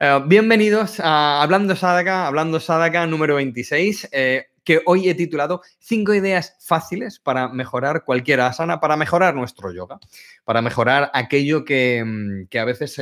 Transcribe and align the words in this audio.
Eh, 0.00 0.20
bienvenidos 0.26 1.00
a 1.00 1.42
Hablando 1.42 1.74
Sadaka, 1.74 2.28
Hablando 2.28 2.60
Sadaka 2.60 3.04
número 3.08 3.34
26, 3.34 4.08
eh, 4.12 4.46
que 4.62 4.80
hoy 4.86 5.08
he 5.08 5.14
titulado 5.16 5.60
5 5.80 6.14
ideas 6.14 6.56
fáciles 6.60 7.18
para 7.18 7.48
mejorar 7.48 8.04
cualquier 8.04 8.40
asana, 8.42 8.78
para 8.78 8.96
mejorar 8.96 9.34
nuestro 9.34 9.72
yoga, 9.72 9.98
para 10.44 10.62
mejorar 10.62 11.10
aquello 11.14 11.64
que, 11.64 12.04
mm, 12.06 12.56
a 12.56 12.64
veces 12.64 12.92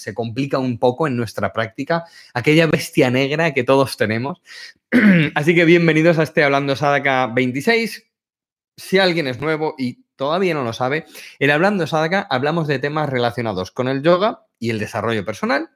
se 0.00 0.14
complica 0.14 0.58
un 0.58 0.78
poco 0.78 1.06
en 1.06 1.18
nuestra 1.18 1.52
práctica, 1.52 2.04
aquella 2.32 2.66
bestia 2.66 3.10
negra 3.10 3.52
que 3.52 3.62
todos 3.62 3.98
tenemos. 3.98 4.40
Así 5.34 5.54
que 5.54 5.66
bienvenidos 5.66 6.18
a 6.18 6.22
este 6.22 6.44
Hablando 6.44 6.76
Sadaka 6.76 7.26
26. 7.26 8.06
Si 8.74 8.98
alguien 8.98 9.26
es 9.26 9.38
nuevo 9.38 9.74
y 9.76 10.04
todavía 10.16 10.54
no 10.54 10.64
lo 10.64 10.72
sabe, 10.72 11.04
en 11.40 11.50
Hablando 11.50 11.86
Sadaka 11.86 12.26
hablamos 12.30 12.66
de 12.68 12.78
temas 12.78 13.10
relacionados 13.10 13.70
con 13.70 13.88
el 13.88 14.02
yoga 14.02 14.46
y 14.58 14.70
el 14.70 14.78
desarrollo 14.78 15.26
personal 15.26 15.72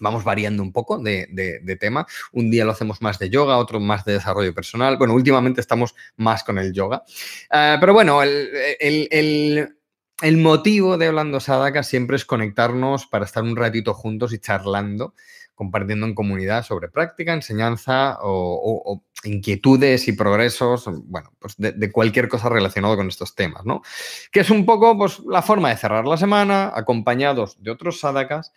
Vamos 0.00 0.24
variando 0.24 0.62
un 0.62 0.72
poco 0.72 0.98
de, 0.98 1.76
tema. 1.80 2.06
Un 2.32 2.50
día 2.50 2.64
lo 2.64 2.72
hacemos 2.72 3.00
más 3.02 3.18
de 3.18 3.30
yoga, 3.30 3.58
otro 3.58 3.80
más 3.80 4.04
de 4.04 4.14
desarrollo 4.14 4.54
personal. 4.54 4.96
Bueno, 4.96 5.14
últimamente 5.14 5.60
estamos 5.60 5.94
más 6.16 6.42
con 6.44 6.58
el 6.58 6.72
yoga. 6.72 7.04
Eh, 7.52 7.76
pero 7.78 7.92
bueno, 7.92 8.20
el, 8.22 9.76
motivo 10.36 10.98
de 10.98 11.06
Hablando 11.06 11.40
Sadaka 11.40 11.82
siempre 11.82 12.16
es 12.16 12.24
conectarnos 12.24 13.06
para 13.06 13.24
estar 13.24 13.42
un 13.42 13.56
ratito 13.56 13.94
juntos 13.94 14.32
y 14.32 14.38
charlando, 14.38 15.14
compartiendo 15.54 16.06
en 16.06 16.14
comunidad 16.14 16.64
sobre 16.64 16.88
práctica, 16.88 17.32
enseñanza 17.32 18.18
o, 18.22 19.02
inquietudes 19.22 20.06
y 20.08 20.12
progresos, 20.12 20.84
bueno, 21.04 21.32
pues 21.38 21.54
de, 21.56 21.90
cualquier 21.90 22.28
cosa 22.28 22.50
relacionado 22.50 22.96
con 22.96 23.08
estos 23.08 23.34
temas, 23.34 23.64
¿no? 23.64 23.80
Que 24.30 24.40
es 24.40 24.50
un 24.50 24.66
poco 24.66 24.98
pues, 24.98 25.20
la 25.20 25.40
forma 25.40 25.70
de 25.70 25.76
cerrar 25.76 26.04
la 26.04 26.18
semana, 26.18 26.72
acompañados 26.74 27.62
de 27.62 27.70
otros 27.70 28.00
sadakas 28.00 28.52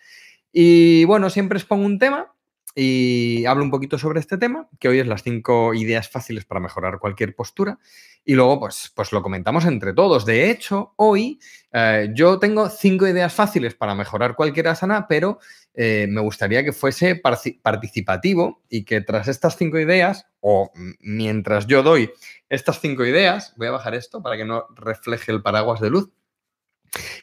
y 0.52 1.06
bueno, 1.06 1.30
siempre 1.30 1.58
expongo 1.58 1.86
un 1.86 2.00
tema 2.00 2.34
y 2.80 3.44
hablo 3.48 3.64
un 3.64 3.72
poquito 3.72 3.98
sobre 3.98 4.20
este 4.20 4.38
tema, 4.38 4.70
que 4.80 4.88
hoy 4.88 5.00
es 5.00 5.08
las 5.08 5.24
cinco 5.24 5.74
ideas 5.74 6.10
fáciles 6.10 6.46
para 6.46 6.60
mejorar 6.60 7.00
cualquier 7.00 7.36
postura. 7.36 7.80
Y 8.24 8.36
luego, 8.36 8.60
pues, 8.60 8.92
pues 8.96 9.12
lo 9.12 9.24
comentamos 9.24 9.66
entre 9.66 9.94
todos. 9.94 10.28
De 10.28 10.52
hecho, 10.52 10.94
hoy 10.96 11.40
eh, 11.74 12.10
yo 12.14 12.38
tengo 12.38 12.70
cinco 12.70 13.08
ideas 13.08 13.34
fáciles 13.34 13.74
para 13.74 13.96
mejorar 13.96 14.36
cualquier 14.36 14.68
asana, 14.68 15.08
pero 15.08 15.40
eh, 15.74 16.06
me 16.08 16.22
gustaría 16.22 16.64
que 16.64 16.72
fuese 16.72 17.16
participativo 17.16 18.62
y 18.70 18.86
que 18.86 19.02
tras 19.02 19.28
estas 19.28 19.58
cinco 19.58 19.80
ideas, 19.80 20.28
o 20.40 20.72
mientras 21.00 21.66
yo 21.66 21.82
doy 21.82 22.12
estas 22.48 22.80
cinco 22.80 23.06
ideas, 23.06 23.56
voy 23.58 23.70
a 23.70 23.72
bajar 23.72 23.96
esto 23.96 24.22
para 24.22 24.38
que 24.38 24.46
no 24.46 24.68
refleje 24.76 25.32
el 25.32 25.42
paraguas 25.42 25.82
de 25.82 25.90
luz 25.90 26.12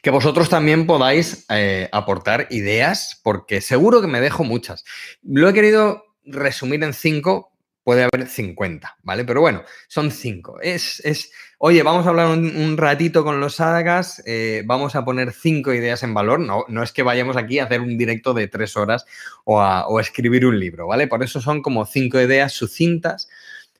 que 0.01 0.09
vosotros 0.09 0.49
también 0.49 0.87
podáis 0.87 1.45
eh, 1.49 1.89
aportar 1.91 2.47
ideas, 2.49 3.19
porque 3.23 3.61
seguro 3.61 4.01
que 4.01 4.07
me 4.07 4.21
dejo 4.21 4.43
muchas. 4.43 4.83
Lo 5.23 5.49
he 5.49 5.53
querido 5.53 6.05
resumir 6.23 6.83
en 6.83 6.93
cinco, 6.93 7.51
puede 7.83 8.03
haber 8.03 8.27
50, 8.27 8.97
¿vale? 9.03 9.25
Pero 9.25 9.41
bueno, 9.41 9.63
son 9.87 10.11
cinco. 10.11 10.59
Es, 10.61 10.99
es 11.05 11.31
oye, 11.57 11.83
vamos 11.83 12.05
a 12.05 12.09
hablar 12.09 12.27
un, 12.27 12.77
ratito 12.77 13.23
con 13.23 13.39
los 13.39 13.55
sagas, 13.55 14.21
eh, 14.25 14.63
vamos 14.65 14.95
a 14.95 15.05
poner 15.05 15.31
cinco 15.31 15.73
ideas 15.73 16.03
en 16.03 16.13
valor. 16.13 16.39
No, 16.39 16.65
no 16.67 16.83
es 16.83 16.91
que 16.91 17.03
vayamos 17.03 17.37
aquí 17.37 17.59
a 17.59 17.65
hacer 17.65 17.81
un 17.81 17.97
directo 17.97 18.33
de 18.33 18.47
tres 18.47 18.75
horas 18.77 19.05
o 19.45 19.61
a, 19.61 19.85
escribir 19.99 20.45
un 20.45 20.59
libro, 20.59 20.87
¿vale? 20.87 21.07
Por 21.07 21.23
eso 21.23 21.41
son 21.41 21.61
como 21.61 21.85
cinco 21.85 22.19
ideas 22.19 22.53
sucintas 22.53 23.29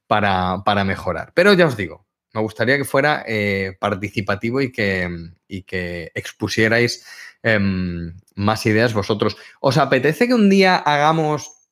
para, 0.08 0.63
para 0.63 0.83
mejorar. 0.83 1.31
Pero 1.33 1.53
ya 1.53 1.67
os 1.67 1.78
digo, 1.78 2.05
me 2.36 2.41
gustaría 2.41 2.78
que 2.78 2.83
fuera 2.83 3.23
eh, 3.25 3.78
participativo 3.80 4.59
y 4.59 4.69
que, 4.69 5.31
que 5.66 6.11
expusierais 6.14 7.05
em, 7.41 8.14
más 8.36 8.66
ideas 8.66 8.94
vosotros. 8.94 9.38
¿Os 9.61 9.78
apetece 9.78 10.28
que 10.28 10.33
un 10.33 10.50
día 10.50 10.75
hagamos, 10.75 11.69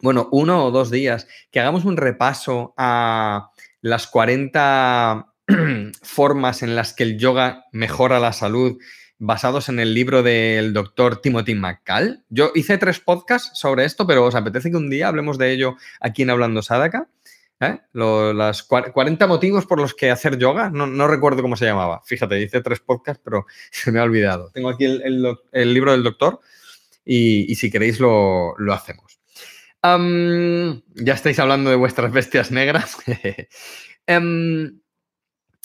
bueno, 0.00 0.28
uno 0.32 0.64
o 0.64 0.72
dos 0.72 0.90
días, 0.90 1.28
que 1.52 1.60
hagamos 1.60 1.84
un 1.84 1.96
repaso 1.96 2.74
a 2.76 3.52
las 3.80 4.08
40 4.08 5.34
formas 6.02 6.64
en 6.64 6.74
las 6.74 6.94
que 6.94 7.04
el 7.04 7.16
yoga 7.16 7.66
mejora 7.70 8.18
la 8.18 8.32
salud 8.32 8.78
basados 9.20 9.68
en 9.68 9.78
el 9.78 9.94
libro 9.94 10.24
del 10.24 10.72
doctor 10.72 11.20
Timothy 11.20 11.54
McCall? 11.54 12.24
Yo 12.28 12.50
hice 12.56 12.76
tres 12.76 12.98
podcasts 12.98 13.56
sobre 13.56 13.84
esto, 13.84 14.04
pero 14.04 14.24
¿os 14.24 14.34
apetece 14.34 14.72
que 14.72 14.76
un 14.76 14.90
día 14.90 15.06
hablemos 15.06 15.38
de 15.38 15.52
ello 15.52 15.76
aquí 16.00 16.22
en 16.22 16.30
Hablando 16.30 16.60
Sadaka? 16.60 17.06
¿Eh? 17.62 17.80
las 17.92 18.64
40 18.64 19.26
motivos 19.28 19.66
por 19.66 19.80
los 19.80 19.94
que 19.94 20.10
hacer 20.10 20.36
yoga, 20.36 20.68
no, 20.70 21.06
recuerdo 21.06 21.42
cómo 21.42 21.56
se 21.56 21.64
llamaba. 21.64 22.02
Fíjate, 22.04 22.42
hice 22.42 22.60
tres 22.60 22.80
podcasts, 22.80 23.22
pero 23.24 23.46
se 23.70 23.92
me 23.92 24.00
ha 24.00 24.02
olvidado. 24.02 24.50
Tengo 24.52 24.68
aquí 24.68 24.84
el, 24.84 25.74
libro 25.74 25.92
del 25.92 26.02
doctor 26.02 26.40
y, 27.04 27.54
si 27.54 27.70
queréis 27.70 28.00
lo, 28.00 28.56
hacemos. 28.72 29.20
ya 29.82 31.14
estáis 31.14 31.38
hablando 31.38 31.70
de 31.70 31.76
vuestras 31.76 32.12
bestias 32.12 32.50
negras. 32.50 32.96
Em, 34.04 34.80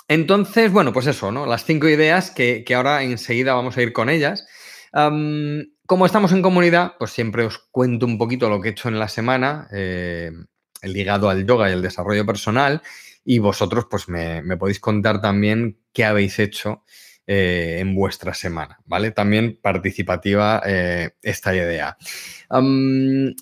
entonces, 0.08 0.72
bueno, 0.72 0.94
pues 0.94 1.08
eso, 1.08 1.32
¿no? 1.32 1.48
Las 1.48 1.66
cinco 1.66 1.90
ideas 1.90 2.30
que, 2.30 2.64
ahora 2.76 3.02
enseguida 3.02 3.56
vamos 3.56 3.76
a 3.78 3.82
ir 3.82 3.94
con 3.94 4.10
ellas. 4.10 4.46
como 4.92 6.06
estamos 6.06 6.32
en 6.32 6.44
comunidad, 6.44 6.94
pues 7.00 7.10
siempre 7.10 7.46
os 7.46 7.58
cuento 7.72 8.06
un 8.06 8.20
poquito 8.20 8.48
lo 8.48 8.62
que 8.62 8.70
he 8.70 8.72
hecho 8.74 8.90
en 8.90 9.00
la 9.00 9.08
semana. 9.08 9.68
Eh, 9.74 10.32
ligado 10.84 11.30
al 11.30 11.46
yoga 11.46 11.70
y 11.70 11.74
al 11.74 11.82
desarrollo 11.82 12.26
personal. 12.26 12.82
Y 13.24 13.40
vosotros, 13.40 13.88
pues 13.90 14.08
me, 14.08 14.42
podéis 14.58 14.80
contar 14.80 15.22
también 15.22 15.78
qué 15.92 16.06
habéis 16.06 16.40
hecho 16.40 16.84
eh, 17.26 17.80
en 17.80 17.94
vuestra 17.94 18.34
semana, 18.34 18.80
¿vale? 18.86 19.12
También 19.12 19.60
participativa 19.62 20.62
eh, 20.66 21.10
esta 21.22 21.54
idea. 21.54 21.98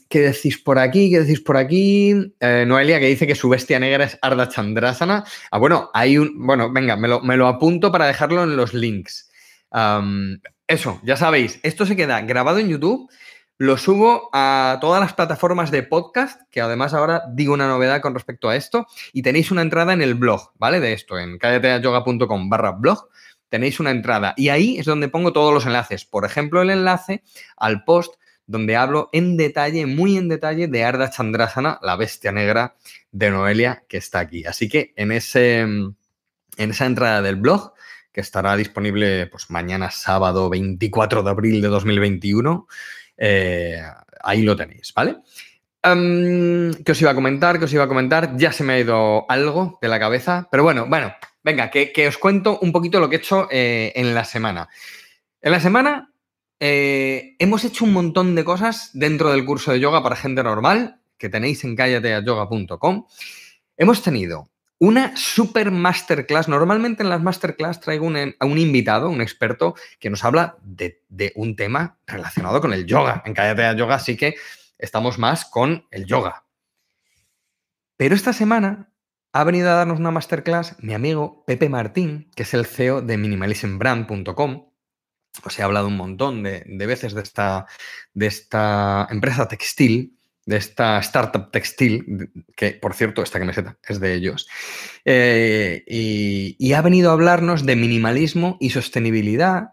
¿Qué 0.09 0.19
decís 0.19 0.57
por 0.57 0.79
aquí? 0.79 1.11
¿Qué 1.11 1.21
decís 1.21 1.41
por 1.41 1.55
aquí? 1.55 2.33
Eh, 2.39 2.65
Noelia 2.65 2.99
que 2.99 3.07
dice 3.07 3.27
que 3.27 3.35
su 3.35 3.47
bestia 3.47 3.79
negra 3.79 4.05
es 4.05 4.17
Arda 4.23 4.49
Chandrasana. 4.49 5.23
Ah, 5.51 5.59
bueno, 5.59 5.91
hay 5.93 6.17
un. 6.17 6.33
Bueno, 6.47 6.71
venga, 6.71 6.95
me 6.95 7.07
lo, 7.07 7.21
me 7.21 7.37
lo 7.37 7.47
apunto 7.47 7.91
para 7.91 8.07
dejarlo 8.07 8.43
en 8.43 8.57
los 8.57 8.73
links. 8.73 9.29
eso, 10.67 10.99
ya 11.03 11.15
sabéis, 11.15 11.59
esto 11.61 11.85
se 11.85 11.95
queda 11.95 12.21
grabado 12.21 12.57
en 12.57 12.69
YouTube 12.69 13.07
lo 13.57 13.77
subo 13.77 14.29
a 14.33 14.77
todas 14.81 14.99
las 14.99 15.13
plataformas 15.13 15.71
de 15.71 15.83
podcast, 15.83 16.41
que 16.51 16.61
además 16.61 16.93
ahora 16.93 17.23
digo 17.31 17.53
una 17.53 17.67
novedad 17.67 18.01
con 18.01 18.13
respecto 18.13 18.49
a 18.49 18.55
esto, 18.55 18.87
y 19.13 19.21
tenéis 19.21 19.51
una 19.51 19.61
entrada 19.61 19.93
en 19.93 20.01
el 20.01 20.15
blog, 20.15 20.51
¿vale? 20.55 20.79
De 20.79 20.93
esto, 20.93 21.17
en 21.17 21.37
callateayoga.com 21.37 22.49
barra 22.49 22.71
blog, 22.71 23.07
tenéis 23.49 23.79
una 23.79 23.91
entrada. 23.91 24.33
Y 24.35 24.49
ahí 24.49 24.77
es 24.77 24.85
donde 24.85 25.07
pongo 25.07 25.31
todos 25.31 25.53
los 25.53 25.65
enlaces. 25.65 26.05
Por 26.05 26.25
ejemplo, 26.25 26.61
el 26.61 26.69
enlace 26.69 27.23
al 27.55 27.83
post 27.85 28.15
donde 28.47 28.75
hablo 28.75 29.09
en 29.11 29.37
detalle, 29.37 29.85
muy 29.85 30.17
en 30.17 30.29
detalle, 30.29 30.67
de 30.67 30.83
Arda 30.83 31.09
Chandrasana, 31.09 31.79
la 31.81 31.95
bestia 31.95 32.31
negra 32.31 32.75
de 33.11 33.31
Noelia, 33.31 33.83
que 33.87 33.97
está 33.97 34.19
aquí. 34.19 34.45
Así 34.45 34.69
que 34.69 34.93
en, 34.97 35.11
ese, 35.11 35.61
en 35.61 35.95
esa 36.57 36.85
entrada 36.85 37.21
del 37.21 37.37
blog, 37.37 37.73
que 38.11 38.21
estará 38.21 38.55
disponible 38.55 39.27
pues, 39.27 39.49
mañana 39.49 39.91
sábado 39.91 40.49
24 40.49 41.23
de 41.23 41.29
abril 41.29 41.61
de 41.61 41.67
2021, 41.67 42.67
eh, 43.17 43.81
ahí 44.21 44.41
lo 44.41 44.55
tenéis, 44.55 44.93
¿vale? 44.93 45.17
¿Qué 45.81 46.91
os 46.91 47.01
iba 47.01 47.11
a 47.11 47.15
comentar? 47.15 47.59
¿Qué 47.59 47.65
os 47.65 47.73
iba 47.73 47.83
a 47.83 47.87
comentar? 47.87 48.35
Ya 48.37 48.51
se 48.51 48.63
me 48.63 48.73
ha 48.73 48.79
ido 48.79 49.29
algo 49.29 49.77
de 49.81 49.87
la 49.87 49.99
cabeza, 49.99 50.47
pero 50.49 50.63
bueno, 50.63 50.87
bueno, 50.87 51.13
venga, 51.43 51.69
que, 51.69 52.07
os 52.07 52.17
cuento 52.17 52.57
un 52.59 52.71
poquito 52.71 52.99
lo 52.99 53.07
que 53.07 53.17
he 53.17 53.19
hecho 53.19 53.47
eh, 53.51 53.93
en 53.95 54.15
la 54.15 54.25
semana. 54.25 54.67
En 55.41 55.51
la 55.51 55.59
semana 55.59 56.11
eh, 56.59 57.35
hemos 57.37 57.63
hecho 57.65 57.85
un 57.85 57.93
montón 57.93 58.33
de 58.33 58.43
cosas 58.43 58.89
dentro 58.93 59.31
del 59.31 59.45
curso 59.45 59.71
de 59.71 59.79
yoga 59.79 60.01
para 60.01 60.15
gente 60.15 60.41
normal 60.41 61.01
que 61.19 61.29
tenéis 61.29 61.63
en 61.63 61.75
callateayoga.com. 61.75 63.05
Hemos 63.77 64.01
tenido 64.01 64.49
una 64.79 65.15
super 65.15 65.71
masterclass. 65.71 66.47
Normalmente 66.47 67.03
en 67.03 67.09
las 67.09 67.21
masterclass 67.21 67.79
traigo 67.79 68.07
a 68.39 68.45
un 68.45 68.57
invitado, 68.57 69.09
un 69.09 69.21
experto, 69.21 69.75
que 69.99 70.09
nos 70.09 70.23
habla 70.23 70.57
de, 70.63 71.01
un 71.35 71.55
tema 71.55 71.97
relacionado 72.05 72.61
con 72.61 72.73
el 72.73 72.85
yoga. 72.85 73.23
En 73.25 73.33
Cállate 73.33 73.63
a 73.63 73.73
Yoga 73.73 73.99
sí 73.99 74.17
que 74.17 74.35
estamos 74.77 75.17
más 75.17 75.45
con 75.45 75.87
el 75.91 76.05
yoga. 76.05 76.45
Pero 77.97 78.15
esta 78.15 78.33
semana 78.33 78.91
ha 79.31 79.43
venido 79.43 79.69
a 79.69 79.75
darnos 79.75 79.99
una 79.99 80.11
masterclass 80.11 80.75
mi 80.79 80.93
amigo 80.93 81.43
Pepe 81.45 81.69
Martín, 81.69 82.29
que 82.35 82.43
es 82.43 82.53
el 82.53 82.65
CEO 82.65 83.01
de 83.01 83.17
minimalismbrand.com. 83.17 84.69
Os 85.43 85.59
he 85.59 85.63
hablado 85.63 85.87
un 85.87 85.97
montón 85.97 86.43
de, 86.43 86.63
veces 86.87 87.13
de 87.13 87.21
esta, 87.21 87.65
de 88.13 88.27
esta 88.27 89.07
empresa 89.09 89.47
textil 89.47 90.14
de 90.45 90.57
esta 90.57 90.99
startup 90.99 91.51
textil, 91.51 92.29
que 92.55 92.71
por 92.71 92.93
cierto, 92.93 93.23
esta 93.23 93.39
camiseta 93.39 93.77
es 93.87 93.99
de 93.99 94.13
ellos, 94.13 94.47
eh, 95.03 95.83
y, 95.87 96.73
ha 96.73 96.81
venido 96.81 97.09
a 97.09 97.13
hablarnos 97.13 97.65
de 97.65 97.75
minimalismo 97.75 98.57
y 98.59 98.69
sostenibilidad 98.69 99.69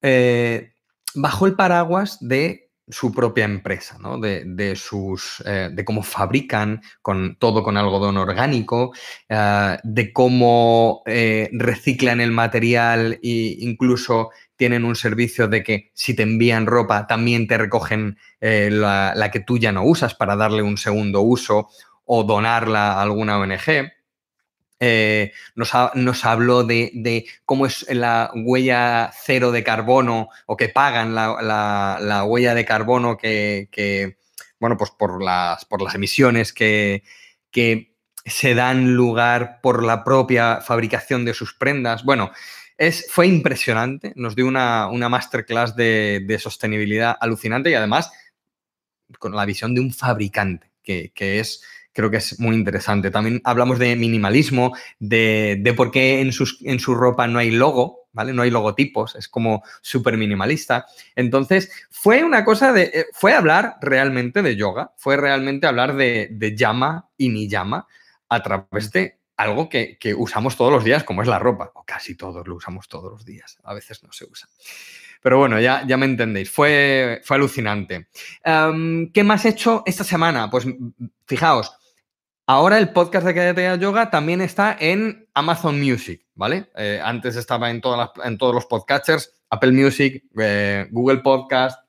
eh, 0.00 0.72
bajo 1.14 1.46
el 1.46 1.54
paraguas 1.54 2.18
de 2.20 2.70
su 2.88 3.12
propia 3.12 3.44
empresa, 3.44 3.96
¿no? 4.00 4.18
de, 4.18 4.74
sus, 4.76 5.42
eh, 5.46 5.70
de 5.72 5.84
cómo 5.84 6.02
fabrican 6.02 6.82
con, 7.00 7.36
todo 7.38 7.62
con 7.62 7.76
algodón 7.76 8.16
orgánico, 8.16 8.92
de 9.28 10.12
cómo 10.12 11.02
reciclan 11.04 12.20
el 12.20 12.32
material 12.32 13.20
e 13.22 13.56
incluso 13.60 14.30
tienen 14.62 14.84
un 14.84 14.94
servicio 14.94 15.48
de 15.48 15.64
que 15.64 15.90
si 15.92 16.14
te 16.14 16.22
envían 16.22 16.66
ropa, 16.66 17.08
también 17.08 17.48
te 17.48 17.58
recogen 17.58 18.16
eh, 18.40 18.68
la, 18.70 19.28
que 19.32 19.40
tú 19.40 19.58
ya 19.58 19.72
no 19.72 19.82
usas 19.82 20.14
para 20.14 20.36
darle 20.36 20.62
un 20.62 20.78
segundo 20.78 21.20
uso 21.20 21.68
o 22.04 22.22
donarla 22.22 22.92
a 22.92 23.02
alguna 23.02 23.40
ONG. 23.40 23.90
Eh, 24.78 25.32
nos, 25.56 26.24
habló 26.24 26.62
de, 26.62 27.24
cómo 27.44 27.66
es 27.66 27.84
la 27.88 28.30
huella 28.36 29.10
cero 29.12 29.50
de 29.50 29.64
carbono 29.64 30.28
o 30.46 30.56
que 30.56 30.68
pagan 30.68 31.12
la, 31.12 32.24
huella 32.24 32.54
de 32.54 32.64
carbono 32.64 33.16
que, 33.16 34.16
bueno, 34.60 34.76
pues 34.76 34.92
por 34.92 35.20
las, 35.24 35.64
por 35.64 35.82
las 35.82 35.96
emisiones 35.96 36.52
que, 36.52 37.02
que 37.50 37.96
se 38.24 38.54
dan 38.54 38.94
lugar 38.94 39.58
por 39.60 39.82
la 39.82 40.04
propia 40.04 40.60
fabricación 40.60 41.24
de 41.24 41.34
sus 41.34 41.52
prendas. 41.52 42.04
Bueno, 42.04 42.30
es, 42.82 43.06
fue 43.08 43.28
impresionante, 43.28 44.12
nos 44.16 44.34
dio 44.34 44.44
una, 44.48 44.88
masterclass 44.90 45.76
de, 45.76 46.36
sostenibilidad 46.40 47.16
alucinante 47.20 47.70
y 47.70 47.74
además 47.74 48.10
con 49.20 49.36
la 49.36 49.44
visión 49.44 49.72
de 49.72 49.80
un 49.80 49.92
fabricante, 49.92 50.72
que, 50.82 51.12
es, 51.14 51.62
creo 51.92 52.10
que 52.10 52.16
es 52.16 52.40
muy 52.40 52.56
interesante. 52.56 53.12
También 53.12 53.40
hablamos 53.44 53.78
de 53.78 53.94
minimalismo, 53.94 54.74
de, 54.98 55.74
por 55.76 55.92
qué 55.92 56.20
en, 56.22 56.32
sus, 56.32 56.58
en 56.62 56.80
su 56.80 56.96
ropa 56.96 57.28
no 57.28 57.38
hay 57.38 57.52
logo, 57.52 58.08
¿vale? 58.12 58.32
No 58.32 58.42
hay 58.42 58.50
logotipos, 58.50 59.14
es 59.14 59.28
como 59.28 59.62
súper 59.80 60.16
minimalista. 60.16 60.86
Entonces, 61.14 61.70
fue 61.88 62.24
una 62.24 62.44
cosa 62.44 62.72
de, 62.72 62.90
eh, 62.92 63.06
fue 63.12 63.32
hablar 63.32 63.76
realmente 63.80 64.42
de 64.42 64.56
yoga, 64.56 64.92
fue 64.96 65.16
realmente 65.16 65.68
hablar 65.68 65.94
de, 65.94 66.30
de 66.32 66.56
llama 66.56 67.10
y 67.16 67.28
ni 67.28 67.48
llama 67.48 67.86
a 68.28 68.42
través 68.42 68.90
de 68.90 69.21
algo 69.42 69.68
que, 69.68 69.98
usamos 70.16 70.56
todos 70.56 70.72
los 70.72 70.84
días, 70.84 71.04
como 71.04 71.22
es 71.22 71.28
la 71.28 71.38
ropa, 71.38 71.70
o 71.74 71.84
casi 71.84 72.16
todos 72.16 72.46
lo 72.46 72.56
usamos 72.56 72.88
todos 72.88 73.10
los 73.10 73.24
días, 73.24 73.58
a 73.64 73.74
veces 73.74 74.02
no 74.02 74.12
se 74.12 74.24
usa. 74.24 74.48
Pero 75.20 75.38
bueno, 75.38 75.60
ya, 75.60 75.84
ya 75.86 75.96
me 75.96 76.06
entendéis, 76.06 76.50
fue, 76.50 77.20
fue 77.24 77.36
alucinante. 77.36 78.08
Em, 78.44 79.12
¿Qué 79.12 79.22
más 79.22 79.44
he 79.44 79.50
hecho 79.50 79.82
esta 79.86 80.04
semana? 80.04 80.50
Pues 80.50 80.66
fijaos, 81.26 81.72
ahora 82.46 82.78
el 82.78 82.90
podcast 82.90 83.26
de 83.26 83.34
Cállate 83.34 83.78
Yoga 83.80 84.10
también 84.10 84.40
está 84.40 84.76
en 84.78 85.28
Amazon 85.34 85.80
Music, 85.80 86.24
¿vale? 86.34 86.70
Eh, 86.76 87.00
antes 87.02 87.36
estaba 87.36 87.70
en, 87.70 87.80
todas 87.80 88.10
en 88.24 88.36
todos 88.38 88.54
los 88.54 88.66
podcatchers, 88.66 89.32
Apple 89.50 89.72
Music, 89.72 90.24
eh, 90.38 90.88
Google 90.90 91.18
Podcast, 91.18 91.80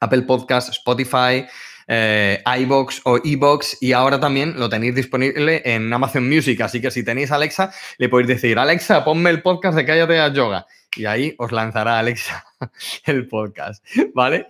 Apple 0.00 0.22
Podcast, 0.22 0.70
Spotify, 0.70 1.46
eh, 1.92 2.40
iBox 2.60 3.00
o 3.04 3.18
eBox 3.22 3.78
y 3.80 3.92
ahora 3.92 4.20
también 4.20 4.54
lo 4.56 4.68
tenéis 4.68 4.94
disponible 4.94 5.60
en 5.64 5.92
Amazon 5.92 6.28
Music. 6.28 6.60
Así 6.60 6.80
que 6.80 6.92
si 6.92 7.02
tenéis 7.02 7.32
Alexa, 7.32 7.72
le 7.98 8.08
podéis 8.08 8.28
decir, 8.28 8.60
Alexa, 8.60 9.04
ponme 9.04 9.30
el 9.30 9.42
podcast 9.42 9.76
de 9.76 9.84
Cállate 9.84 10.20
a 10.20 10.32
Yoga. 10.32 10.66
Y 10.94 11.06
ahí 11.06 11.34
os 11.38 11.50
lanzará 11.50 11.98
Alexa 11.98 12.44
el 13.06 13.26
podcast, 13.26 13.84
¿vale? 14.14 14.46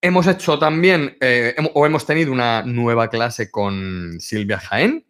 hemos 0.00 0.26
hecho 0.26 0.58
también, 0.58 1.16
eh, 1.20 1.54
o 1.74 1.86
hemos 1.86 2.04
tenido 2.04 2.32
una 2.32 2.62
nueva 2.62 3.08
clase 3.08 3.50
con 3.50 4.20
Silvia 4.20 4.58
Jaén, 4.58 5.06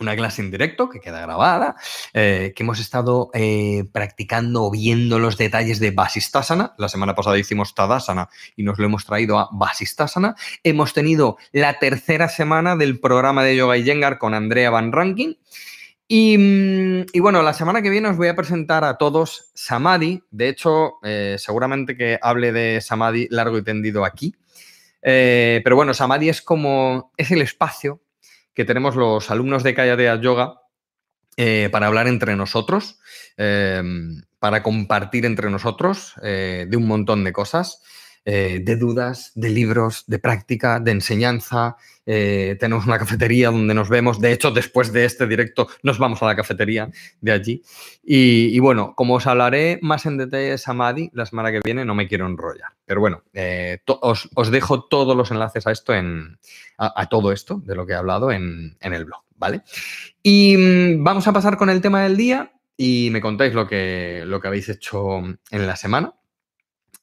una 0.00 0.16
clase 0.16 0.42
en 0.42 0.50
directo 0.50 0.88
que 0.88 1.00
queda 1.00 1.20
grabada, 1.20 1.76
eh, 2.12 2.52
que 2.54 2.62
hemos 2.62 2.80
estado 2.80 3.30
eh, 3.34 3.84
practicando 3.92 4.64
o 4.64 4.70
viendo 4.70 5.18
los 5.18 5.36
detalles 5.36 5.80
de 5.80 5.90
Basistasana. 5.90 6.74
La 6.78 6.88
semana 6.88 7.14
pasada 7.14 7.38
hicimos 7.38 7.74
Tadasana 7.74 8.28
y 8.56 8.62
nos 8.62 8.78
lo 8.78 8.86
hemos 8.86 9.04
traído 9.04 9.38
a 9.38 9.48
Basistasana. 9.52 10.34
Hemos 10.62 10.92
tenido 10.92 11.36
la 11.52 11.78
tercera 11.78 12.28
semana 12.28 12.76
del 12.76 13.00
programa 13.00 13.44
de 13.44 13.56
Yoga 13.56 13.76
y 13.76 13.84
Yengar 13.84 14.18
con 14.18 14.34
Andrea 14.34 14.70
Van 14.70 14.92
Ranking. 14.92 15.34
Y, 16.06 16.36
mm, 16.36 17.06
y, 17.12 17.20
bueno, 17.20 17.42
la 17.42 17.54
semana 17.54 17.80
que 17.80 17.90
viene 17.90 18.08
os 18.08 18.16
voy 18.16 18.28
a 18.28 18.36
presentar 18.36 18.84
a 18.84 18.98
todos 18.98 19.50
Samadhi. 19.54 20.22
De 20.30 20.48
hecho, 20.48 20.94
eh, 21.02 21.36
seguramente 21.38 21.96
que 21.96 22.18
hable 22.20 22.52
de 22.52 22.80
Samadhi 22.80 23.28
largo 23.30 23.58
y 23.58 23.64
tendido 23.64 24.04
aquí. 24.04 24.34
pero 25.00 25.76
bueno, 25.76 25.92
Samadhi 25.92 26.30
es 26.30 26.40
como, 26.40 27.12
es 27.18 27.30
el 27.30 27.42
espacio 27.42 28.00
que 28.54 28.64
tenemos 28.64 28.96
los 28.96 29.30
alumnos 29.30 29.62
de 29.62 29.74
Kayadea 29.74 30.20
Yoga 30.20 30.60
eh, 31.36 31.68
para 31.72 31.88
hablar 31.88 32.06
entre 32.06 32.36
nosotros, 32.36 33.00
em, 33.36 34.22
para 34.38 34.62
compartir 34.62 35.26
entre 35.26 35.50
nosotros 35.50 36.14
eh, 36.22 36.66
de 36.68 36.76
un 36.76 36.86
montón 36.86 37.24
de 37.24 37.32
cosas. 37.32 37.82
Eh, 38.26 38.60
de 38.62 38.76
dudas, 38.76 39.32
de 39.34 39.50
libros, 39.50 40.04
de 40.06 40.18
práctica, 40.18 40.80
de 40.80 40.92
enseñanza. 40.92 41.76
Eh, 42.06 42.56
tenemos 42.58 42.86
una 42.86 42.98
cafetería 42.98 43.50
donde 43.50 43.74
nos 43.74 43.90
vemos. 43.90 44.18
De 44.18 44.32
hecho, 44.32 44.50
después 44.50 44.94
de 44.94 45.04
este 45.04 45.26
directo 45.26 45.68
nos 45.82 45.98
vamos 45.98 46.22
a 46.22 46.26
la 46.26 46.34
cafetería 46.34 46.90
de 47.20 47.32
allí. 47.32 47.62
Y, 48.02 48.58
bueno, 48.60 48.94
como 48.96 49.16
os 49.16 49.26
hablaré 49.26 49.78
más 49.82 50.06
en 50.06 50.16
detalle 50.16 50.56
Samadhi 50.56 51.10
la 51.12 51.26
semana 51.26 51.52
que 51.52 51.60
viene, 51.62 51.84
no 51.84 51.94
me 51.94 52.08
quiero 52.08 52.26
enrollar. 52.26 52.70
Pero 52.86 53.00
bueno, 53.00 53.24
eh, 53.34 53.80
os, 53.84 54.50
dejo 54.50 54.84
todos 54.84 55.14
los 55.14 55.30
enlaces 55.30 55.66
a 55.66 55.72
esto, 55.72 55.92
en, 55.92 56.38
a, 56.78 57.06
todo 57.10 57.30
esto 57.30 57.60
de 57.62 57.74
lo 57.74 57.84
que 57.84 57.92
he 57.92 57.96
hablado 57.96 58.32
en, 58.32 58.76
el 58.80 59.04
blog, 59.04 59.22
¿vale? 59.36 59.60
Y 60.22 60.56
mm, 60.56 61.04
vamos 61.04 61.28
a 61.28 61.32
pasar 61.34 61.58
con 61.58 61.68
el 61.68 61.82
tema 61.82 62.02
del 62.04 62.16
día 62.16 62.52
y 62.74 63.10
me 63.12 63.20
contáis 63.20 63.52
lo 63.52 63.66
que, 63.68 64.22
lo 64.24 64.40
que 64.40 64.48
habéis 64.48 64.70
hecho 64.70 65.18
en 65.18 65.66
la 65.66 65.76
semana. 65.76 66.14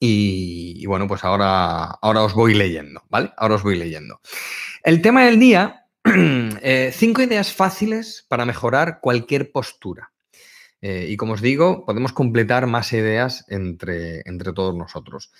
Y, 0.03 0.83
bueno, 0.87 1.07
pues 1.07 1.23
ahora, 1.23 1.83
ahora 1.83 2.23
os 2.23 2.33
voy 2.33 2.55
leyendo, 2.55 3.03
¿vale? 3.07 3.31
Ahora 3.37 3.53
os 3.53 3.61
voy 3.61 3.77
leyendo. 3.77 4.19
El 4.81 4.99
tema 4.99 5.25
del 5.25 5.39
día, 5.39 5.85
eh, 6.03 6.91
cinco 6.91 7.21
ideas 7.21 7.53
fáciles 7.53 8.25
para 8.27 8.47
mejorar 8.47 8.99
cualquier 8.99 9.51
postura. 9.51 10.11
Eh, 10.81 11.05
y 11.07 11.17
como 11.17 11.33
os 11.33 11.41
digo, 11.41 11.85
podemos 11.85 12.13
completar 12.13 12.65
más 12.65 12.91
ideas 12.93 13.45
entre, 13.47 14.23
entre 14.25 14.53
todos 14.53 14.75
nosotros. 14.75 15.31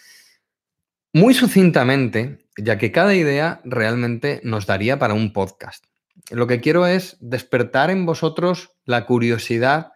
Muy 1.12 1.34
sucintamente, 1.34 2.46
ya 2.56 2.78
que 2.78 2.92
cada 2.92 3.16
idea 3.16 3.62
realmente 3.64 4.42
nos 4.44 4.68
daría 4.68 5.00
para 5.00 5.16
un 5.16 5.34
podcast. 5.34 5.86
Lo 6.30 6.46
que 6.46 6.62
quiero 6.62 6.86
es 6.86 7.18
despertar 7.20 7.90
en 7.90 8.06
vosotros 8.06 8.78
la 8.86 9.08
curiosidad 9.08 9.92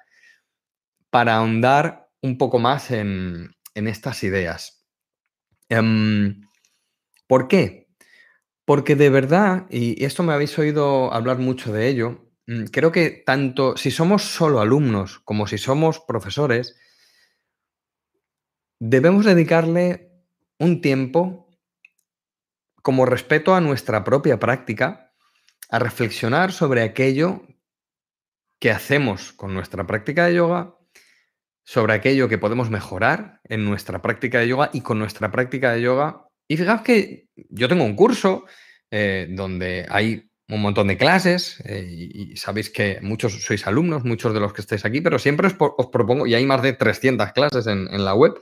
para 1.12 1.36
ahondar 1.36 2.10
un 2.22 2.40
poco 2.40 2.58
más 2.58 2.90
en, 2.90 3.55
en 3.76 3.88
estas 3.88 4.24
ideas. 4.24 4.88
Em, 5.70 6.42
¿Por 7.28 7.48
qué? 7.48 7.88
Porque 8.66 8.96
de 8.96 9.10
verdad, 9.10 9.68
y 9.70 10.04
esto 10.04 10.24
me 10.24 10.34
habéis 10.34 10.58
oído 10.58 11.14
hablar 11.14 11.38
mucho 11.38 11.72
de 11.72 11.88
ello, 11.88 12.32
mm, 12.48 12.66
creo 12.66 12.92
que 12.92 13.24
tanto 13.26 13.78
si 13.78 13.92
somos 13.92 14.24
solo 14.24 14.60
alumnos 14.60 15.20
como 15.20 15.48
si 15.48 15.58
somos 15.58 16.00
profesores, 16.00 16.76
debemos 18.80 19.26
dedicarle 19.26 20.12
un 20.60 20.82
tiempo 20.82 21.50
como 22.82 23.06
respeto 23.06 23.56
a 23.56 23.62
nuestra 23.62 24.04
propia 24.04 24.40
práctica, 24.40 25.12
a 25.70 25.80
reflexionar 25.80 26.52
sobre 26.52 26.84
aquello 26.84 27.42
que 28.60 28.72
hacemos 28.72 29.34
con 29.34 29.54
nuestra 29.54 29.86
práctica 29.88 30.26
de 30.26 30.36
yoga 30.36 30.75
sobre 31.66 31.94
aquello 31.94 32.30
que 32.30 32.38
podemos 32.38 32.70
mejorar 32.70 33.42
en 33.44 33.66
nuestra 33.66 34.02
práctica 34.02 34.40
de 34.40 34.48
yoga 34.48 34.70
y 34.72 34.82
con 34.82 35.00
nuestra 35.00 35.32
práctica 35.32 35.74
de 35.74 35.82
yoga. 35.82 36.28
Y 36.48 36.58
fijaos 36.58 36.82
que 36.82 37.28
yo 37.50 37.68
tengo 37.68 37.84
un 37.84 37.96
curso 37.96 38.46
eh, 38.92 39.28
donde 39.32 39.86
hay 39.90 40.30
un 40.48 40.62
montón 40.62 40.88
de 40.88 40.98
clases 40.98 41.60
eh, 41.66 41.84
y, 41.90 42.38
sabéis 42.38 42.70
que 42.70 43.00
muchos 43.02 43.44
sois 43.44 43.66
alumnos, 43.66 44.06
muchos 44.06 44.32
de 44.32 44.40
los 44.40 44.54
que 44.54 44.62
estáis 44.62 44.86
aquí, 44.86 45.02
pero 45.02 45.18
siempre 45.18 45.48
os, 45.48 45.88
propongo, 45.88 46.28
y 46.28 46.36
hay 46.36 46.46
más 46.46 46.62
de 46.62 46.74
300 46.74 47.32
clases 47.32 47.66
en, 47.66 48.06
la 48.06 48.14
web, 48.14 48.36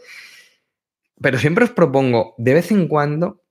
pero 1.21 1.39
siempre 1.39 1.63
os 1.63 1.71
propongo 1.71 2.35
de 2.37 2.53
vez 2.55 2.71
en 2.71 2.89
cuando 2.89 3.41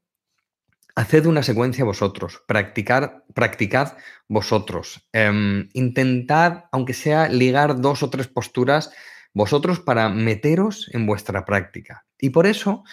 haced 0.94 1.24
una 1.24 1.42
secuencia 1.42 1.86
vosotros, 1.86 2.42
practicar, 2.46 3.24
practicad 3.32 3.96
vosotros, 4.28 5.08
em, 5.14 5.70
intentad, 5.72 6.64
aunque 6.72 6.92
sea 6.92 7.30
ligar 7.30 7.80
dos 7.80 8.02
o 8.02 8.10
tres 8.10 8.28
posturas 8.28 8.92
vosotros 9.34 9.80
para 9.80 10.08
meteros 10.08 10.90
en 10.92 11.06
vuestra 11.06 11.44
práctica. 11.44 12.04
Y 12.18 12.30
por 12.30 12.46
eso 12.46 12.84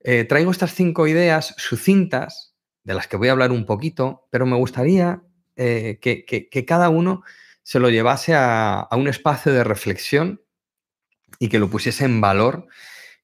eh, 0.00 0.24
traigo 0.24 0.50
estas 0.50 0.74
cinco 0.74 1.06
ideas 1.06 1.54
sucintas, 1.56 2.54
de 2.84 2.94
las 2.94 3.08
que 3.08 3.16
voy 3.16 3.28
a 3.28 3.32
hablar 3.32 3.50
un 3.50 3.64
poquito, 3.64 4.28
pero 4.30 4.44
me 4.44 4.56
gustaría 4.56 5.22
eh, 5.56 5.98
que, 6.00 6.66
cada 6.66 6.90
uno 6.90 7.22
se 7.62 7.80
lo 7.80 7.88
llevase 7.88 8.34
a, 8.34 8.86
un 8.92 9.08
espacio 9.08 9.52
de 9.52 9.64
reflexión 9.64 10.42
y 11.38 11.48
que 11.48 11.58
lo 11.58 11.70
pusiese 11.70 12.04
en 12.04 12.20
valor 12.20 12.66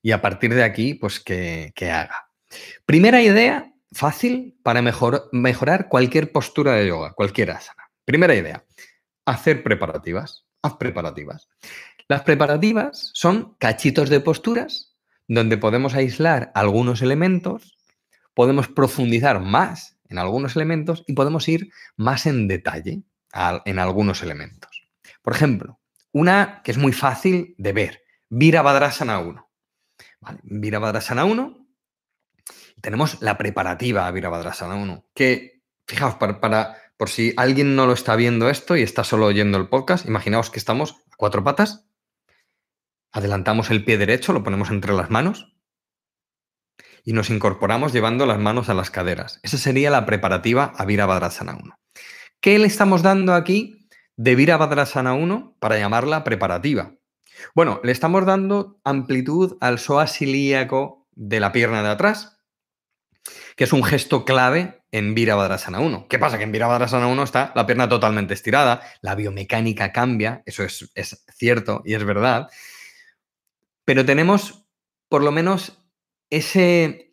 y 0.02 0.12
a 0.12 0.23
partir 0.23 0.54
de 0.54 0.64
aquí, 0.64 0.95
pues 0.95 1.21
que, 1.21 1.73
haga. 1.80 2.30
Primera 2.87 3.23
idea, 3.23 3.73
fácil 3.92 4.59
para 4.62 4.83
mejorar 4.83 5.88
cualquier 5.88 6.33
postura 6.33 6.73
de 6.73 6.88
yoga, 6.88 7.12
cualquier 7.12 7.50
asana. 7.50 7.90
Primera 8.07 8.35
idea, 8.35 8.64
hacer 9.26 9.62
preparativas. 9.62 10.47
Haz 10.62 10.76
preparativas. 10.76 11.49
Las 12.10 12.22
preparativas 12.22 13.12
son 13.14 13.54
cachitos 13.60 14.10
de 14.10 14.18
posturas 14.18 14.96
donde 15.28 15.56
podemos 15.56 15.94
aislar 15.94 16.50
algunos 16.56 17.02
elementos, 17.02 17.78
podemos 18.34 18.66
profundizar 18.66 19.38
más 19.38 19.96
en 20.08 20.18
algunos 20.18 20.56
elementos 20.56 21.04
y 21.06 21.12
podemos 21.12 21.48
ir 21.48 21.70
más 21.96 22.26
en 22.26 22.48
detalle 22.48 23.04
en 23.64 23.78
algunos 23.78 24.24
elementos. 24.24 24.88
Por 25.22 25.34
ejemplo, 25.34 25.78
una 26.10 26.62
que 26.64 26.72
es 26.72 26.78
muy 26.78 26.92
fácil 26.92 27.54
de 27.58 27.72
ver, 27.72 28.02
Virabhadrasana 28.28 29.20
1. 29.20 29.48
¿Vale? 30.18 30.40
Virabhadrasana 30.42 31.24
1. 31.24 31.64
Tenemos 32.80 33.22
la 33.22 33.38
preparativa 33.38 34.10
Virabhadrasana 34.10 34.74
1, 34.74 35.06
que, 35.14 35.62
fijaos, 35.86 36.16
para, 36.16 36.76
por 36.96 37.08
si 37.08 37.34
alguien 37.36 37.76
no 37.76 37.86
lo 37.86 37.92
está 37.92 38.16
viendo 38.16 38.50
esto 38.50 38.76
y 38.76 38.82
está 38.82 39.04
solo 39.04 39.26
oyendo 39.26 39.58
el 39.58 39.68
podcast, 39.68 40.06
imaginaos 40.06 40.50
que 40.50 40.58
estamos 40.58 40.96
a 41.12 41.16
cuatro 41.16 41.44
patas, 41.44 41.86
adelantamos 43.12 43.70
el 43.70 43.84
pie 43.84 43.98
derecho, 43.98 44.32
lo 44.32 44.42
ponemos 44.42 44.70
entre 44.70 44.92
las 44.92 45.10
manos 45.10 45.54
y 47.04 47.12
nos 47.12 47.30
incorporamos 47.30 47.92
llevando 47.92 48.26
las 48.26 48.38
manos 48.38 48.68
a 48.68 48.74
las 48.74 48.90
caderas. 48.90 49.40
Esa 49.42 49.58
sería 49.58 49.90
la 49.90 50.06
preparativa 50.06 50.72
a 50.76 50.84
Virabhadrasana 50.84 51.56
1. 51.60 51.78
¿Qué 52.40 52.58
le 52.58 52.66
estamos 52.66 53.02
dando 53.02 53.34
aquí 53.34 53.88
de 54.16 54.34
Virabhadrasana 54.34 55.14
1 55.14 55.56
para 55.58 55.78
llamarla 55.78 56.24
preparativa? 56.24 56.94
Bueno, 57.54 57.80
le 57.82 57.92
estamos 57.92 58.26
dando 58.26 58.80
amplitud 58.84 59.56
al 59.60 59.78
psoas 59.78 60.20
ilíaco 60.20 61.08
de 61.12 61.40
la 61.40 61.52
pierna 61.52 61.82
de 61.82 61.88
atrás, 61.88 62.38
que 63.56 63.64
es 63.64 63.72
un 63.72 63.82
gesto 63.82 64.24
clave 64.24 64.82
en 64.90 65.14
Virabhadrasana 65.14 65.80
1. 65.80 66.06
¿Qué 66.08 66.18
pasa? 66.18 66.38
Que 66.38 66.44
en 66.44 66.52
Virabhadrasana 66.52 67.06
1 67.06 67.22
está 67.22 67.52
la 67.54 67.66
pierna 67.66 67.88
totalmente 67.88 68.34
estirada, 68.34 68.82
la 69.00 69.14
biomecánica 69.14 69.92
cambia, 69.92 70.42
eso 70.46 70.64
es, 70.64 70.90
es 70.94 71.24
cierto 71.36 71.82
y 71.84 71.94
es 71.94 72.04
verdad, 72.04 72.48
pero 73.90 74.06
tenemos 74.06 74.68
por 75.09 75.25
lo 75.25 75.32
menos 75.32 75.82
ese, 76.30 77.12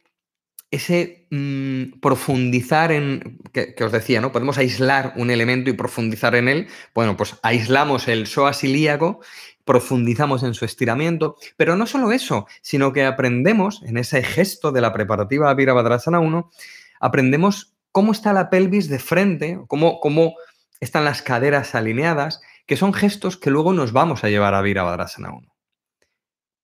ese 0.69 1.25
mm, 1.31 1.99
profundizar 1.99 2.91
en, 2.91 3.39
que, 3.51 3.83
os 3.83 3.91
decía, 3.91 4.21
¿no? 4.21 4.31
Podemos 4.31 4.59
aislar 4.59 5.13
un 5.15 5.31
elemento 5.31 5.71
y 5.71 5.73
profundizar 5.73 6.35
en 6.35 6.47
él. 6.47 6.67
Bueno, 6.93 7.17
pues 7.17 7.35
aislamos 7.41 8.07
el 8.07 8.27
psoas 8.27 8.63
ilíaco, 8.63 9.21
profundizamos 9.65 10.43
en 10.43 10.53
su 10.53 10.65
estiramiento, 10.65 11.37
pero 11.55 11.75
no 11.75 11.87
solo 11.87 12.11
eso, 12.11 12.45
sino 12.61 12.93
que 12.93 13.05
aprendemos 13.05 13.81
en 13.81 13.97
ese 13.97 14.21
gesto 14.21 14.71
de 14.71 14.81
la 14.81 14.93
preparativa 14.93 15.51
Virabhadrasana 15.55 16.19
1, 16.19 16.51
aprendemos 16.99 17.73
cómo 17.91 18.11
está 18.11 18.33
la 18.33 18.51
pelvis 18.51 18.87
de 18.87 18.99
frente, 18.99 19.59
cómo, 19.65 19.99
cómo 19.99 20.35
están 20.79 21.05
las 21.05 21.23
caderas 21.23 21.73
alineadas, 21.73 22.39
que 22.67 22.77
son 22.77 22.93
gestos 22.93 23.35
que 23.35 23.49
luego 23.49 23.73
nos 23.73 23.93
vamos 23.93 24.23
a 24.23 24.29
llevar 24.29 24.53
a 24.53 24.61
Virabhadrasana 24.61 25.31
1. 25.31 25.56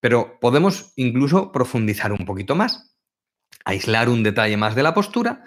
Pero 0.03 0.38
podemos 0.41 0.91
incluso 0.98 1.53
profundizar 1.53 2.12
un 2.12 2.25
poquito 2.25 2.55
más, 2.55 2.93
aislar 3.63 4.10
un 4.10 4.22
detalle 4.22 4.57
más 4.57 4.75
de 4.75 4.83
la 4.83 4.93
postura, 4.93 5.45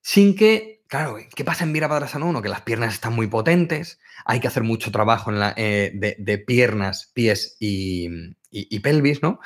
sin 0.00 0.36
que, 0.36 0.84
claro, 0.86 1.16
¿qué 1.34 1.44
pasa 1.44 1.64
en 1.64 1.72
Virabhadrasana 1.72 2.26
1? 2.26 2.42
Que 2.42 2.48
las 2.48 2.60
piernas 2.60 2.94
están 2.94 3.12
muy 3.12 3.26
potentes, 3.26 3.98
hay 4.24 4.38
que 4.38 4.46
hacer 4.46 4.62
mucho 4.62 4.92
trabajo 4.92 5.32
eh, 5.56 5.90
de, 6.16 6.38
piernas, 6.38 7.10
pies 7.12 7.56
y, 7.58 8.78
pelvis, 8.78 9.20
¿no? 9.20 9.40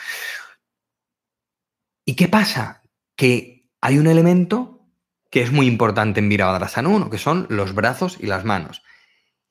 ¿Y 2.04 2.14
qué 2.14 2.28
pasa? 2.28 2.82
Que 3.16 3.70
hay 3.80 3.96
un 3.96 4.06
elemento 4.06 4.86
que 5.30 5.40
es 5.40 5.50
muy 5.50 5.66
importante 5.66 6.20
en 6.20 6.28
Virabhadrasana 6.28 6.90
1, 6.90 7.08
que 7.08 7.16
son 7.16 7.46
los 7.48 7.74
brazos 7.74 8.18
y 8.20 8.26
las 8.26 8.44
manos. 8.44 8.82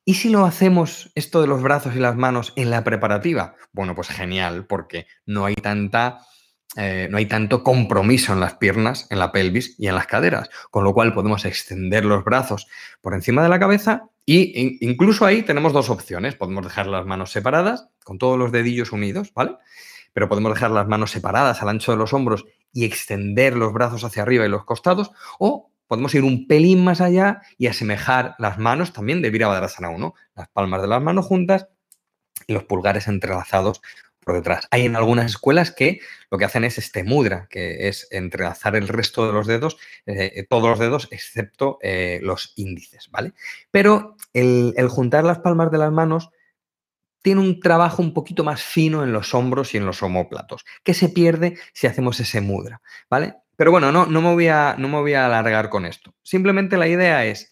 ¿Y 0.08 0.14
si 0.14 0.30
lo 0.30 0.46
hacemos 0.46 1.12
esto 1.16 1.42
de 1.42 1.48
los 1.48 1.64
brazos 1.64 1.96
y 1.96 2.00
las 2.00 2.16
manos 2.16 2.54
en 2.56 2.70
la 2.70 2.84
preparativa? 2.84 3.56
Bueno, 3.74 3.96
pues 3.96 4.08
genial, 4.10 4.68
porque 4.68 5.08
no 5.26 5.46
hay 5.46 5.56
tanta. 5.56 6.20
Eh, 6.78 7.08
no 7.10 7.18
hay 7.18 7.26
tanto 7.26 7.64
compromiso 7.64 8.34
en 8.34 8.42
las 8.42 8.56
piernas, 8.56 9.08
en 9.10 9.18
la 9.20 9.32
pelvis 9.32 9.76
y 9.80 9.88
en 9.88 9.96
las 9.96 10.08
caderas, 10.08 10.50
con 10.72 10.84
lo 10.84 10.94
cual 10.94 11.14
podemos 11.14 11.46
extender 11.46 12.04
los 12.04 12.26
brazos 12.26 12.68
por 13.02 13.14
encima 13.14 13.42
de 13.42 13.50
la 13.50 13.60
cabeza 13.60 14.10
y 14.26 14.78
incluso 14.86 15.26
ahí 15.26 15.44
tenemos 15.44 15.72
dos 15.72 15.90
opciones. 15.90 16.36
Podemos 16.36 16.66
dejar 16.66 16.88
las 16.88 17.06
manos 17.06 17.32
separadas, 17.32 17.88
con 18.04 18.18
todos 18.18 18.38
los 18.38 18.52
dedillos 18.52 18.92
unidos, 18.92 19.32
¿vale? 19.34 19.56
Pero 20.12 20.28
podemos 20.28 20.54
dejar 20.54 20.72
las 20.72 20.88
manos 20.88 21.12
separadas 21.12 21.62
al 21.62 21.70
ancho 21.70 21.94
de 21.94 21.98
los 21.98 22.14
hombros 22.14 22.46
y 22.74 22.84
extender 22.84 23.56
los 23.56 23.72
brazos 23.72 24.04
hacia 24.04 24.24
arriba 24.24 24.46
y 24.46 24.50
los 24.50 24.66
costados, 24.66 25.12
o 25.40 25.72
podemos 25.88 26.14
ir 26.16 26.24
un 26.24 26.48
pelín 26.48 26.84
más 26.84 27.02
allá 27.02 27.42
y 27.58 27.68
asemejar 27.68 28.36
las 28.40 28.58
manos 28.58 28.94
también 28.94 29.22
de 29.22 29.30
Virabhadrasana 29.30 29.90
1, 29.90 30.14
las 30.36 30.50
palmas 30.50 30.82
de 30.82 30.88
las 30.88 31.02
manos 31.02 31.26
juntas 31.26 31.68
y 32.48 32.54
los 32.54 32.64
pulgares 32.64 33.08
entrelazados 33.08 33.82
por 34.26 34.36
detrás. 34.36 34.68
Hay 34.72 34.86
en 34.86 34.96
algunas 34.96 35.28
escuelas 35.28 35.72
que 35.72 36.00
lo 36.30 36.38
que 36.38 36.46
hacen 36.46 36.64
es 36.64 36.78
este 36.78 37.04
mudra, 37.04 37.48
que 37.50 37.88
es 37.88 38.08
entrelazar 38.12 38.76
el 38.76 38.88
resto 38.88 39.26
de 39.26 39.34
los 39.34 39.48
dedos, 39.48 39.78
eh, 40.08 40.46
todos 40.50 40.68
los 40.68 40.80
dedos 40.80 41.08
excepto 41.12 41.78
eh, 41.82 42.20
los 42.24 42.54
índices, 42.58 43.10
¿vale? 43.12 43.34
Pero 43.72 44.18
el, 44.34 44.74
juntar 44.90 45.24
las 45.24 45.40
palmas 45.40 45.72
de 45.72 45.78
las 45.78 45.92
manos 45.92 46.32
tiene 47.22 47.42
un 47.42 47.60
trabajo 47.60 48.02
un 48.02 48.14
poquito 48.14 48.44
más 48.44 48.62
fino 48.62 49.04
en 49.04 49.14
los 49.14 49.34
hombros 49.34 49.74
y 49.74 49.78
en 49.78 49.86
los 49.86 50.04
homóplatos, 50.04 50.66
que 50.84 50.94
se 50.94 51.10
pierde 51.10 51.58
si 51.74 51.88
hacemos 51.88 52.20
ese 52.20 52.42
mudra, 52.42 52.82
¿vale? 53.10 53.36
Pero 53.56 53.72
bueno, 53.72 53.92
no, 53.92 54.06
no, 54.06 54.22
me 54.22 54.34
voy 54.34 54.48
a, 54.48 54.76
no 54.78 54.88
me 54.88 55.00
voy 55.00 55.14
a 55.14 55.26
alargar 55.26 55.70
con 55.70 55.86
esto. 55.86 56.14
Simplemente 56.24 56.78
la 56.78 56.88
idea 56.88 57.26
es, 57.26 57.52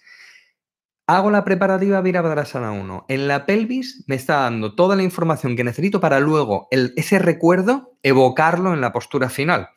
hago 1.08 1.32
la 1.32 1.44
preparativa 1.44 2.02
Virabhadrasana 2.02 2.72
1. 2.72 3.06
En 3.08 3.28
la 3.28 3.46
pelvis 3.46 4.04
me 4.08 4.16
está 4.16 4.38
dando 4.42 4.76
toda 4.76 4.96
la 4.96 5.04
información 5.04 5.56
que 5.56 5.64
necesito 5.64 6.00
para 6.00 6.20
luego 6.20 6.68
ese 6.72 7.20
recuerdo 7.20 7.98
evocarlo 8.04 8.74
en 8.74 8.82
la 8.82 8.92
postura 8.92 9.30
final. 9.30 9.70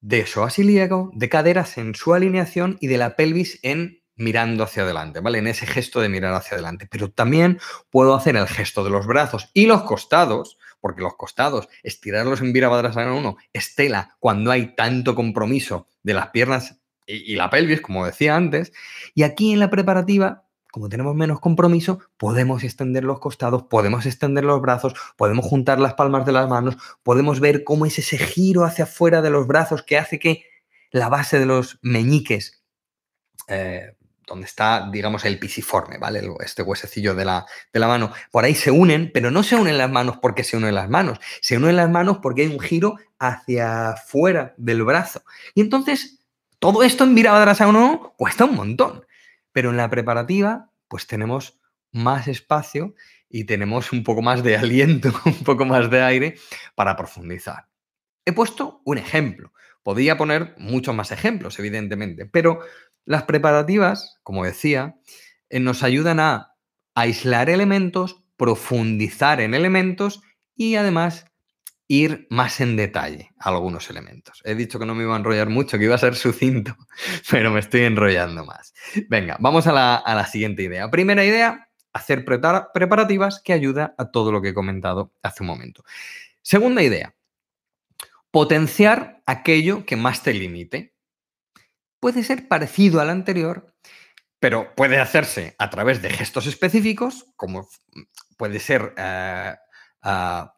De 0.00 0.26
psoas 0.26 0.58
ilíaco, 0.58 1.10
de 1.14 1.28
caderas 1.28 1.78
en 1.78 1.94
su 1.94 2.14
alineación 2.14 2.76
y 2.80 2.88
de 2.88 2.98
la 2.98 3.16
pelvis 3.16 3.58
en 3.62 4.02
mirando 4.16 4.62
hacia 4.62 4.84
adelante, 4.84 5.20
¿vale? 5.20 5.38
En 5.38 5.46
ese 5.46 5.66
gesto 5.66 6.00
de 6.00 6.08
mirar 6.08 6.34
hacia 6.34 6.54
adelante. 6.54 6.86
Pero 6.90 7.10
también 7.10 7.58
puedo 7.90 8.14
hacer 8.14 8.36
el 8.36 8.46
gesto 8.46 8.84
de 8.84 8.90
los 8.90 9.06
brazos 9.06 9.50
y 9.54 9.66
los 9.66 9.82
costados 9.82 10.58
porque 10.84 11.00
los 11.00 11.16
costados, 11.16 11.70
estirarlos 11.82 12.42
en 12.42 12.52
Virabhadrasana 12.52 13.14
1, 13.14 13.38
estela 13.54 14.18
cuando 14.20 14.50
hay 14.50 14.74
tanto 14.74 15.14
compromiso 15.14 15.88
de 16.02 16.12
las 16.12 16.28
piernas 16.28 16.78
y, 17.06 17.36
la 17.36 17.48
pelvis, 17.48 17.80
como 17.80 18.04
decía 18.04 18.36
antes, 18.36 18.70
y 19.14 19.22
aquí 19.22 19.54
en 19.54 19.60
la 19.60 19.70
preparativa 19.70 20.44
como 20.70 20.90
tenemos 20.90 21.14
menos 21.14 21.40
compromiso, 21.40 22.00
podemos 22.18 22.64
extender 22.64 23.02
los 23.02 23.18
costados, 23.18 23.62
podemos 23.62 24.04
extender 24.04 24.44
los 24.44 24.60
brazos, 24.60 24.92
podemos 25.16 25.46
juntar 25.46 25.80
las 25.80 25.94
palmas 25.94 26.26
de 26.26 26.32
las 26.32 26.50
manos, 26.50 26.76
podemos 27.02 27.40
ver 27.40 27.64
cómo 27.64 27.86
es 27.86 27.98
ese 27.98 28.18
giro 28.18 28.64
hacia 28.64 28.84
afuera 28.84 29.22
de 29.22 29.30
los 29.30 29.46
brazos 29.46 29.84
que 29.84 29.96
hace 29.96 30.18
que 30.18 30.44
la 30.90 31.08
base 31.08 31.38
de 31.38 31.46
los 31.46 31.78
meñiques 31.80 32.62
eh, 33.48 33.93
donde 34.26 34.46
está, 34.46 34.88
digamos, 34.90 35.24
el 35.24 35.38
pisiforme, 35.38 35.98
¿vale? 35.98 36.22
Este 36.40 36.62
huesecillo 36.62 37.14
de 37.14 37.24
la, 37.24 37.46
de 37.72 37.80
la 37.80 37.88
mano. 37.88 38.12
Por 38.30 38.44
ahí 38.44 38.54
se 38.54 38.70
unen, 38.70 39.10
pero 39.12 39.30
no 39.30 39.42
se 39.42 39.56
unen 39.56 39.78
las 39.78 39.90
manos 39.90 40.18
porque 40.18 40.44
se 40.44 40.56
unen 40.56 40.74
las 40.74 40.88
manos. 40.88 41.18
Se 41.40 41.56
unen 41.56 41.76
las 41.76 41.90
manos 41.90 42.18
porque 42.22 42.42
hay 42.42 42.48
un 42.48 42.60
giro 42.60 42.96
hacia 43.18 43.90
afuera 43.90 44.54
del 44.56 44.82
brazo. 44.82 45.22
Y 45.54 45.60
entonces, 45.60 46.20
todo 46.58 46.82
esto 46.82 47.04
en 47.04 47.14
Virabhadrasana 47.14 47.72
no 47.72 48.14
cuesta 48.16 48.44
un 48.44 48.54
montón. 48.54 49.04
Pero 49.52 49.70
en 49.70 49.76
la 49.76 49.90
preparativa, 49.90 50.70
pues 50.88 51.06
tenemos 51.06 51.58
más 51.92 52.28
espacio 52.28 52.94
y 53.28 53.44
tenemos 53.44 53.92
un 53.92 54.04
poco 54.04 54.22
más 54.22 54.42
de 54.42 54.56
aliento, 54.56 55.12
un 55.24 55.44
poco 55.44 55.64
más 55.64 55.90
de 55.90 56.02
aire 56.02 56.36
para 56.74 56.96
profundizar. 56.96 57.66
He 58.24 58.32
puesto 58.32 58.80
un 58.84 58.98
ejemplo. 58.98 59.52
Podría 59.82 60.16
poner 60.16 60.54
muchos 60.56 60.94
más 60.94 61.12
ejemplos, 61.12 61.58
evidentemente, 61.58 62.24
pero 62.24 62.60
las 63.04 63.24
preparativas, 63.24 64.18
como 64.22 64.44
decía, 64.44 64.96
eh, 65.50 65.60
nos 65.60 65.82
ayudan 65.82 66.20
a 66.20 66.54
aislar 66.94 67.50
elementos, 67.50 68.22
profundizar 68.36 69.40
en 69.40 69.54
elementos 69.54 70.22
y 70.56 70.76
además 70.76 71.26
ir 71.86 72.26
más 72.30 72.60
en 72.60 72.76
detalle 72.76 73.32
a 73.38 73.50
algunos 73.50 73.90
elementos. 73.90 74.40
He 74.44 74.54
dicho 74.54 74.78
que 74.78 74.86
no 74.86 74.94
me 74.94 75.02
iba 75.02 75.14
a 75.14 75.18
enrollar 75.18 75.50
mucho, 75.50 75.78
que 75.78 75.84
iba 75.84 75.94
a 75.94 75.98
ser 75.98 76.16
sucinto, 76.16 76.76
pero 77.30 77.50
me 77.50 77.60
estoy 77.60 77.82
enrollando 77.82 78.44
más. 78.44 78.72
Venga, 79.08 79.36
vamos 79.40 79.66
a 79.66 79.72
la, 79.72 80.26
siguiente 80.26 80.62
idea. 80.62 80.90
Primera 80.90 81.24
idea, 81.24 81.68
hacer 81.92 82.24
preparativas 82.24 83.40
que 83.42 83.52
ayuda 83.52 83.94
a 83.98 84.10
todo 84.10 84.32
lo 84.32 84.40
que 84.40 84.50
he 84.50 84.54
comentado 84.54 85.12
hace 85.22 85.42
un 85.42 85.48
momento. 85.48 85.84
Segunda 86.42 86.82
idea, 86.82 87.14
potenciar 88.30 89.22
aquello 89.26 89.84
que 89.84 89.96
más 89.96 90.22
te 90.22 90.34
limite 90.34 90.93
puede 92.04 92.22
ser 92.22 92.48
parecido 92.48 93.00
al 93.00 93.08
anterior, 93.08 93.74
pero 94.38 94.74
puede 94.74 95.00
hacerse 95.00 95.54
a 95.58 95.70
través 95.70 96.02
de 96.02 96.10
gestos 96.10 96.46
específicos, 96.46 97.24
como 97.34 97.66
puede 98.36 98.60
ser 98.60 98.92
eh, 98.98 99.54
ah, 100.02 100.54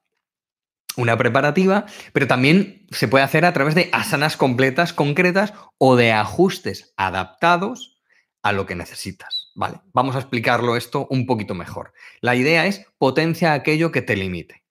una 0.97 1.17
preparativa, 1.17 1.87
pero 2.13 2.27
también 2.27 2.85
se 2.91 3.07
puede 3.07 3.23
hacer 3.23 3.45
a 3.45 3.53
través 3.53 3.77
de 3.77 3.91
asanas 3.93 4.37
completas, 4.37 4.93
concretas 4.93 5.55
o 5.79 5.95
de 5.95 6.11
ajustes 6.11 6.93
adaptados 6.97 8.03
a 8.43 8.51
lo 8.51 8.67
que 8.67 8.75
necesitas. 8.75 9.53
Vale, 9.55 9.83
vamos 9.93 10.17
a 10.17 10.19
explicarlo 10.19 10.75
esto 10.75 11.07
un 11.11 11.27
poquito 11.27 11.55
mejor. 11.55 11.93
La 12.21 12.35
idea 12.35 12.67
es 12.67 12.85
potencia 12.99 13.53
aquello 13.53 13.93
que 13.93 14.03
te 14.03 14.17
limite. 14.17 14.66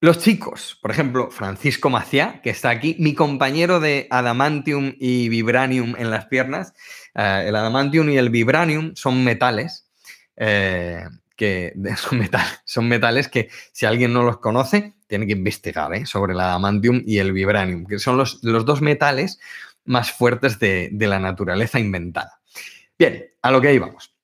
Los 0.00 0.18
chicos, 0.18 0.78
por 0.82 0.90
ejemplo, 0.90 1.30
Francisco 1.30 1.88
Maciá, 1.88 2.42
que 2.42 2.50
está 2.50 2.68
aquí, 2.68 2.96
mi 2.98 3.14
compañero 3.14 3.80
de 3.80 4.06
adamantium 4.10 4.94
y 4.98 5.30
vibranium 5.30 5.94
en 5.96 6.10
las 6.10 6.26
piernas. 6.26 6.74
Eh, 7.14 7.46
el 7.48 7.56
adamantium 7.56 8.10
y 8.10 8.18
el 8.18 8.28
vibranium 8.28 8.94
son 8.94 9.24
metales 9.24 9.88
eh, 10.36 11.02
que 11.34 11.72
son, 12.64 12.88
metales 12.88 13.28
que 13.28 13.48
si 13.72 13.86
alguien 13.86 14.12
no 14.12 14.22
los 14.22 14.38
conoce, 14.38 14.94
tiene 15.06 15.26
que 15.26 15.32
investigar 15.32 15.94
¿eh? 15.94 16.04
sobre 16.04 16.34
el 16.34 16.40
adamantium 16.40 17.02
y 17.06 17.18
el 17.18 17.32
vibranium, 17.32 17.86
que 17.86 17.98
son 17.98 18.18
los, 18.18 18.42
dos 18.42 18.82
metales 18.82 19.38
más 19.86 20.12
fuertes 20.12 20.58
de, 20.58 20.90
de 20.92 21.06
la 21.06 21.20
naturaleza 21.20 21.78
inventada. 21.78 22.40
Bien, 22.98 23.30
a 23.40 23.50
lo 23.50 23.62
que 23.62 23.72
íbamos. 23.72 24.14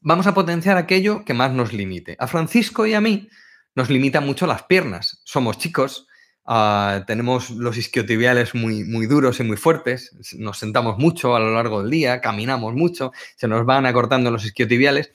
Vamos 0.00 0.28
a 0.28 0.34
potenciar 0.34 0.76
aquello 0.76 1.24
que 1.24 1.34
más 1.34 1.50
nos 1.50 1.72
limite. 1.72 2.14
A 2.20 2.28
Francisco 2.28 2.86
y 2.86 2.94
a 2.94 3.00
mí 3.00 3.28
nos 3.76 3.88
limita 3.88 4.20
mucho 4.20 4.48
las 4.48 4.64
piernas. 4.64 5.20
Somos 5.24 5.58
chicos, 5.58 6.08
Ah, 6.48 7.02
tenemos 7.08 7.50
los 7.50 7.76
isquiotibiales 7.76 8.54
muy, 8.54 8.84
muy 8.84 9.06
duros 9.06 9.40
y 9.40 9.42
muy 9.42 9.56
fuertes, 9.56 10.14
nos 10.38 10.58
sentamos 10.58 10.96
mucho 10.96 11.34
a 11.34 11.40
lo 11.40 11.52
largo 11.52 11.82
del 11.82 11.90
día, 11.90 12.20
caminamos 12.20 12.72
mucho, 12.74 13.10
se 13.34 13.48
nos 13.48 13.66
van 13.66 13.84
acortando 13.84 14.30
los 14.30 14.44
isquiotibiales 14.44 15.10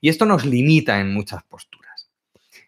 y 0.00 0.10
esto 0.10 0.26
nos 0.26 0.44
limita 0.44 1.00
en 1.00 1.12
muchas 1.12 1.42
posturas. 1.42 2.08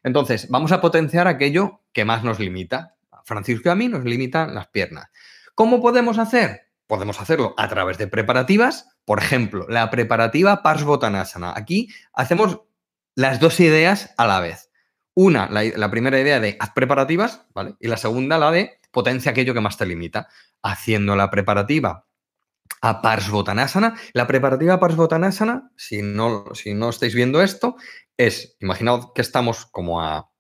Entonces, 0.03 0.49
vamos 0.49 0.73
a 0.73 0.81
potenciar 0.81 1.29
aquello 1.29 1.83
que 1.93 2.05
más 2.05 2.25
nos 2.25 2.41
limita. 2.41 2.97
Francisco 3.25 3.69
y 3.69 3.73
a 3.73 3.77
mí 3.77 3.87
nos 3.87 4.05
limitan 4.05 4.53
las 4.53 4.67
piernas. 4.67 5.11
¿Cómo 5.55 5.81
podemos 5.81 6.19
hacer? 6.19 6.63
Podemos 6.89 7.21
hacerlo 7.21 7.55
a 7.57 7.69
través 7.69 7.99
de 7.99 8.09
preparativas. 8.09 8.89
Por 9.05 9.19
ejemplo, 9.19 9.67
la 9.69 9.91
preparativa 9.91 10.63
Parsvottanasana. 10.63 11.53
Aquí 11.55 11.89
hacemos 12.13 12.63
las 13.15 13.39
dos 13.39 13.61
ideas 13.61 14.15
a 14.17 14.27
la 14.27 14.41
vez. 14.41 14.68
Una, 15.21 15.49
la, 15.51 15.91
primera 15.91 16.21
idea 16.21 16.39
de 16.39 16.57
haz 16.61 16.71
preparativas, 16.71 17.45
¿vale? 17.53 17.75
Y 17.81 17.89
la 17.89 17.97
segunda, 17.97 18.39
la 18.39 18.53
de 18.53 18.79
potencia 18.93 19.33
aquello 19.33 19.53
que 19.53 19.61
más 19.61 19.77
te 19.77 19.85
limita. 19.85 20.29
Haciendo 20.63 21.17
la 21.17 21.29
preparativa 21.29 22.07
a 22.81 23.03
Parsvottanasana. 23.03 23.97
La 24.13 24.29
preparativa 24.29 24.75
a 24.75 24.79
Parsvottanasana, 24.79 25.73
si 25.75 26.03
no, 26.03 26.45
si 26.55 26.73
no 26.73 26.89
estáis 26.91 27.17
viendo 27.17 27.43
esto, 27.43 27.75
es, 28.17 28.57
imaginaos 28.61 29.11
que 29.13 29.23
estamos 29.23 29.67
como 29.67 30.01
a 30.01 30.31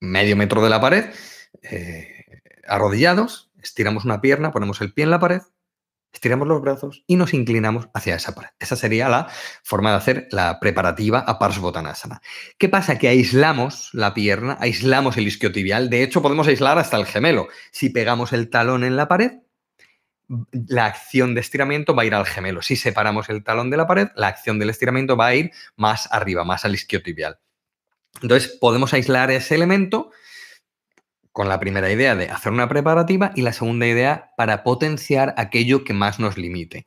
medio 0.00 0.36
metro 0.36 0.64
de 0.64 0.70
la 0.70 0.80
pared, 0.80 1.04
eh, 1.60 2.24
arrodillados, 2.66 3.52
estiramos 3.62 4.06
una 4.06 4.22
pierna, 4.22 4.52
ponemos 4.52 4.80
el 4.80 4.94
pie 4.94 5.04
en 5.04 5.10
la 5.10 5.20
pared, 5.20 5.42
estiramos 6.14 6.48
los 6.48 6.62
brazos 6.62 7.02
y 7.06 7.16
nos 7.16 7.34
inclinamos 7.34 7.88
hacia 7.92 8.14
esa 8.14 8.34
pared. 8.34 8.50
Esa 8.58 8.76
sería 8.76 9.08
la 9.08 9.28
forma 9.62 9.90
de 9.90 9.96
hacer 9.96 10.28
la 10.30 10.60
preparativa 10.60 11.20
a 11.20 11.38
Parsvottanasana. 11.38 12.22
¿Qué 12.56 12.68
pasa? 12.68 12.98
Que 12.98 13.08
aislamos 13.08 13.90
la 13.92 14.14
pierna, 14.14 14.56
aislamos 14.60 15.16
el 15.16 15.26
isquiotibial. 15.26 15.90
De 15.90 16.02
hecho, 16.02 16.22
podemos 16.22 16.46
aislar 16.46 16.78
hasta 16.78 16.96
el 16.96 17.06
gemelo. 17.06 17.48
Si 17.72 17.90
pegamos 17.90 18.32
el 18.32 18.48
talón 18.48 18.84
en 18.84 18.96
la 18.96 19.08
pared, 19.08 19.32
la 20.52 20.86
acción 20.86 21.34
de 21.34 21.40
estiramiento 21.40 21.94
va 21.94 22.02
a 22.02 22.06
ir 22.06 22.14
al 22.14 22.26
gemelo. 22.26 22.62
Si 22.62 22.76
separamos 22.76 23.28
el 23.28 23.44
talón 23.44 23.70
de 23.70 23.76
la 23.76 23.86
pared, 23.86 24.08
la 24.14 24.28
acción 24.28 24.58
del 24.58 24.70
estiramiento 24.70 25.16
va 25.16 25.26
a 25.26 25.34
ir 25.34 25.50
más 25.76 26.08
arriba, 26.12 26.44
más 26.44 26.64
al 26.64 26.74
isquiotibial. 26.74 27.38
Entonces, 28.22 28.56
podemos 28.60 28.94
aislar 28.94 29.30
ese 29.30 29.56
elemento 29.56 30.10
con 31.34 31.48
la 31.48 31.58
primera 31.58 31.90
idea 31.90 32.14
de 32.14 32.30
hacer 32.30 32.52
una 32.52 32.68
preparativa 32.68 33.32
y 33.34 33.42
la 33.42 33.52
segunda 33.52 33.88
idea 33.88 34.30
para 34.36 34.62
potenciar 34.62 35.34
aquello 35.36 35.82
que 35.82 35.92
más 35.92 36.20
nos 36.20 36.38
limite. 36.38 36.86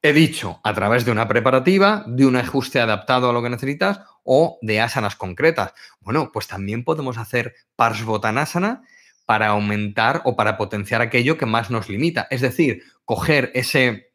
He 0.00 0.12
dicho 0.12 0.60
a 0.62 0.72
través 0.74 1.04
de 1.04 1.10
una 1.10 1.26
preparativa, 1.26 2.04
de 2.06 2.24
un 2.24 2.36
ajuste 2.36 2.78
adaptado 2.78 3.28
a 3.28 3.32
lo 3.32 3.42
que 3.42 3.50
necesitas 3.50 4.00
o 4.22 4.60
de 4.62 4.80
asanas 4.80 5.16
concretas. 5.16 5.74
Bueno, 5.98 6.30
pues 6.32 6.46
también 6.46 6.84
podemos 6.84 7.18
hacer 7.18 7.56
Parsvottanasana 7.74 8.84
para 9.26 9.48
aumentar 9.48 10.22
o 10.24 10.36
para 10.36 10.56
potenciar 10.56 11.02
aquello 11.02 11.36
que 11.36 11.46
más 11.46 11.72
nos 11.72 11.88
limita. 11.88 12.28
Es 12.30 12.42
decir, 12.42 12.84
coger 13.04 13.50
ese, 13.54 14.12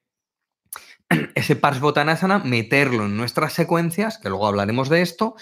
ese 1.36 1.58
Parsvottanasana, 1.58 2.40
meterlo 2.40 3.08
en 3.08 3.18
nuestras 3.18 3.52
secuencias, 3.52 4.20
que 4.20 4.30
luego 4.30 4.48
hablaremos 4.48 4.88
de 4.88 5.02
esto, 5.02 5.36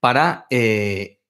para 0.00 0.46
eh, 0.48 1.20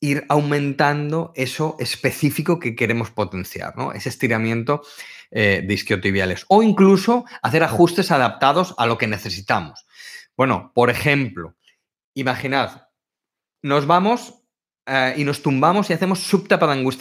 ir 0.00 0.24
aumentando 0.28 1.32
eso 1.34 1.76
específico 1.80 2.58
que 2.58 2.76
queremos 2.76 3.10
potenciar, 3.10 3.76
¿no? 3.76 3.92
Ese 3.92 4.08
estiramiento 4.08 4.82
eh, 5.30 5.62
de 5.66 5.74
isquiotibiales. 5.74 6.44
O 6.48 6.62
incluso 6.62 7.24
hacer 7.42 7.62
ajustes 7.62 8.10
adaptados 8.10 8.74
a 8.78 8.86
lo 8.86 8.96
que 8.96 9.06
necesitamos. 9.06 9.86
Bueno, 10.36 10.72
por 10.74 10.88
ejemplo, 10.90 11.56
imaginad, 12.14 12.88
nos 13.62 13.86
vamos 13.86 14.42
eh, 14.86 15.14
y 15.16 15.24
nos 15.24 15.42
tumbamos 15.42 15.90
y 15.90 15.92
hacemos 15.92 16.20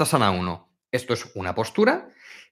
sana 0.06 0.32
1. 0.32 0.69
Esto 0.91 1.13
es 1.13 1.30
una 1.36 1.54
postura 1.54 2.10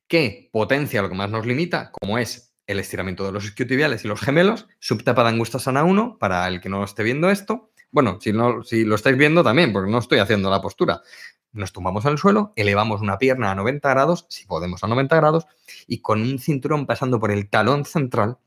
que 0.08 0.50
potencia 0.52 1.02
lo 1.02 1.10
que 1.10 1.16
más 1.16 1.32
nos 1.32 1.46
limita, 1.46 1.92
como 1.92 2.20
es 2.20 2.56
el 2.68 2.80
estiramiento 2.80 3.26
de 3.26 3.32
los 3.32 3.46
isquiotibiales 3.46 4.06
y 4.06 4.08
los 4.08 4.22
gemelos, 4.22 4.68
sana 5.60 5.84
1, 5.84 6.18
para 6.20 6.48
el 6.48 6.62
que 6.62 6.70
no 6.70 6.84
esté 6.84 7.04
viendo 7.04 7.30
esto, 7.30 7.72
bueno, 7.92 8.20
si, 8.22 8.34
no, 8.34 8.64
si 8.64 8.84
lo 8.84 8.96
estáis 8.96 9.18
viendo 9.18 9.44
también, 9.44 9.74
porque 9.74 9.92
no 9.92 10.00
estoy 10.00 10.20
haciendo 10.20 10.50
la 10.50 10.62
postura. 10.62 11.02
Nos 11.52 11.72
tumbamos 11.72 12.06
al 12.06 12.18
suelo, 12.18 12.52
elevamos 12.56 13.02
una 13.02 13.18
pierna 13.18 13.52
a 13.52 13.56
90 13.56 13.90
grados, 13.90 14.26
si 14.30 14.46
podemos 14.46 14.84
a 14.84 14.88
90 14.88 15.16
grados, 15.16 15.48
y 15.88 16.00
con 16.02 16.22
un 16.22 16.40
cinturón 16.40 16.86
pasando 16.86 17.20
por 17.20 17.32
el 17.32 17.50
talón 17.50 17.86
central, 17.86 18.38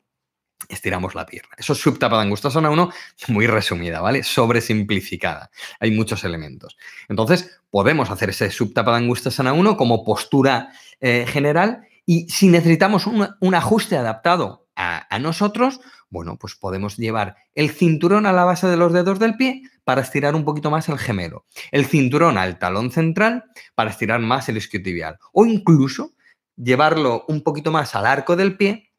estiramos 0.69 1.15
la 1.15 1.25
pierna. 1.25 1.51
Eso 1.57 1.73
es 1.73 1.81
Subtapadangustasana 1.81 2.71
1, 2.71 2.91
muy 3.29 3.47
resumida, 3.47 4.01
¿vale? 4.01 4.23
Sobresimplificada. 4.23 5.51
Hay 5.81 5.91
muchos 5.93 6.25
elementos. 6.25 6.77
Entonces, 7.09 7.61
podemos 7.71 8.11
hacer 8.11 8.31
ese 8.31 8.51
Subtapadangustasana 8.51 9.53
1 9.53 9.77
como 9.77 10.05
postura 10.05 10.73
eh, 11.01 11.25
general 11.27 11.89
y 12.05 12.29
si 12.29 12.49
necesitamos 12.49 13.07
un, 13.07 13.55
ajuste 13.55 13.97
adaptado 13.97 14.67
a, 14.79 15.19
nosotros, 15.19 15.81
bueno, 16.09 16.39
pues 16.39 16.55
podemos 16.55 16.97
llevar 16.97 17.37
el 17.55 17.71
cinturón 17.71 18.27
a 18.27 18.33
la 18.33 18.45
base 18.45 18.69
de 18.69 18.77
los 18.77 18.93
dedos 18.93 19.19
del 19.19 19.37
pie 19.37 19.63
para 19.83 20.03
estirar 20.03 20.37
un 20.37 20.45
poquito 20.45 20.71
más 20.71 20.89
el 20.89 20.99
gemelo, 20.99 21.45
el 21.73 21.85
cinturón 21.85 22.39
al 22.39 22.59
talón 22.59 22.93
central 22.93 23.45
para 23.75 23.91
estirar 23.91 24.21
más 24.21 24.49
el 24.49 24.57
isquiotibial 24.57 25.19
o 25.33 25.47
incluso 25.47 26.13
llevarlo 26.57 27.25
un 27.27 27.43
poquito 27.43 27.73
más 27.73 27.97
al 27.97 28.07
arco 28.07 28.37
del 28.37 28.57
pie 28.57 28.93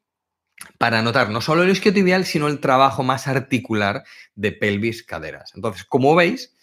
para 0.76 1.00
notar 1.00 1.30
no 1.30 1.40
solo 1.40 1.62
el 1.62 1.70
isquiotibial, 1.70 2.26
sino 2.26 2.46
el 2.46 2.60
trabajo 2.60 3.02
más 3.02 3.26
articular 3.26 4.04
de 4.34 4.52
pelvis, 4.52 5.02
caderas. 5.02 5.52
Entonces, 5.54 5.84
como 5.84 6.14
veis, 6.14 6.54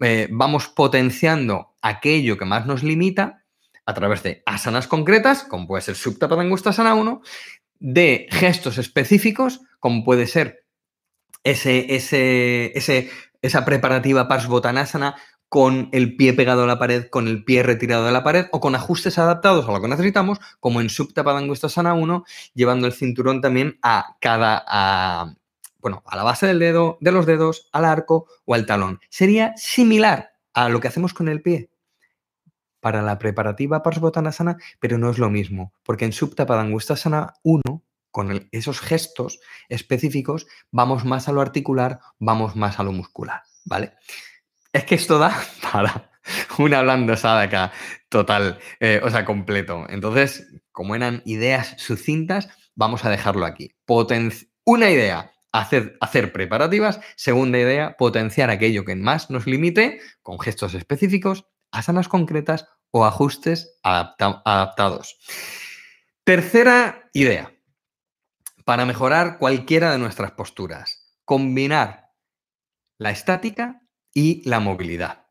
eh, 0.00 0.28
vamos 0.30 0.68
potenciando 0.68 1.74
aquello 1.80 2.36
que 2.36 2.44
más 2.44 2.66
nos 2.66 2.82
limita 2.82 3.44
a 3.88 3.94
través 3.94 4.22
de 4.22 4.42
asanas 4.44 4.86
concretas, 4.86 5.44
como 5.44 5.66
puede 5.66 5.80
ser 5.80 5.94
Subtapadangustasana 5.94 6.94
1, 6.94 7.22
de 7.80 8.26
gestos 8.30 8.78
específicos, 8.78 9.60
como 9.80 10.04
puede 10.04 10.26
ser 10.26 10.64
ese, 11.44 11.94
ese, 11.94 13.10
esa 13.42 13.64
preparativa 13.64 14.28
Parsvottanasana 14.28 15.16
con 15.48 15.88
el 15.92 16.16
pie 16.16 16.34
pegado 16.34 16.64
a 16.64 16.66
la 16.66 16.78
pared, 16.78 17.06
con 17.08 17.26
el 17.26 17.44
pie 17.44 17.62
retirado 17.62 18.04
de 18.04 18.12
la 18.12 18.22
pared 18.22 18.46
o 18.52 18.60
con 18.60 18.74
ajustes 18.74 19.18
adaptados 19.18 19.66
a 19.66 19.72
lo 19.72 19.80
que 19.80 19.88
necesitamos, 19.88 20.38
como 20.60 20.80
en 20.80 20.90
Subtapadangustasana 20.90 21.94
1, 21.94 22.24
llevando 22.54 22.86
el 22.86 22.92
cinturón 22.92 23.40
también 23.40 23.78
a 23.82 24.16
cada, 24.20 24.62
a, 24.66 25.34
bueno, 25.80 26.02
a 26.06 26.16
la 26.16 26.22
base 26.22 26.46
del 26.46 26.58
dedo, 26.58 26.98
de 27.00 27.12
los 27.12 27.24
dedos, 27.24 27.68
al 27.72 27.86
arco 27.86 28.26
o 28.44 28.54
al 28.54 28.66
talón. 28.66 29.00
Sería 29.08 29.56
similar 29.56 30.32
a 30.52 30.68
lo 30.68 30.80
que 30.80 30.88
hacemos 30.88 31.14
con 31.14 31.28
el 31.28 31.40
pie, 31.40 31.70
para 32.80 33.02
la 33.02 33.18
preparativa 33.18 33.82
Parsvottanasana, 33.82 34.56
pero 34.80 34.98
no 34.98 35.10
es 35.10 35.18
lo 35.18 35.30
mismo, 35.30 35.72
porque 35.82 36.04
en 36.04 36.12
Subtapadangustasana 36.12 37.34
1, 37.42 37.62
con 38.10 38.48
esos 38.52 38.80
gestos 38.80 39.40
específicos, 39.68 40.46
vamos 40.70 41.04
más 41.04 41.28
a 41.28 41.32
lo 41.32 41.40
articular, 41.40 42.00
vamos 42.18 42.56
más 42.56 42.78
a 42.78 42.82
lo 42.82 42.92
muscular, 42.92 43.42
¿vale? 43.64 43.94
Es 44.72 44.84
que 44.84 44.94
esto 44.94 45.18
da 45.18 45.36
para 45.72 46.10
una 46.58 46.82
blandosada 46.82 47.42
acá 47.42 47.72
total, 48.08 48.58
eh, 48.80 49.00
o 49.02 49.10
sea, 49.10 49.24
completo. 49.24 49.86
Entonces, 49.88 50.48
como 50.72 50.94
eran 50.94 51.22
ideas 51.24 51.74
sucintas, 51.78 52.48
vamos 52.74 53.04
a 53.04 53.10
dejarlo 53.10 53.44
aquí. 53.44 53.74
una 54.64 54.90
idea, 54.90 55.32
hacer, 55.52 55.96
hacer 56.00 56.32
preparativas. 56.32 57.00
Segunda 57.16 57.58
idea, 57.58 57.96
potenciar 57.96 58.50
aquello 58.50 58.84
que 58.84 58.96
más 58.96 59.30
nos 59.30 59.46
limite 59.46 60.00
con 60.22 60.38
gestos 60.38 60.74
específicos 60.74 61.46
asanas 61.70 62.08
concretas 62.08 62.66
o 62.90 63.04
ajustes 63.04 63.78
adaptados. 63.82 65.18
Tercera 66.24 67.10
idea, 67.12 67.52
para 68.64 68.84
mejorar 68.84 69.38
cualquiera 69.38 69.92
de 69.92 69.98
nuestras 69.98 70.32
posturas, 70.32 71.16
combinar 71.24 72.10
la 72.98 73.10
estática 73.10 73.82
y 74.12 74.48
la 74.48 74.60
movilidad. 74.60 75.26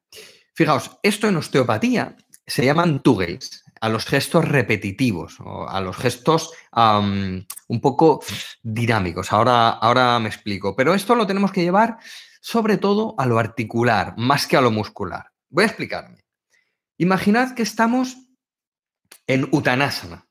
Fijaos, 0.53 0.97
esto 1.03 1.27
en 1.27 1.37
osteopatía 1.37 2.15
se 2.45 2.65
llaman 2.65 3.03
tuggles, 3.03 3.63
a 3.79 3.89
los 3.89 4.05
gestos 4.05 4.43
repetitivos, 4.47 5.39
o 5.39 5.69
a 5.69 5.79
los 5.81 5.95
gestos 5.97 6.51
un 6.71 7.81
poco 7.81 8.23
dinámicos. 8.63 9.31
Ahora, 9.31 9.69
ahora 9.69 10.17
me 10.17 10.29
explico, 10.29 10.75
pero 10.75 10.95
esto 10.95 11.13
lo 11.13 11.27
tenemos 11.27 11.51
que 11.51 11.61
llevar 11.61 11.97
sobre 12.41 12.77
todo 12.77 13.13
a 13.19 13.27
lo 13.27 13.37
articular, 13.37 14.15
más 14.17 14.47
que 14.47 14.57
a 14.57 14.61
lo 14.61 14.71
muscular. 14.71 15.31
Voy 15.49 15.65
a 15.65 15.67
explicarme. 15.67 16.23
Imaginad 16.97 17.55
que 17.55 17.63
estamos 17.63 18.17
en 19.27 19.47
Uttanasana. 19.51 20.27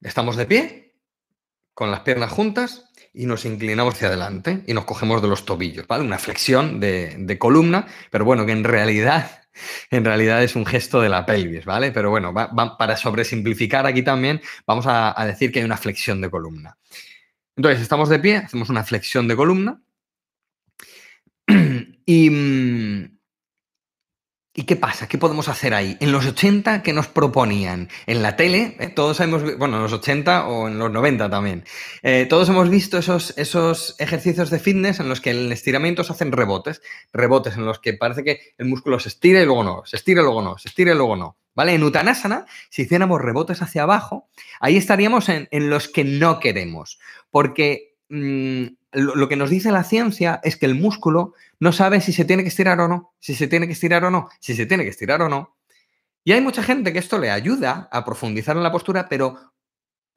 Estamos 0.00 0.36
de 0.36 0.46
pie, 0.46 0.96
con 1.72 1.90
las 1.90 2.00
piernas 2.00 2.30
juntas, 2.30 2.90
y 3.12 3.26
nos 3.26 3.44
inclinamos 3.44 3.94
hacia 3.94 4.08
adelante 4.08 4.64
y 4.66 4.74
nos 4.74 4.84
cogemos 4.84 5.22
de 5.22 5.28
los 5.28 5.44
tobillos, 5.44 5.86
¿vale? 5.86 6.04
Una 6.04 6.18
flexión 6.18 6.80
de, 6.80 7.36
columna, 7.38 7.86
pero 8.10 8.24
bueno, 8.24 8.44
que 8.44 8.52
en 8.52 8.64
realidad, 8.64 9.42
en 9.90 10.04
realidad 10.04 10.42
es 10.42 10.56
un 10.56 10.66
gesto 10.66 11.00
de 11.00 11.08
la 11.08 11.24
pelvis, 11.24 11.64
¿vale? 11.64 11.92
Pero 11.92 12.10
bueno, 12.10 12.34
para 12.34 12.96
sobresimplificar 12.96 13.86
aquí 13.86 14.02
también, 14.02 14.42
vamos 14.66 14.86
a 14.88 15.24
decir 15.26 15.52
que 15.52 15.60
hay 15.60 15.64
una 15.64 15.76
flexión 15.76 16.20
de 16.20 16.30
columna. 16.30 16.76
Entonces, 17.56 17.82
estamos 17.82 18.08
de 18.08 18.18
pie, 18.18 18.36
hacemos 18.36 18.68
una 18.68 18.84
flexión 18.84 19.28
de 19.28 19.36
columna 19.36 19.80
y, 22.06 22.30
mm, 22.30 23.13
¿Y 24.56 24.66
qué 24.66 24.76
pasa? 24.76 25.08
¿Qué 25.08 25.18
podemos 25.18 25.48
hacer 25.48 25.74
ahí? 25.74 25.96
En 25.98 26.12
los 26.12 26.24
80, 26.26 26.84
¿qué 26.84 26.92
nos 26.92 27.08
proponían? 27.08 27.88
En 28.06 28.22
la 28.22 28.36
tele, 28.36 28.76
eh, 28.78 28.86
todos 28.86 29.18
hemos, 29.18 29.42
bueno, 29.58 29.78
en 29.78 29.82
los 29.82 29.92
80 29.92 30.46
o 30.46 30.68
en 30.68 30.78
los 30.78 30.92
90 30.92 31.28
también, 31.28 31.64
eh, 32.04 32.26
todos 32.30 32.48
hemos 32.48 32.70
visto 32.70 32.96
esos, 32.96 33.36
esos 33.36 33.96
ejercicios 33.98 34.50
de 34.50 34.60
fitness 34.60 35.00
en 35.00 35.08
los 35.08 35.20
que 35.20 35.32
el 35.32 35.50
estiramiento 35.50 36.04
se 36.04 36.12
hacen 36.12 36.30
rebotes, 36.30 36.82
rebotes 37.12 37.56
en 37.56 37.66
los 37.66 37.80
que 37.80 37.94
parece 37.94 38.22
que 38.22 38.54
el 38.56 38.66
músculo 38.66 39.00
se 39.00 39.08
estira 39.08 39.42
y 39.42 39.44
luego 39.44 39.64
no, 39.64 39.82
se 39.86 39.96
estira 39.96 40.20
y 40.20 40.24
luego 40.24 40.40
no, 40.40 40.56
se 40.56 40.68
estira 40.68 40.92
y 40.92 40.94
luego 40.94 41.16
no. 41.16 41.36
¿Vale? 41.56 41.74
En 41.74 41.82
Uttanasana, 41.82 42.46
si 42.68 42.82
hiciéramos 42.82 43.20
rebotes 43.20 43.60
hacia 43.60 43.82
abajo, 43.82 44.28
ahí 44.60 44.76
estaríamos 44.76 45.28
en, 45.28 45.48
en 45.50 45.68
los 45.68 45.88
que 45.88 46.04
no 46.04 46.38
queremos, 46.38 47.00
porque 47.30 47.93
mm, 48.08 48.64
lo, 48.92 49.28
que 49.28 49.36
nos 49.36 49.50
dice 49.50 49.72
la 49.72 49.84
ciencia 49.84 50.40
es 50.44 50.56
que 50.56 50.66
el 50.66 50.74
músculo 50.74 51.34
no 51.58 51.72
sabe 51.72 52.00
si 52.00 52.12
se 52.12 52.24
tiene 52.24 52.42
que 52.42 52.48
estirar 52.48 52.80
o 52.80 52.88
no, 52.88 53.14
si 53.18 53.34
se 53.34 53.48
tiene 53.48 53.66
que 53.66 53.72
estirar 53.72 54.04
o 54.04 54.10
no, 54.10 54.28
si 54.40 54.54
se 54.54 54.66
tiene 54.66 54.84
que 54.84 54.90
estirar 54.90 55.22
o 55.22 55.28
no. 55.28 55.56
Y 56.24 56.32
hay 56.32 56.40
mucha 56.40 56.62
gente 56.62 56.92
que 56.92 56.98
esto 56.98 57.18
le 57.18 57.30
ayuda 57.30 57.88
a 57.92 58.04
profundizar 58.04 58.56
en 58.56 58.62
la 58.62 58.72
postura, 58.72 59.08
pero 59.08 59.52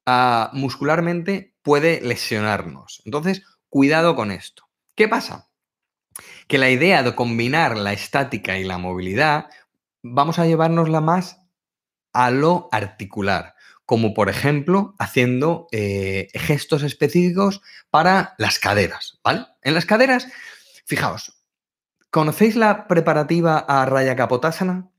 ah, 0.05 0.51
muscularmente 0.53 1.53
puede 1.61 2.01
lesionarnos. 2.01 3.01
Entonces, 3.05 3.43
cuidado 3.69 4.15
con 4.15 4.31
esto. 4.31 4.69
¿Qué 4.95 5.07
pasa? 5.07 5.49
Que 6.47 6.57
la 6.57 6.69
idea 6.69 7.03
de 7.03 7.15
combinar 7.15 7.77
la 7.77 7.93
estática 7.93 8.57
y 8.57 8.63
la 8.63 8.77
movilidad, 8.77 9.49
vamos 10.01 10.39
a 10.39 10.45
llevárnosla 10.45 11.01
más 11.01 11.41
a 12.13 12.31
lo 12.31 12.69
articular 12.71 13.56
como 13.87 14.13
por 14.13 14.27
ejemplo 14.27 14.95
haciendo 14.99 15.69
eh, 15.71 16.27
gestos 16.33 16.83
específicos 16.83 17.61
para 17.89 18.35
las 18.37 18.59
caderas, 18.59 19.17
¿vale? 19.23 19.45
En 19.63 19.73
las 19.73 19.85
caderas, 19.85 20.27
fijaos, 20.85 21.41
¿conocéis 22.11 22.57
la 22.57 22.85
preparativa 22.87 23.57
a 23.57 23.85
Raya 23.85 24.17
Capotasana? 24.17 24.89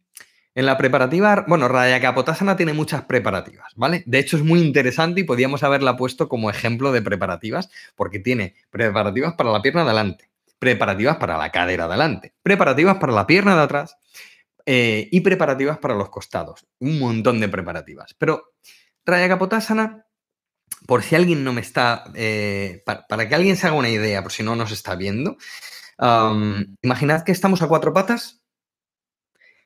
En 0.55 0.65
la 0.65 0.79
preparativa, 0.79 1.45
bueno, 1.47 1.69
Raya 1.69 2.01
Capotasana 2.01 2.57
tiene 2.57 2.73
muchas 2.73 3.03
preparativas, 3.03 3.75
¿vale? 3.77 4.03
De 4.07 4.19
hecho 4.19 4.39
es 4.39 4.43
muy 4.43 4.61
interesante 4.63 5.21
y 5.21 5.25
podríamos 5.25 5.63
haberla 5.63 5.99
puesto 5.99 6.27
como 6.27 6.49
ejemplo 6.49 6.91
de 6.91 7.03
preparativas 7.03 7.69
porque 7.95 8.19
tiene 8.19 8.55
preparativas 8.71 9.35
para 9.35 9.53
la 9.53 9.61
pierna 9.61 9.85
de 9.85 9.91
adelante, 9.91 10.31
preparativas 10.59 11.19
para 11.19 11.37
la 11.37 11.53
cadera 11.53 11.87
de 11.89 11.93
adelante, 11.93 12.33
preparativas 12.43 12.97
para 12.97 13.13
la 13.13 13.27
pierna 13.27 13.55
de 13.55 13.63
atrás 13.63 13.99
eh, 14.71 15.09
y 15.11 15.23
preparativas 15.23 15.79
para 15.79 15.95
los 15.95 16.11
costados. 16.11 16.67
Un 16.79 16.99
montón 16.99 17.41
de 17.41 17.49
preparativas. 17.49 18.15
Pero 18.19 18.53
Raya 19.07 19.27
Capotasana, 19.27 20.05
por 20.87 21.03
si 21.03 21.15
alguien 21.15 21.43
no 21.43 21.55
me 21.55 21.63
está, 21.63 22.05
eh, 22.15 22.83
para, 22.85 23.27
que 23.27 23.35
alguien 23.35 23.57
se 23.57 23.67
haga 23.67 23.77
una 23.77 23.89
idea, 23.89 24.23
por 24.23 24.31
si 24.31 24.43
no 24.43 24.57
nos 24.57 24.71
está 24.71 24.95
viendo, 24.95 25.39
imaginad 26.83 27.23
que 27.23 27.33
estamos 27.33 27.63
a 27.63 27.69
cuatro 27.69 27.95
patas, 27.95 28.43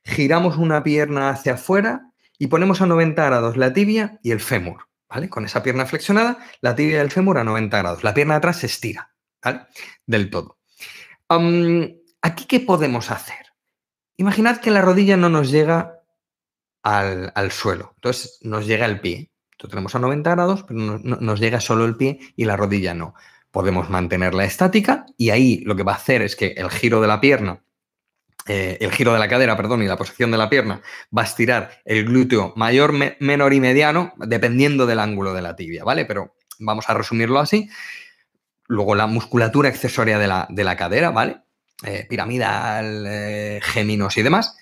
giramos 0.04 0.56
una 0.56 0.84
pierna 0.84 1.30
hacia 1.30 1.54
afuera 1.54 2.12
y 2.38 2.46
ponemos 2.46 2.80
a 2.80 2.86
90 2.86 3.24
grados 3.24 3.56
la 3.56 3.72
tibia 3.72 4.20
y 4.22 4.30
el 4.30 4.38
fémur, 4.38 4.86
¿vale? 5.08 5.28
Con 5.28 5.44
esa 5.44 5.64
pierna 5.64 5.84
flexionada, 5.84 6.38
la 6.60 6.76
tibia 6.76 6.98
y 6.98 7.00
el 7.00 7.10
fémur 7.10 7.38
a 7.38 7.44
90 7.44 7.76
grados. 7.76 8.04
La 8.04 8.14
pierna 8.14 8.34
de 8.34 8.38
atrás 8.38 8.58
se 8.58 8.66
estira, 8.66 9.12
¿vale? 9.42 9.62
Del 10.06 10.30
todo. 10.30 10.60
¿Aquí 11.28 12.44
qué 12.46 12.60
podemos 12.60 13.10
hacer? 13.10 13.41
Imaginad 14.22 14.58
que 14.58 14.70
la 14.70 14.80
rodilla 14.80 15.16
no 15.16 15.28
nos 15.28 15.50
llega 15.50 16.00
al, 16.82 17.50
suelo, 17.50 17.92
entonces 17.96 18.38
nos 18.42 18.66
llega 18.66 18.86
el 18.86 19.00
pie 19.00 19.32
tenemos 19.68 19.94
a 19.94 19.98
90 19.98 20.30
grados, 20.30 20.64
pero 20.64 20.98
nos 20.98 21.40
llega 21.40 21.60
solo 21.60 21.84
el 21.84 21.96
pie 21.96 22.18
y 22.36 22.44
la 22.44 22.56
rodilla 22.56 22.94
no. 22.94 23.14
Podemos 23.50 23.90
mantenerla 23.90 24.44
estática 24.44 25.06
y 25.16 25.30
ahí 25.30 25.62
lo 25.64 25.76
que 25.76 25.82
va 25.82 25.92
a 25.92 25.96
hacer 25.96 26.22
es 26.22 26.36
que 26.36 26.48
el 26.56 26.70
giro 26.70 27.00
de 27.00 27.08
la 27.08 27.20
pierna, 27.20 27.62
eh, 28.46 28.78
el 28.80 28.90
giro 28.92 29.12
de 29.12 29.18
la 29.18 29.28
cadera, 29.28 29.56
perdón, 29.56 29.82
y 29.82 29.86
la 29.86 29.96
posición 29.96 30.30
de 30.30 30.38
la 30.38 30.48
pierna 30.48 30.82
va 31.16 31.22
a 31.22 31.26
estirar 31.26 31.82
el 31.84 32.04
glúteo 32.04 32.52
mayor, 32.56 32.92
menor 33.20 33.52
y 33.52 33.60
mediano, 33.60 34.14
dependiendo 34.16 34.86
del 34.86 35.00
ángulo 35.00 35.34
de 35.34 35.42
la 35.42 35.54
tibia, 35.54 35.84
¿vale? 35.84 36.06
Pero 36.06 36.34
vamos 36.58 36.88
a 36.88 36.94
resumirlo 36.94 37.38
así. 37.38 37.68
Luego 38.68 38.94
la 38.94 39.06
musculatura 39.06 39.68
accesoria 39.68 40.18
de 40.18 40.26
la, 40.26 40.46
de 40.48 40.64
la 40.64 40.76
cadera, 40.76 41.10
¿vale? 41.10 41.41
Eh, 41.84 42.06
piramidal, 42.08 43.04
eh, 43.08 43.60
géminos 43.62 44.16
y 44.16 44.22
demás. 44.22 44.56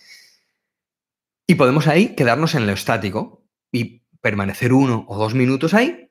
Y 1.47 1.57
podemos 1.57 1.87
ahí 1.87 2.15
quedarnos 2.15 2.55
en 2.55 2.67
lo 2.67 2.73
estático 2.73 3.45
y 3.71 4.05
permanecer 4.23 4.73
uno 4.73 5.05
o 5.07 5.19
dos 5.19 5.35
minutos 5.35 5.75
ahí, 5.75 6.11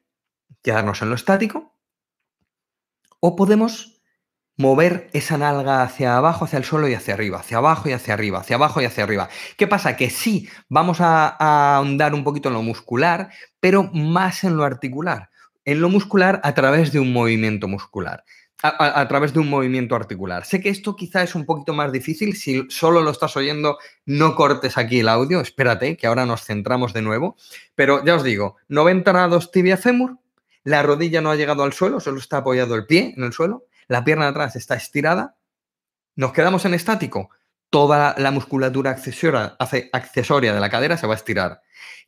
quedarnos 0.62 1.02
en 1.02 1.10
lo 1.10 1.16
estático, 1.16 1.76
o 3.20 3.36
podemos 3.36 4.02
mover 4.56 5.10
esa 5.14 5.38
nalga 5.38 5.82
hacia 5.82 6.18
abajo, 6.18 6.46
hacia 6.46 6.58
el 6.58 6.66
suelo 6.66 6.88
y 6.88 6.94
hacia 6.94 7.14
arriba, 7.14 7.40
hacia 7.40 7.58
abajo 7.58 7.90
y 7.90 7.94
hacia 7.94 8.14
arriba, 8.14 8.40
hacia 8.40 8.58
abajo 8.58 8.82
y 8.82 8.86
hacia 8.86 9.04
arriba. 9.04 9.30
¿Qué 9.58 9.68
pasa? 9.68 9.96
Que 9.96 10.10
sí, 10.10 10.48
vamos 10.68 11.02
a, 11.02 11.36
a 11.40 11.78
ahondar 11.78 12.14
un 12.14 12.24
poquito 12.24 12.50
en 12.50 12.56
lo 12.56 12.62
muscular, 12.62 13.32
pero 13.60 13.84
más 13.94 14.44
en 14.44 14.58
lo 14.58 14.64
articular. 14.64 15.30
En 15.66 15.82
lo 15.82 15.90
muscular 15.90 16.42
a 16.44 16.54
través 16.54 16.92
de 16.92 17.00
un 17.00 17.14
movimiento 17.14 17.68
muscular 17.68 18.24
a, 18.62 19.08
través 19.08 19.34
de 19.34 19.40
un 19.40 19.50
movimiento 19.50 19.96
articular. 19.96 20.46
Sé 20.46 20.60
que 20.60 20.70
esto 20.70 20.96
quizá 20.96 21.24
es 21.24 21.34
un 21.34 21.46
poquito 21.46 21.74
más 21.74 21.92
difícil. 21.92 22.36
Si 22.36 22.66
solo 22.70 23.02
lo 23.02 23.12
estás 23.12 23.38
oyendo, 23.38 23.78
no 24.06 24.36
cortes 24.36 24.78
aquí 24.78 25.00
el 25.00 25.08
audio. 25.08 25.40
Espérate, 25.40 25.96
que 25.96 26.08
ahora 26.08 26.26
nos 26.26 26.44
centramos 26.44 26.94
de 26.94 27.02
nuevo. 27.02 27.38
Pero 27.76 28.04
ya 28.04 28.16
os 28.16 28.24
digo, 28.24 28.58
90 28.68 29.12
grados 29.12 29.52
tibia 29.52 29.78
fémur. 29.78 30.18
La 30.64 30.84
rodilla 30.84 31.22
no 31.22 31.32
ha 31.32 31.38
llegado 31.38 31.64
al 31.64 31.72
suelo, 31.72 32.02
solo 32.02 32.20
está 32.20 32.38
apoyado 32.38 32.76
el 32.76 32.86
pie 32.86 33.14
en 33.16 33.24
el 33.24 33.32
suelo. 33.32 33.66
La 33.88 34.04
pierna 34.04 34.28
atrás 34.28 34.56
está 34.58 34.76
estirada. 34.76 35.38
Nos 36.16 36.34
quedamos 36.34 36.66
en 36.66 36.74
estático. 36.74 37.30
Toda 37.70 38.14
la 38.18 38.32
musculatura 38.32 38.92
accesoria 38.92 40.54
de 40.54 40.60
la 40.60 40.70
cadera 40.70 40.98
se 40.98 41.08
va 41.08 41.14
a 41.14 41.18
estirar. 41.18 41.62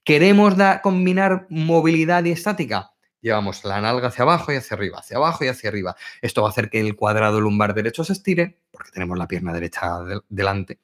¿Queremos 0.03 0.55
combinar 0.81 1.45
movilidad 1.49 2.25
y 2.25 2.31
estática? 2.31 2.91
Llevamos 3.21 3.63
la 3.63 3.79
nalga 3.81 4.07
hacia 4.07 4.23
abajo 4.23 4.51
y 4.51 4.55
hacia 4.55 4.75
arriba, 4.75 4.99
hacia 4.99 5.17
abajo 5.17 5.45
y 5.45 5.47
hacia 5.47 5.69
arriba. 5.69 5.95
Esto 6.21 6.41
va 6.41 6.49
a 6.49 6.51
hacer 6.51 6.69
que 6.69 6.79
el 6.79 6.95
cuadrado 6.95 7.39
lumbar 7.39 7.75
derecho 7.75 8.03
se 8.03 8.13
estire, 8.13 8.57
porque 8.71 8.91
tenemos 8.91 9.17
la 9.17 9.27
pierna 9.27 9.53
derecha 9.53 9.99
delante. 10.27 10.79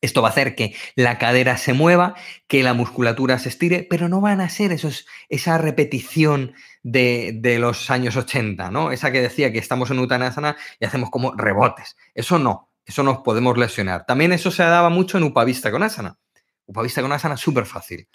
Esto 0.00 0.20
va 0.20 0.28
a 0.28 0.30
hacer 0.32 0.54
que 0.54 0.74
la 0.96 1.18
cadera 1.18 1.56
se 1.56 1.72
mueva, 1.72 2.14
que 2.48 2.62
la 2.62 2.74
musculatura 2.74 3.38
se 3.38 3.48
estire, 3.48 3.86
pero 3.88 4.08
no 4.08 4.20
van 4.20 4.40
a 4.40 4.48
ser 4.48 4.72
esos, 4.72 5.06
esa 5.28 5.56
repetición 5.58 6.54
de, 6.82 7.56
los 7.60 7.90
años 7.90 8.16
80, 8.16 8.70
¿no? 8.70 8.90
Esa 8.90 9.12
que 9.12 9.20
decía 9.20 9.52
que 9.52 9.58
estamos 9.58 9.90
en 9.90 10.00
Uttanasana 10.00 10.56
y 10.80 10.84
hacemos 10.84 11.10
como 11.10 11.34
rebotes. 11.36 11.96
Eso 12.14 12.38
no, 12.38 12.70
eso 12.84 13.02
nos 13.02 13.18
podemos 13.18 13.56
lesionar. 13.56 14.04
También 14.06 14.32
eso 14.32 14.50
se 14.50 14.62
daba 14.62 14.90
mucho 14.90 15.18
en 15.18 15.24
Upavista 15.24 15.70
con 15.70 15.82
Asana. 15.82 16.18
Upavista 16.66 17.00
con 17.00 17.12
Asana 17.12 17.36
súper 17.36 17.64
fácil. 17.64 18.08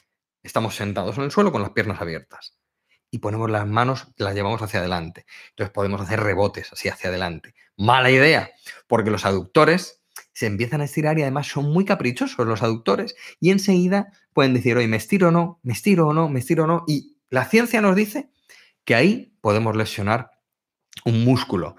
Estamos 0.43 0.75
sentados 0.75 1.17
en 1.17 1.23
el 1.23 1.31
suelo 1.31 1.51
con 1.51 1.61
las 1.61 1.71
piernas 1.71 2.01
abiertas 2.01 2.59
y 3.11 3.19
ponemos 3.19 3.49
las 3.49 3.67
manos, 3.67 4.07
las 4.17 4.35
llevamos 4.35 4.61
hacia 4.61 4.79
adelante. 4.79 5.25
Entonces 5.51 5.73
podemos 5.73 6.01
hacer 6.01 6.19
rebotes 6.19 6.71
así 6.71 6.89
hacia 6.89 7.09
adelante. 7.09 7.53
Mala 7.77 8.11
idea, 8.11 8.51
porque 8.87 9.11
los 9.11 9.25
aductores 9.25 10.01
se 10.33 10.45
empiezan 10.45 10.81
a 10.81 10.85
estirar 10.85 11.17
y 11.19 11.23
además 11.23 11.47
son 11.47 11.71
muy 11.71 11.85
caprichosos 11.85 12.45
los 12.45 12.63
aductores 12.63 13.15
y 13.39 13.51
enseguida 13.51 14.13
pueden 14.33 14.53
decir, 14.53 14.77
oye, 14.77 14.87
me 14.87 14.97
estiro 14.97 15.29
o 15.29 15.31
no, 15.31 15.59
me 15.63 15.73
estiro 15.73 16.07
o 16.07 16.13
no, 16.13 16.29
me 16.29 16.39
estiro 16.39 16.63
o 16.63 16.67
no. 16.67 16.83
Y 16.87 17.17
la 17.29 17.45
ciencia 17.45 17.81
nos 17.81 17.95
dice 17.95 18.29
que 18.85 18.95
ahí 18.95 19.35
podemos 19.41 19.75
lesionar 19.75 20.31
un 21.05 21.25
músculo. 21.25 21.75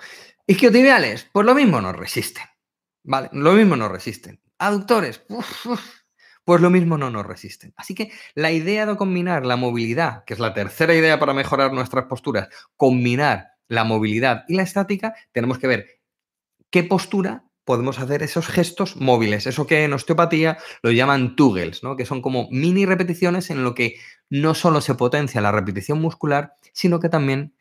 Isquiotibiales, 0.46 1.28
pues 1.32 1.46
lo 1.46 1.54
mismo 1.54 1.80
nos 1.80 1.96
resisten. 1.96 2.44
¿Vale? 3.02 3.30
Lo 3.32 3.52
mismo 3.52 3.76
nos 3.76 3.90
resisten. 3.90 4.40
Aductores, 4.58 5.22
pues 6.50 6.62
lo 6.62 6.70
mismo 6.70 6.98
no 6.98 7.10
nos 7.10 7.24
resisten. 7.24 7.72
Así 7.76 7.94
que 7.94 8.10
la 8.34 8.50
idea 8.50 8.84
de 8.84 8.96
combinar 8.96 9.46
la 9.46 9.54
movilidad, 9.54 10.24
que 10.24 10.34
es 10.34 10.40
la 10.40 10.52
tercera 10.52 10.92
idea 10.92 11.20
para 11.20 11.32
mejorar 11.32 11.72
nuestras 11.72 12.06
posturas, 12.06 12.48
combinar 12.76 13.50
la 13.68 13.84
movilidad 13.84 14.42
y 14.48 14.56
la 14.56 14.64
estática, 14.64 15.14
tenemos 15.30 15.60
que 15.60 15.68
ver 15.68 16.00
qué 16.68 16.82
postura 16.82 17.44
podemos 17.62 18.00
hacer 18.00 18.24
esos 18.24 18.48
gestos 18.48 18.96
móviles, 18.96 19.46
eso 19.46 19.68
que 19.68 19.84
en 19.84 19.92
osteopatía 19.92 20.58
lo 20.82 20.90
llaman 20.90 21.36
tugels, 21.36 21.84
¿no? 21.84 21.94
que 21.94 22.04
son 22.04 22.20
como 22.20 22.48
mini 22.50 22.84
repeticiones 22.84 23.50
en 23.50 23.62
lo 23.62 23.76
que 23.76 23.94
no 24.28 24.56
solo 24.56 24.80
se 24.80 24.96
potencia 24.96 25.40
la 25.40 25.52
repetición 25.52 26.00
muscular, 26.00 26.54
sino 26.72 26.98
que 26.98 27.08
también 27.08 27.54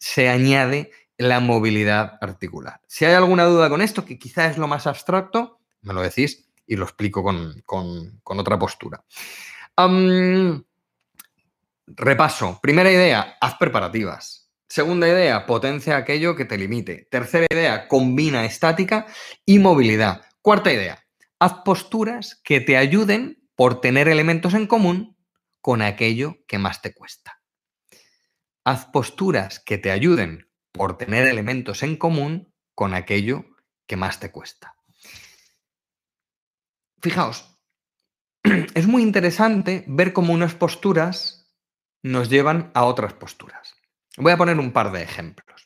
se 0.00 0.28
añade 0.28 0.90
la 1.16 1.38
movilidad 1.38 2.18
articular. 2.20 2.80
Si 2.88 3.04
hay 3.04 3.14
alguna 3.14 3.44
duda 3.44 3.70
con 3.70 3.82
esto, 3.82 4.04
que 4.04 4.18
quizá 4.18 4.46
es 4.46 4.58
lo 4.58 4.66
más 4.66 4.88
abstracto, 4.88 5.60
me 5.82 5.94
lo 5.94 6.02
decís 6.02 6.48
y 6.66 6.76
lo 6.76 6.84
explico 6.84 7.22
con, 7.22 8.20
otra 8.24 8.58
postura. 8.58 9.04
repaso. 11.86 12.58
Primera 12.62 12.90
idea, 12.90 13.36
haz 13.40 13.54
preparativas. 13.56 14.50
Segunda 14.68 15.06
idea, 15.06 15.44
potencia 15.44 15.96
aquello 15.96 16.34
que 16.34 16.46
te 16.46 16.56
limite. 16.56 17.06
Tercera 17.10 17.46
idea, 17.50 17.88
combina 17.88 18.46
estática 18.46 19.06
y 19.44 19.58
movilidad. 19.58 20.22
Cuarta 20.40 20.72
idea, 20.72 21.04
haz 21.38 21.54
posturas 21.64 22.40
que 22.42 22.60
te 22.60 22.76
ayuden 22.76 23.42
por 23.54 23.80
tener 23.80 24.08
elementos 24.08 24.54
en 24.54 24.66
común 24.66 25.16
con 25.60 25.82
aquello 25.82 26.38
que 26.46 26.58
más 26.58 26.80
te 26.80 26.94
cuesta. 26.94 27.42
Haz 28.64 28.86
posturas 28.86 29.60
que 29.60 29.76
te 29.76 29.90
ayuden 29.90 30.48
por 30.72 30.96
tener 30.96 31.26
elementos 31.26 31.82
en 31.82 31.96
común 31.96 32.52
con 32.74 32.94
aquello 32.94 33.44
que 33.86 33.96
más 33.96 34.20
te 34.20 34.30
cuesta. 34.30 34.74
Fijaos, 37.02 37.58
es 38.74 38.86
muy 38.86 39.02
interesante 39.02 39.84
ver 39.88 40.12
cómo 40.12 40.32
unas 40.32 40.54
posturas 40.54 41.52
nos 42.00 42.30
llevan 42.30 42.70
a 42.74 42.84
otras 42.84 43.12
posturas. 43.12 43.74
Voy 44.16 44.30
a 44.30 44.36
poner 44.36 44.60
un 44.60 44.70
par 44.70 44.92
de 44.92 45.02
ejemplos. 45.02 45.64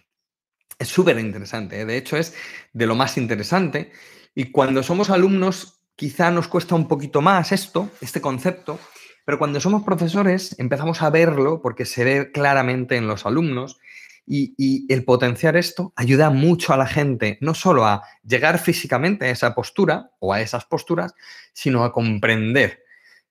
Es 0.78 0.88
súper 0.88 1.18
interesante, 1.18 1.82
¿eh? 1.82 1.84
de 1.84 1.98
hecho 1.98 2.16
es 2.16 2.34
de 2.72 2.86
lo 2.86 2.94
más 2.94 3.18
interesante 3.18 3.92
y 4.34 4.50
cuando 4.50 4.82
somos 4.82 5.10
alumnos 5.10 5.82
quizá 5.94 6.30
nos 6.30 6.48
cuesta 6.48 6.74
un 6.74 6.88
poquito 6.88 7.20
más 7.20 7.52
esto, 7.52 7.90
este 8.00 8.22
concepto, 8.22 8.78
pero 9.26 9.38
cuando 9.38 9.60
somos 9.60 9.82
profesores 9.82 10.58
empezamos 10.58 11.02
a 11.02 11.10
verlo 11.10 11.60
porque 11.60 11.84
se 11.84 12.04
ve 12.04 12.32
claramente 12.32 12.96
en 12.96 13.08
los 13.08 13.26
alumnos 13.26 13.78
y, 14.26 14.92
el 14.92 15.04
potenciar 15.04 15.56
esto 15.56 15.92
ayuda 15.96 16.30
mucho 16.30 16.72
a 16.72 16.76
la 16.76 16.86
gente, 16.86 17.38
no 17.40 17.54
solo 17.54 17.86
a 17.86 18.02
llegar 18.24 18.58
físicamente 18.58 19.26
a 19.26 19.30
esa 19.30 19.54
postura 19.54 20.10
o 20.18 20.32
a 20.32 20.40
esas 20.40 20.64
posturas, 20.64 21.14
sino 21.52 21.84
a 21.84 21.92
comprender 21.92 22.82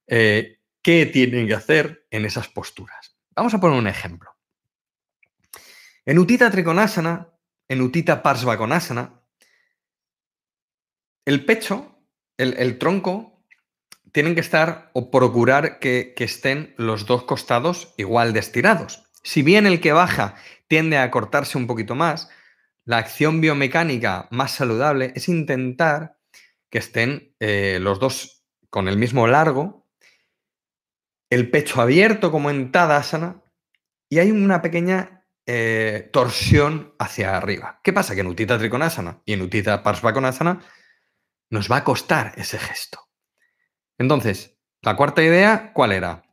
eh, 0.07 0.59
qué 0.81 1.05
tienen 1.05 1.47
que 1.47 1.53
hacer 1.53 2.05
en 2.11 2.25
esas 2.25 2.47
posturas. 2.47 3.15
Vamos 3.35 3.53
a 3.53 3.59
poner 3.59 3.77
un 3.77 3.87
ejemplo. 3.87 4.31
En 6.05 6.19
Utita 6.19 6.49
Trikonasana, 6.49 7.29
en 7.67 7.81
Utita 7.81 8.21
Parsvakonasana, 8.21 9.19
el 11.25 11.43
pecho, 11.43 11.97
el, 12.37 12.77
tronco, 12.77 13.43
tienen 14.11 14.35
que 14.35 14.41
estar 14.41 14.91
o 14.93 15.09
procurar 15.09 15.79
que, 15.79 16.13
estén 16.19 16.75
los 16.77 17.07
dos 17.07 17.23
costados 17.23 17.93
igual 17.97 18.31
de. 18.33 18.43
Si 19.23 19.41
bien 19.41 19.65
el 19.65 19.81
que 19.81 19.91
baja 19.91 20.35
tiende 20.67 20.97
a 20.97 21.11
cortarse 21.11 21.57
un 21.57 21.67
poquito 21.67 21.95
más, 21.95 22.29
la 22.85 22.97
acción 22.97 23.41
biomecánica 23.41 24.27
más 24.31 24.51
saludable 24.51 25.11
es 25.15 25.27
intentar 25.27 26.17
que 26.69 26.77
estén 26.77 27.35
eh, 27.39 27.79
los 27.81 27.99
dos 27.99 28.43
con 28.69 28.87
el 28.87 28.97
mismo 28.97 29.27
largo, 29.27 29.87
el 31.29 31.49
pecho 31.49 31.81
abierto 31.81 32.31
como 32.31 32.49
en 32.49 32.71
Tadasana 32.71 33.41
y 34.09 34.19
hay 34.19 34.31
una 34.31 34.61
pequeña 34.61 35.25
eh, 35.47 36.09
torsión 36.11 36.93
hacia 36.99 37.37
arriba. 37.37 37.79
¿Qué 37.83 37.93
pasa? 37.93 38.15
Que 38.15 38.21
en 38.21 38.27
Utita 38.27 38.57
Trikonasana 38.57 39.21
y 39.25 39.33
en 39.33 39.41
Utita 39.41 39.81
Parsvakonasana 39.83 40.61
nos 41.49 41.71
va 41.71 41.77
a 41.77 41.83
costar 41.83 42.33
ese 42.35 42.59
gesto. 42.59 42.99
Entonces, 43.97 44.57
la 44.81 44.95
cuarta 44.95 45.23
idea, 45.23 45.71
¿cuál 45.73 45.91
era? 45.91 46.24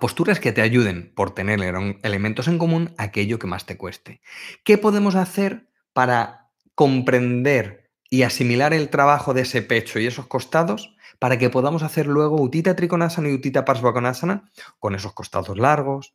Posturas 0.00 0.40
que 0.40 0.52
te 0.52 0.62
ayuden 0.62 1.12
por 1.14 1.34
tener 1.34 1.60
elementos 2.02 2.48
en 2.48 2.58
común 2.58 2.94
aquello 2.98 3.38
que 3.38 3.46
más 3.46 3.66
te 3.66 3.76
cueste. 3.76 4.20
¿Qué 4.64 4.78
podemos 4.78 5.14
hacer 5.14 5.68
para 5.92 6.50
comprender 6.74 7.90
y 8.10 8.22
asimilar 8.22 8.74
el 8.74 8.90
trabajo 8.90 9.34
de 9.34 9.42
ese 9.42 9.62
pecho 9.62 9.98
y 9.98 10.06
esos 10.06 10.26
costados 10.26 10.94
para 11.18 11.38
que 11.38 11.50
podamos 11.50 11.82
hacer 11.82 12.06
luego 12.06 12.40
Utita 12.40 12.76
Trikonasana 12.76 13.28
y 13.28 13.34
Utita 13.34 13.64
Parsvakonasana 13.64 14.50
con 14.78 14.94
esos 14.94 15.12
costados 15.14 15.58
largos 15.58 16.14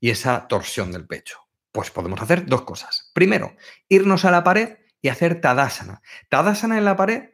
y 0.00 0.10
esa 0.10 0.46
torsión 0.48 0.92
del 0.92 1.06
pecho? 1.06 1.40
Pues 1.72 1.90
podemos 1.90 2.20
hacer 2.22 2.46
dos 2.46 2.62
cosas. 2.62 3.10
Primero, 3.14 3.56
irnos 3.88 4.24
a 4.24 4.30
la 4.30 4.44
pared 4.44 4.78
y 5.02 5.08
hacer 5.08 5.40
Tadasana. 5.40 6.02
Tadasana 6.28 6.78
en 6.78 6.84
la 6.84 6.96
pared 6.96 7.30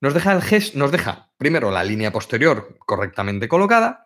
nos 0.00 0.14
deja 0.14 0.32
el 0.32 0.42
gesto, 0.42 0.78
nos 0.78 0.92
deja 0.92 1.32
primero 1.36 1.70
la 1.70 1.84
línea 1.84 2.12
posterior 2.12 2.76
correctamente 2.80 3.48
colocada 3.48 4.01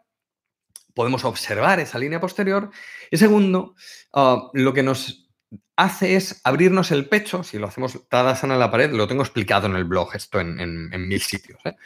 podemos 0.96 1.26
observar 1.26 1.78
esa 1.78 1.98
línea 1.98 2.20
posterior. 2.20 2.70
Y 3.10 3.18
segundo, 3.18 3.76
ah, 4.14 4.48
lo 4.54 4.72
que 4.72 4.82
nos 4.82 5.28
hace 5.76 6.16
es 6.16 6.40
abrirnos 6.42 6.90
el 6.90 7.06
pecho, 7.06 7.44
si 7.44 7.58
lo 7.58 7.66
hacemos 7.66 8.08
Tadasana 8.08 8.54
en 8.54 8.60
la 8.60 8.70
pared, 8.70 8.90
lo 8.90 9.06
tengo 9.06 9.22
explicado 9.22 9.66
en 9.66 9.76
el 9.76 9.84
blog, 9.84 10.16
esto 10.16 10.40
en, 10.40 10.88
mil 11.06 11.20
sitios. 11.20 11.60
¿eh? 11.66 11.76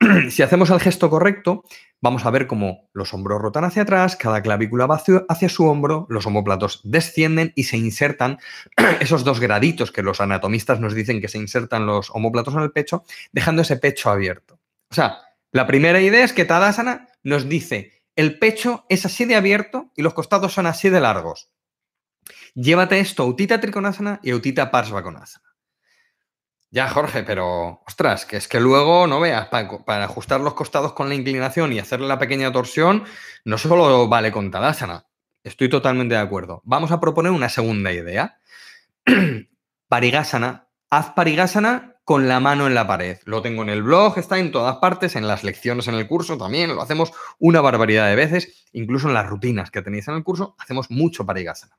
si 0.30 0.42
hacemos 0.44 0.70
el 0.70 0.78
gesto 0.78 1.10
correcto, 1.10 1.64
vamos 2.00 2.24
a 2.24 2.30
ver 2.30 2.46
cómo 2.46 2.88
los 2.92 3.12
hombros 3.12 3.42
rotan 3.42 3.64
hacia 3.64 3.82
atrás, 3.82 4.14
cada 4.14 4.42
clavícula 4.42 4.86
va 4.86 5.02
hacia 5.28 5.48
su 5.48 5.66
hombro, 5.66 6.06
los 6.08 6.24
homóplatos 6.24 6.80
descienden 6.84 7.52
y 7.56 7.64
se 7.64 7.78
insertan 7.78 8.38
esos 9.00 9.24
dos 9.24 9.40
graditos 9.40 9.90
que 9.90 10.04
los 10.04 10.20
anatomistas 10.20 10.78
nos 10.78 10.94
dicen 10.94 11.20
que 11.20 11.28
se 11.28 11.38
insertan 11.38 11.84
los 11.84 12.10
homóplatos 12.10 12.54
en 12.54 12.60
el 12.60 12.70
pecho, 12.70 13.02
dejando 13.32 13.62
ese 13.62 13.76
pecho 13.76 14.08
abierto. 14.08 14.60
O 14.88 14.94
sea, 14.94 15.18
la 15.50 15.66
primera 15.66 16.00
idea 16.00 16.24
es 16.24 16.32
que 16.32 16.44
Tadasana 16.44 17.08
nos 17.24 17.48
dice 17.48 17.99
el 18.16 18.38
pecho 18.38 18.84
es 18.88 19.06
así 19.06 19.24
de 19.24 19.36
abierto 19.36 19.90
y 19.96 20.02
los 20.02 20.14
costados 20.14 20.52
son 20.52 20.66
así 20.66 20.90
de 20.90 21.00
largos. 21.00 21.50
Llévate 22.54 23.00
esto 23.00 23.26
Utita 23.26 23.60
Trikonasana 23.60 24.20
y 24.22 24.32
Utita 24.32 24.70
Parsvakonasana. 24.70 25.50
Ya, 26.72 26.88
Jorge, 26.88 27.24
pero 27.24 27.82
ostras, 27.84 28.24
que 28.24 28.36
es 28.36 28.46
que 28.46 28.60
luego, 28.60 29.08
no 29.08 29.18
veas, 29.18 29.48
para, 29.48 30.04
ajustar 30.04 30.40
los 30.40 30.54
costados 30.54 30.92
con 30.92 31.08
la 31.08 31.16
inclinación 31.16 31.72
y 31.72 31.80
hacerle 31.80 32.06
la 32.06 32.20
pequeña 32.20 32.52
torsión, 32.52 33.04
no 33.44 33.58
solo 33.58 34.06
vale 34.06 34.30
con 34.30 34.52
Tadasana. 34.52 35.06
Estoy 35.42 35.68
totalmente 35.68 36.14
de 36.14 36.20
acuerdo. 36.20 36.62
Vamos 36.64 36.92
a 36.92 37.00
proponer 37.00 37.32
una 37.32 37.48
segunda 37.48 37.92
idea. 37.92 38.40
Parigasana. 39.88 40.68
Haz 40.90 41.10
Parigasana 41.10 41.89
con 42.10 42.26
la 42.26 42.40
mano 42.40 42.66
en 42.66 42.74
la 42.74 42.88
pared. 42.88 43.18
Lo 43.24 43.40
tengo 43.40 43.62
en 43.62 43.68
el 43.68 43.84
blog, 43.84 44.18
está 44.18 44.36
en 44.40 44.50
todas 44.50 44.78
partes, 44.78 45.14
en 45.14 45.28
las 45.28 45.44
lecciones 45.44 45.86
en 45.86 45.94
el 45.94 46.08
curso 46.08 46.36
también, 46.36 46.74
lo 46.74 46.82
hacemos 46.82 47.12
una 47.38 47.60
barbaridad 47.60 48.08
de 48.08 48.16
veces, 48.16 48.66
incluso 48.72 49.06
en 49.06 49.14
las 49.14 49.28
rutinas 49.28 49.70
que 49.70 49.80
tenéis 49.80 50.08
en 50.08 50.16
el 50.16 50.24
curso, 50.24 50.56
hacemos 50.58 50.90
mucho 50.90 51.24
parigasana. 51.24 51.78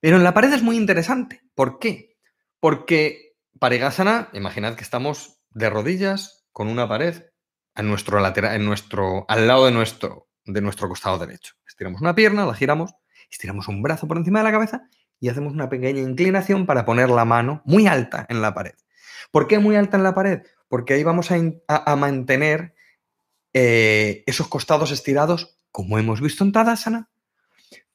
Pero 0.00 0.16
en 0.16 0.24
la 0.24 0.32
pared 0.32 0.50
es 0.54 0.62
muy 0.62 0.78
interesante. 0.78 1.42
¿Por 1.54 1.78
qué? 1.78 2.16
Porque 2.58 3.36
parigasana, 3.58 4.30
imaginad 4.32 4.76
que 4.76 4.82
estamos 4.84 5.42
de 5.50 5.68
rodillas 5.68 6.46
con 6.50 6.66
una 6.66 6.88
pared 6.88 7.24
en 7.74 7.86
nuestro 7.86 8.18
lateral, 8.18 8.56
en 8.56 8.64
nuestro, 8.64 9.26
al 9.28 9.46
lado 9.46 9.66
de 9.66 9.72
nuestro, 9.72 10.30
de 10.46 10.62
nuestro 10.62 10.88
costado 10.88 11.18
derecho. 11.18 11.52
Estiramos 11.68 12.00
una 12.00 12.14
pierna, 12.14 12.46
la 12.46 12.54
giramos, 12.54 12.94
estiramos 13.30 13.68
un 13.68 13.82
brazo 13.82 14.08
por 14.08 14.16
encima 14.16 14.38
de 14.38 14.44
la 14.44 14.52
cabeza 14.52 14.88
y 15.20 15.28
hacemos 15.28 15.52
una 15.52 15.68
pequeña 15.68 16.00
inclinación 16.00 16.66
para 16.66 16.84
poner 16.84 17.10
la 17.10 17.24
mano 17.24 17.62
muy 17.64 17.86
alta 17.86 18.26
en 18.28 18.40
la 18.40 18.54
pared. 18.54 18.74
¿Por 19.30 19.46
qué 19.46 19.58
muy 19.58 19.76
alta 19.76 19.96
en 19.96 20.02
la 20.02 20.14
pared? 20.14 20.42
Porque 20.68 20.94
ahí 20.94 21.04
vamos 21.04 21.30
a, 21.30 21.96
mantener 21.96 22.74
eh, 23.52 24.24
esos 24.26 24.48
costados 24.48 24.90
estirados, 24.90 25.56
como 25.70 25.98
hemos 25.98 26.20
visto 26.20 26.42
en 26.42 26.52
Tadasana, 26.52 27.10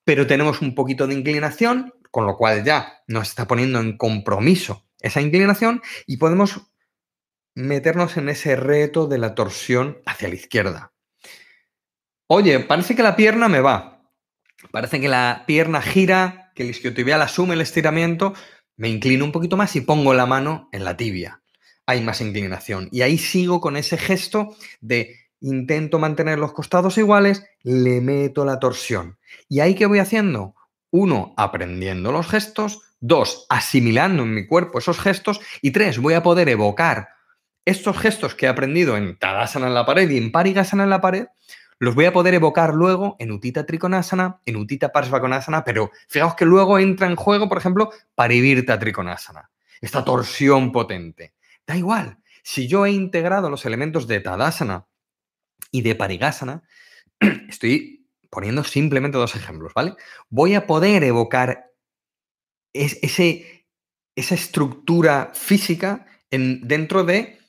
pero 0.04 0.28
tenemos 0.28 0.62
un 0.62 0.76
poquito 0.76 1.08
de 1.08 1.16
inclinación, 1.16 1.94
con 2.12 2.26
lo 2.26 2.38
cual 2.38 2.64
ya 2.64 3.04
nos 3.08 3.30
está 3.30 3.48
poniendo 3.48 3.80
en 3.80 3.98
compromiso 3.98 4.86
esa 5.00 5.22
inclinación 5.22 5.82
y 6.06 6.18
podemos 6.18 6.62
meternos 7.56 8.18
en 8.18 8.30
ese 8.30 8.56
reto 8.56 9.08
de 9.08 9.18
la 9.18 9.34
torsión 9.34 9.98
hacia 10.06 10.30
la 10.30 10.36
izquierda. 10.36 10.94
Oye, 12.28 12.60
parece 12.60 12.96
que 12.96 13.04
la 13.04 13.16
pierna 13.16 13.48
me 13.48 13.62
va. 13.62 14.12
Parece 14.72 15.00
que 15.00 15.08
la 15.08 15.44
pierna 15.46 15.82
gira 15.82 16.45
que 16.56 16.64
el 16.64 16.70
isquiotibial 16.70 17.22
asume 17.22 17.54
el 17.54 17.62
estiramiento, 17.62 18.34
me 18.78 18.90
inclino 18.90 19.26
un 19.26 19.32
poquito 19.32 19.58
más 19.58 19.76
y 19.76 19.82
pongo 19.82 20.14
la 20.14 20.26
mano 20.26 20.70
en 20.72 20.84
la 20.84 20.98
tibia. 20.98 21.42
Hay 21.86 22.02
más 22.02 22.22
inclinación. 22.22 22.90
Y 22.92 23.02
ahí 23.02 23.18
sigo 23.18 23.62
con 23.62 23.78
ese 23.78 23.98
gesto 23.98 24.56
de 24.82 25.16
intento 25.42 26.00
mantener 26.00 26.40
los 26.40 26.54
costados 26.54 26.98
iguales, 26.98 27.46
le 27.62 28.02
meto 28.02 28.46
la 28.46 28.60
torsión. 28.60 29.20
¿Y 29.48 29.60
ahí 29.60 29.76
qué 29.76 29.86
voy 29.86 30.00
haciendo? 30.00 30.56
Uno, 30.90 31.34
aprendiendo 31.38 32.12
los 32.12 32.28
gestos. 32.28 32.82
Dos, 33.02 33.46
asimilando 33.50 34.24
en 34.24 34.34
mi 34.34 34.48
cuerpo 34.48 34.80
esos 34.80 35.00
gestos. 35.00 35.42
Y 35.62 35.72
tres, 35.72 36.00
voy 36.00 36.16
a 36.16 36.24
poder 36.24 36.50
evocar 36.50 37.10
estos 37.66 37.98
gestos 37.98 38.34
que 38.34 38.46
he 38.46 38.50
aprendido 38.50 38.96
en 38.96 39.18
Tadasana 39.18 39.68
en 39.68 39.74
la 39.74 39.86
pared 39.86 40.10
y 40.10 40.18
en 40.18 40.32
Parigasana 40.32 40.84
en 40.84 40.90
la 40.90 41.02
pared 41.02 41.28
los 41.80 41.96
voy 41.96 42.06
a 42.06 42.14
poder 42.14 42.34
evocar 42.34 42.74
luego 42.74 43.16
en 43.20 43.32
Utita 43.32 43.66
Trikonasana, 43.66 44.42
en 44.46 44.56
Utita 44.56 44.92
Parsvakonasana, 44.92 45.64
pero 45.64 45.92
fijaos 46.08 46.36
que 46.36 46.46
luego 46.46 46.80
entra 46.80 47.08
en 47.08 47.16
juego, 47.16 47.50
por 47.50 47.58
ejemplo, 47.58 47.92
Parivirta 48.16 48.80
Trikonasana, 48.80 49.52
esta 49.82 50.06
torsión 50.06 50.72
potente. 50.72 51.34
Da 51.68 51.76
igual, 51.76 52.20
si 52.44 52.68
yo 52.68 52.86
he 52.86 52.92
integrado 52.92 53.50
los 53.50 53.66
elementos 53.66 54.08
de 54.08 54.20
Tadasana 54.20 54.88
y 55.72 55.82
de 55.82 55.96
Parigasana, 55.96 56.64
estoy 57.50 58.08
poniendo 58.30 58.64
simplemente 58.64 59.18
dos 59.18 59.36
ejemplos, 59.36 59.74
¿vale? 59.74 59.96
Voy 60.30 60.56
a 60.56 60.68
poder 60.68 61.04
evocar 61.04 61.72
ese, 62.74 63.68
esa 64.16 64.36
estructura 64.36 65.32
física 65.34 66.06
en, 66.30 66.68
dentro 66.68 67.04
de 67.04 67.40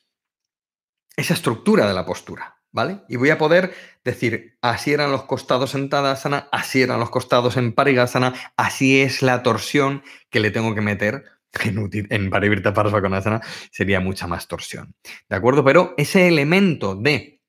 esa 1.17 1.35
estructura 1.35 1.87
de 1.87 1.95
la 1.95 2.05
postura. 2.05 2.56
¿Vale? 2.77 3.01
Y 3.09 3.17
voy 3.17 3.31
a 3.31 3.39
poder 3.39 3.73
decir, 4.05 4.59
así 4.61 4.93
eran 4.93 5.11
los 5.11 5.25
costados 5.25 5.75
en 5.75 5.89
Tadasana, 5.89 6.47
así 6.53 6.83
eran 6.83 7.01
los 7.01 7.09
costados 7.09 7.57
en 7.57 7.73
Parigasana, 7.73 8.35
así 8.59 9.01
es 9.01 9.23
la 9.23 9.43
torsión 9.43 10.03
que 10.29 10.41
le 10.41 10.51
tengo 10.51 10.75
que 10.75 10.83
meter 10.83 11.25
en, 11.65 11.91
en 12.11 12.29
Parivirta 12.29 12.75
Parsvakonasana, 12.75 13.41
sería 13.71 13.99
mucha 14.01 14.27
más 14.27 14.47
torsión, 14.47 14.95
¿de 15.27 15.37
acuerdo? 15.37 15.65
Pero 15.65 15.95
ese 15.97 16.29
elemento 16.29 16.95
de 16.95 17.41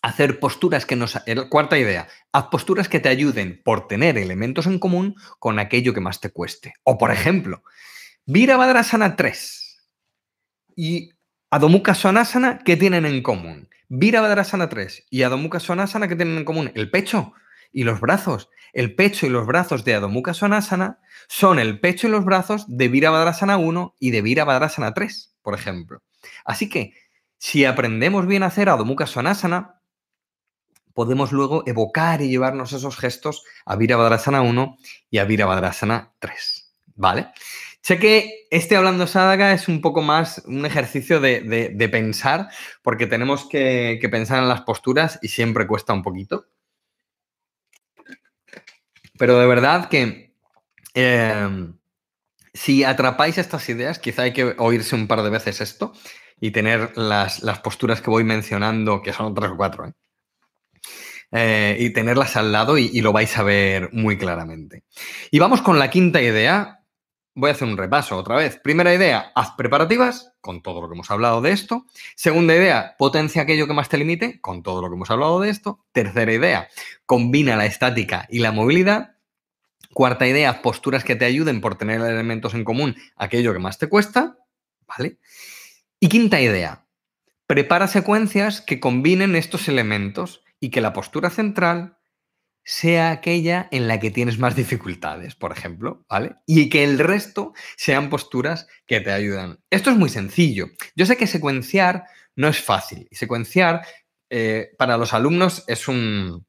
hacer 0.00 0.40
posturas 0.40 0.86
que 0.86 0.96
nos... 0.96 1.18
Cuarta 1.50 1.76
idea, 1.76 2.08
haz 2.32 2.46
posturas 2.46 2.88
que 2.88 3.00
te 3.00 3.10
ayuden 3.10 3.60
por 3.62 3.86
tener 3.86 4.16
elementos 4.16 4.66
en 4.66 4.78
común 4.78 5.14
con 5.38 5.58
aquello 5.58 5.92
que 5.92 6.00
más 6.00 6.20
te 6.20 6.30
cueste. 6.30 6.72
O, 6.84 6.96
por 6.96 7.10
ejemplo, 7.10 7.62
Virabhadrasana 8.24 9.14
3 9.14 9.88
y 10.74 11.10
Adho 11.50 11.68
Svanasana, 11.94 12.60
¿qué 12.64 12.78
tienen 12.78 13.04
en 13.04 13.22
común? 13.22 13.68
Virabhadrasana 13.96 14.68
3 14.68 15.06
y 15.08 15.22
Adho 15.22 15.38
Svanasana, 15.60 16.08
¿qué 16.08 16.16
tienen 16.16 16.38
en 16.38 16.44
común? 16.44 16.72
El 16.74 16.90
pecho 16.90 17.32
y 17.72 17.84
los 17.84 18.00
brazos. 18.00 18.50
El 18.72 18.96
pecho 18.96 19.24
y 19.24 19.28
los 19.28 19.46
brazos 19.46 19.84
de 19.84 19.94
Adho 19.94 20.10
Svanasana 20.34 20.98
son 21.28 21.60
el 21.60 21.78
pecho 21.78 22.08
y 22.08 22.10
los 22.10 22.24
brazos 22.24 22.64
de 22.66 22.88
Virabhadrasana 22.88 23.56
1 23.56 23.94
y 24.00 24.10
de 24.10 24.20
Virabhadrasana 24.20 24.94
3, 24.94 25.36
por 25.42 25.54
ejemplo. 25.54 26.02
Así 26.44 26.68
que, 26.68 26.94
si 27.38 27.64
aprendemos 27.64 28.26
bien 28.26 28.42
a 28.42 28.46
hacer 28.46 28.68
Adho 28.68 29.06
Svanasana, 29.06 29.80
podemos 30.92 31.30
luego 31.30 31.62
evocar 31.64 32.20
y 32.20 32.28
llevarnos 32.28 32.72
esos 32.72 32.96
gestos 32.96 33.44
a 33.64 33.76
Virabhadrasana 33.76 34.42
1 34.42 34.76
y 35.10 35.18
a 35.18 35.24
Virabhadrasana 35.24 36.14
3. 36.18 36.72
¿Vale? 36.96 37.28
Sé 37.84 37.98
que 37.98 38.46
este 38.50 38.76
Hablando 38.76 39.06
Sadaka 39.06 39.52
es 39.52 39.68
un 39.68 39.82
poco 39.82 40.00
más 40.00 40.42
un 40.46 40.64
ejercicio 40.64 41.20
de, 41.20 41.88
pensar, 41.92 42.48
porque 42.82 43.06
tenemos 43.06 43.46
que, 43.46 44.00
pensar 44.10 44.38
en 44.38 44.48
las 44.48 44.62
posturas 44.62 45.18
y 45.20 45.28
siempre 45.28 45.66
cuesta 45.66 45.92
un 45.92 46.02
poquito. 46.02 46.46
Pero 49.18 49.38
de 49.38 49.46
verdad 49.46 49.90
que 49.90 50.34
em, 50.94 51.76
si 52.54 52.84
atrapáis 52.84 53.36
estas 53.36 53.68
ideas, 53.68 53.98
quizá 53.98 54.22
hay 54.22 54.32
que 54.32 54.54
oírse 54.56 54.94
un 54.94 55.06
par 55.06 55.22
de 55.22 55.28
veces 55.28 55.60
esto 55.60 55.92
y 56.40 56.52
tener 56.52 56.96
las, 56.96 57.42
posturas 57.62 58.00
que 58.00 58.08
voy 58.08 58.24
mencionando, 58.24 59.02
que 59.02 59.12
son 59.12 59.34
tres 59.34 59.50
o 59.50 59.56
cuatro, 59.58 59.88
¿eh? 59.88 59.92
Eh, 61.32 61.76
y 61.80 61.90
tenerlas 61.90 62.36
al 62.36 62.50
lado 62.50 62.78
y, 62.78 63.00
lo 63.02 63.12
vais 63.12 63.36
a 63.36 63.42
ver 63.42 63.90
muy 63.92 64.16
claramente. 64.16 64.84
Y 65.30 65.38
vamos 65.38 65.60
con 65.60 65.78
la 65.78 65.90
quinta 65.90 66.22
idea, 66.22 66.83
Voy 67.36 67.50
a 67.50 67.52
hacer 67.52 67.66
un 67.66 67.76
repaso 67.76 68.16
otra 68.16 68.36
vez. 68.36 68.60
Primera 68.62 68.94
idea, 68.94 69.32
haz 69.34 69.52
preparativas, 69.56 70.32
con 70.40 70.62
todo 70.62 70.80
lo 70.80 70.88
que 70.88 70.94
hemos 70.94 71.10
hablado 71.10 71.40
de 71.40 71.50
esto. 71.50 71.84
Segunda 72.14 72.54
idea, 72.54 72.94
potencia 72.96 73.42
aquello 73.42 73.66
que 73.66 73.74
más 73.74 73.88
te 73.88 73.98
limite, 73.98 74.40
con 74.40 74.62
todo 74.62 74.80
lo 74.80 74.88
que 74.88 74.94
hemos 74.94 75.10
hablado 75.10 75.40
de 75.40 75.50
esto. 75.50 75.84
Tercera 75.90 76.32
idea, 76.32 76.68
combina 77.06 77.56
la 77.56 77.66
estática 77.66 78.28
y 78.30 78.38
la 78.38 78.52
movilidad. 78.52 79.16
Cuarta 79.92 80.28
idea, 80.28 80.62
posturas 80.62 81.02
que 81.02 81.16
te 81.16 81.24
ayuden 81.24 81.60
por 81.60 81.76
tener 81.76 82.00
elementos 82.00 82.54
en 82.54 82.62
común, 82.62 82.96
aquello 83.16 83.52
que 83.52 83.58
más 83.58 83.78
te 83.78 83.88
cuesta. 83.88 84.38
¿Vale? 84.86 85.18
Y 85.98 86.08
quinta 86.08 86.40
idea, 86.40 86.86
prepara 87.48 87.88
secuencias 87.88 88.60
que 88.60 88.78
combinen 88.78 89.34
estos 89.34 89.66
elementos 89.68 90.44
y 90.60 90.70
que 90.70 90.80
la 90.80 90.92
postura 90.92 91.30
central 91.30 91.98
sea 92.64 93.10
aquella 93.10 93.68
en 93.70 93.86
la 93.86 94.00
que 94.00 94.10
tienes 94.10 94.38
más 94.38 94.56
dificultades, 94.56 95.34
por 95.34 95.52
ejemplo, 95.52 96.04
¿vale? 96.08 96.36
Y 96.46 96.68
que 96.70 96.82
el 96.82 96.98
resto 96.98 97.52
sean 97.76 98.08
posturas 98.08 98.66
que 98.86 99.00
te 99.00 99.12
ayudan. 99.12 99.60
Esto 99.70 99.90
es 99.90 99.96
muy 99.96 100.08
sencillo. 100.08 100.68
Yo 100.96 101.04
sé 101.04 101.16
que 101.16 101.26
secuenciar 101.26 102.04
no 102.36 102.48
es 102.48 102.60
fácil. 102.60 103.06
Secuenciar 103.12 103.82
eh, 104.30 104.70
para 104.78 104.96
los 104.96 105.12
alumnos 105.12 105.64
es 105.66 105.88
un, 105.88 106.46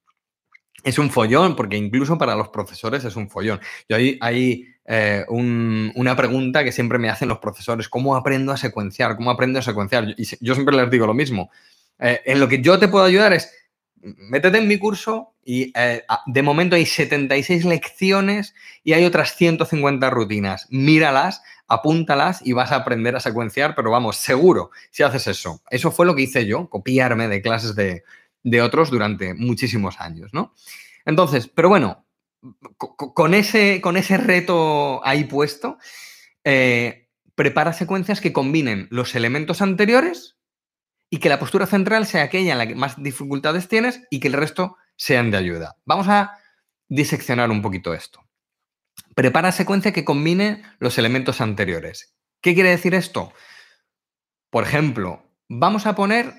es 0.84 0.97
un 0.97 1.12
follón, 1.12 1.56
porque 1.56 1.75
incluso 1.75 2.17
para 2.17 2.36
los 2.36 2.47
profesores 2.47 3.04
es 3.04 3.15
un 3.17 3.30
follón. 3.30 3.60
Yo 3.89 3.97
hay, 3.97 4.17
hay 4.21 4.65
eh, 4.86 5.25
una 5.28 6.15
pregunta 6.15 6.63
que 6.63 6.71
siempre 6.71 6.97
me 6.97 7.10
hacen 7.10 7.28
los 7.28 7.39
profesores, 7.39 7.89
¿cómo 7.89 8.15
aprendo 8.15 8.54
a 8.54 8.58
secuenciar? 8.58 9.17
¿Cómo 9.17 9.32
aprendo 9.32 9.60
a 9.60 9.63
secuenciar? 9.63 10.15
Y 10.17 10.25
yo 10.39 10.54
siempre 10.54 10.78
les 10.78 10.89
digo 10.89 11.06
lo 11.06 11.13
mismo. 11.13 11.51
Eh, 11.99 12.21
en 12.25 12.39
lo 12.39 12.47
que 12.47 12.62
yo 12.62 12.80
te 12.80 12.88
puedo 12.88 13.04
ayudar 13.04 13.34
es 13.34 13.51
métete 14.01 14.60
en 14.60 14.67
mi 14.67 14.78
curso 14.78 15.35
y 15.47 15.71
eh, 15.75 16.03
de 16.25 16.41
momento 16.41 16.75
hay 16.75 16.88
76 16.88 17.65
lecciones 17.65 18.55
y 18.84 18.93
hay 18.93 19.05
otras 19.05 19.36
150 19.36 20.10
rutinas. 20.10 20.65
Míralas, 20.71 21.43
apúntalas 21.67 22.41
y 22.43 22.53
vas 22.53 22.71
a 22.71 22.77
aprender 22.77 23.15
a 23.15 23.19
secuenciar, 23.19 23.75
pero 23.75 23.91
vamos, 23.91 24.17
seguro 24.17 24.71
si 24.89 25.03
haces 25.03 25.27
eso. 25.27 25.62
Eso 25.69 25.91
fue 25.91 26.08
lo 26.08 26.15
que 26.15 26.23
hice 26.23 26.47
yo, 26.47 26.67
copiarme 26.67 27.27
de 27.27 27.43
clases 27.43 27.75
de, 27.75 28.03
otros 28.62 28.89
durante 28.89 29.36
muchísimos 29.36 29.99
años, 29.99 30.34
¿no? 30.34 30.53
Entonces, 31.05 31.47
pero 31.47 31.69
bueno, 31.69 32.05
con 32.88 33.36
ese, 33.36 33.81
con 33.81 33.97
ese 33.97 34.17
reto 34.17 35.05
ahí 35.05 35.25
puesto, 35.25 35.77
eh, 36.43 37.08
prepara 37.36 37.73
secuencias 37.73 38.19
que 38.19 38.34
combinen 38.34 38.88
los 38.89 39.13
elementos 39.13 39.62
anteriores 39.62 40.38
y 41.10 41.19
que 41.19 41.29
la 41.29 41.39
postura 41.39 41.67
central 41.67 42.08
sea 42.08 42.23
aquella 42.23 42.53
en 42.53 42.58
la 42.58 42.67
que 42.67 42.75
más 42.75 43.01
dificultades 43.01 43.67
tienes 43.67 44.01
y 44.10 44.19
que 44.19 44.27
el 44.27 44.34
resto 44.34 44.77
sean 44.95 45.31
de 45.31 45.38
ayuda. 45.38 45.77
Vamos 45.86 46.08
a 46.08 46.39
diseccionar 46.88 47.51
un 47.51 47.62
poquito 47.62 47.93
esto. 47.93 48.21
Prepara 49.15 49.51
secuencia 49.51 49.93
que 49.93 50.05
combine 50.05 50.63
los 50.79 50.97
elementos 50.97 51.41
anteriores. 51.41 52.15
¿Qué 52.41 52.53
quiere 52.53 52.69
decir 52.69 52.93
esto? 52.93 53.34
Por 54.49 54.63
ejemplo, 54.63 55.23
vamos 55.47 55.86
a 55.86 55.95
poner 55.95 56.34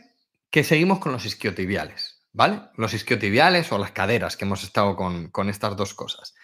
que 0.51 0.65
seguimos 0.65 0.99
con 1.01 1.13
los 1.13 1.25
isquiotibiales, 1.25 2.23
¿vale? 2.33 2.63
Los 2.77 2.95
isquiotibiales 2.95 3.73
o 3.73 3.79
las 3.79 3.91
caderas 3.91 4.37
que 4.37 4.45
hemos 4.45 4.63
estado 4.63 4.97
con, 4.97 5.31
con 5.31 5.49
estas 5.51 5.77
dos 5.77 5.95
cosas. 5.95 6.35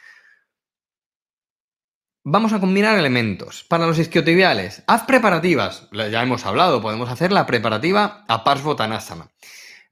Vamos 2.25 2.53
a 2.53 2.61
combinar 2.61 2.97
elementos. 2.99 3.65
Para 3.65 3.87
los 3.87 3.99
isquiotibiales, 3.99 4.85
haz 4.87 5.03
preparativas. 5.05 5.89
Ya 5.93 6.23
hemos 6.23 6.47
hablado, 6.47 6.81
podemos 6.81 7.11
hacer 7.11 7.33
la 7.33 7.47
preparativa 7.47 8.25
a 8.29 8.45
Parsvottanasana. 8.45 9.29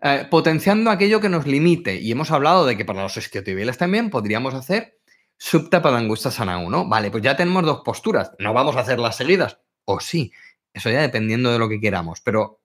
Eh, 0.02 0.26
potenciando 0.30 0.90
aquello 0.90 1.20
que 1.20 1.28
nos 1.28 1.46
limite. 1.46 1.96
Y 1.96 2.12
hemos 2.12 2.30
hablado 2.30 2.64
de 2.66 2.76
que 2.76 2.84
para 2.84 3.02
los 3.02 3.16
isquiotibiales 3.16 3.78
también 3.78 4.10
podríamos 4.10 4.54
hacer 4.54 4.98
Supta 5.36 5.82
Padangustasana 5.82 6.58
1. 6.58 6.88
Vale, 6.88 7.10
pues 7.10 7.22
ya 7.22 7.36
tenemos 7.36 7.64
dos 7.64 7.80
posturas. 7.84 8.32
No 8.38 8.52
vamos 8.52 8.76
a 8.76 8.80
hacerlas 8.80 9.16
seguidas. 9.16 9.58
O 9.84 10.00
sí. 10.00 10.32
Eso 10.72 10.90
ya 10.90 11.00
dependiendo 11.00 11.52
de 11.52 11.58
lo 11.58 11.68
que 11.68 11.80
queramos. 11.80 12.20
Pero, 12.20 12.60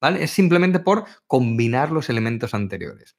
¿vale? 0.00 0.24
Es 0.24 0.30
simplemente 0.30 0.80
por 0.80 1.04
combinar 1.26 1.90
los 1.90 2.08
elementos 2.10 2.54
anteriores. 2.54 3.16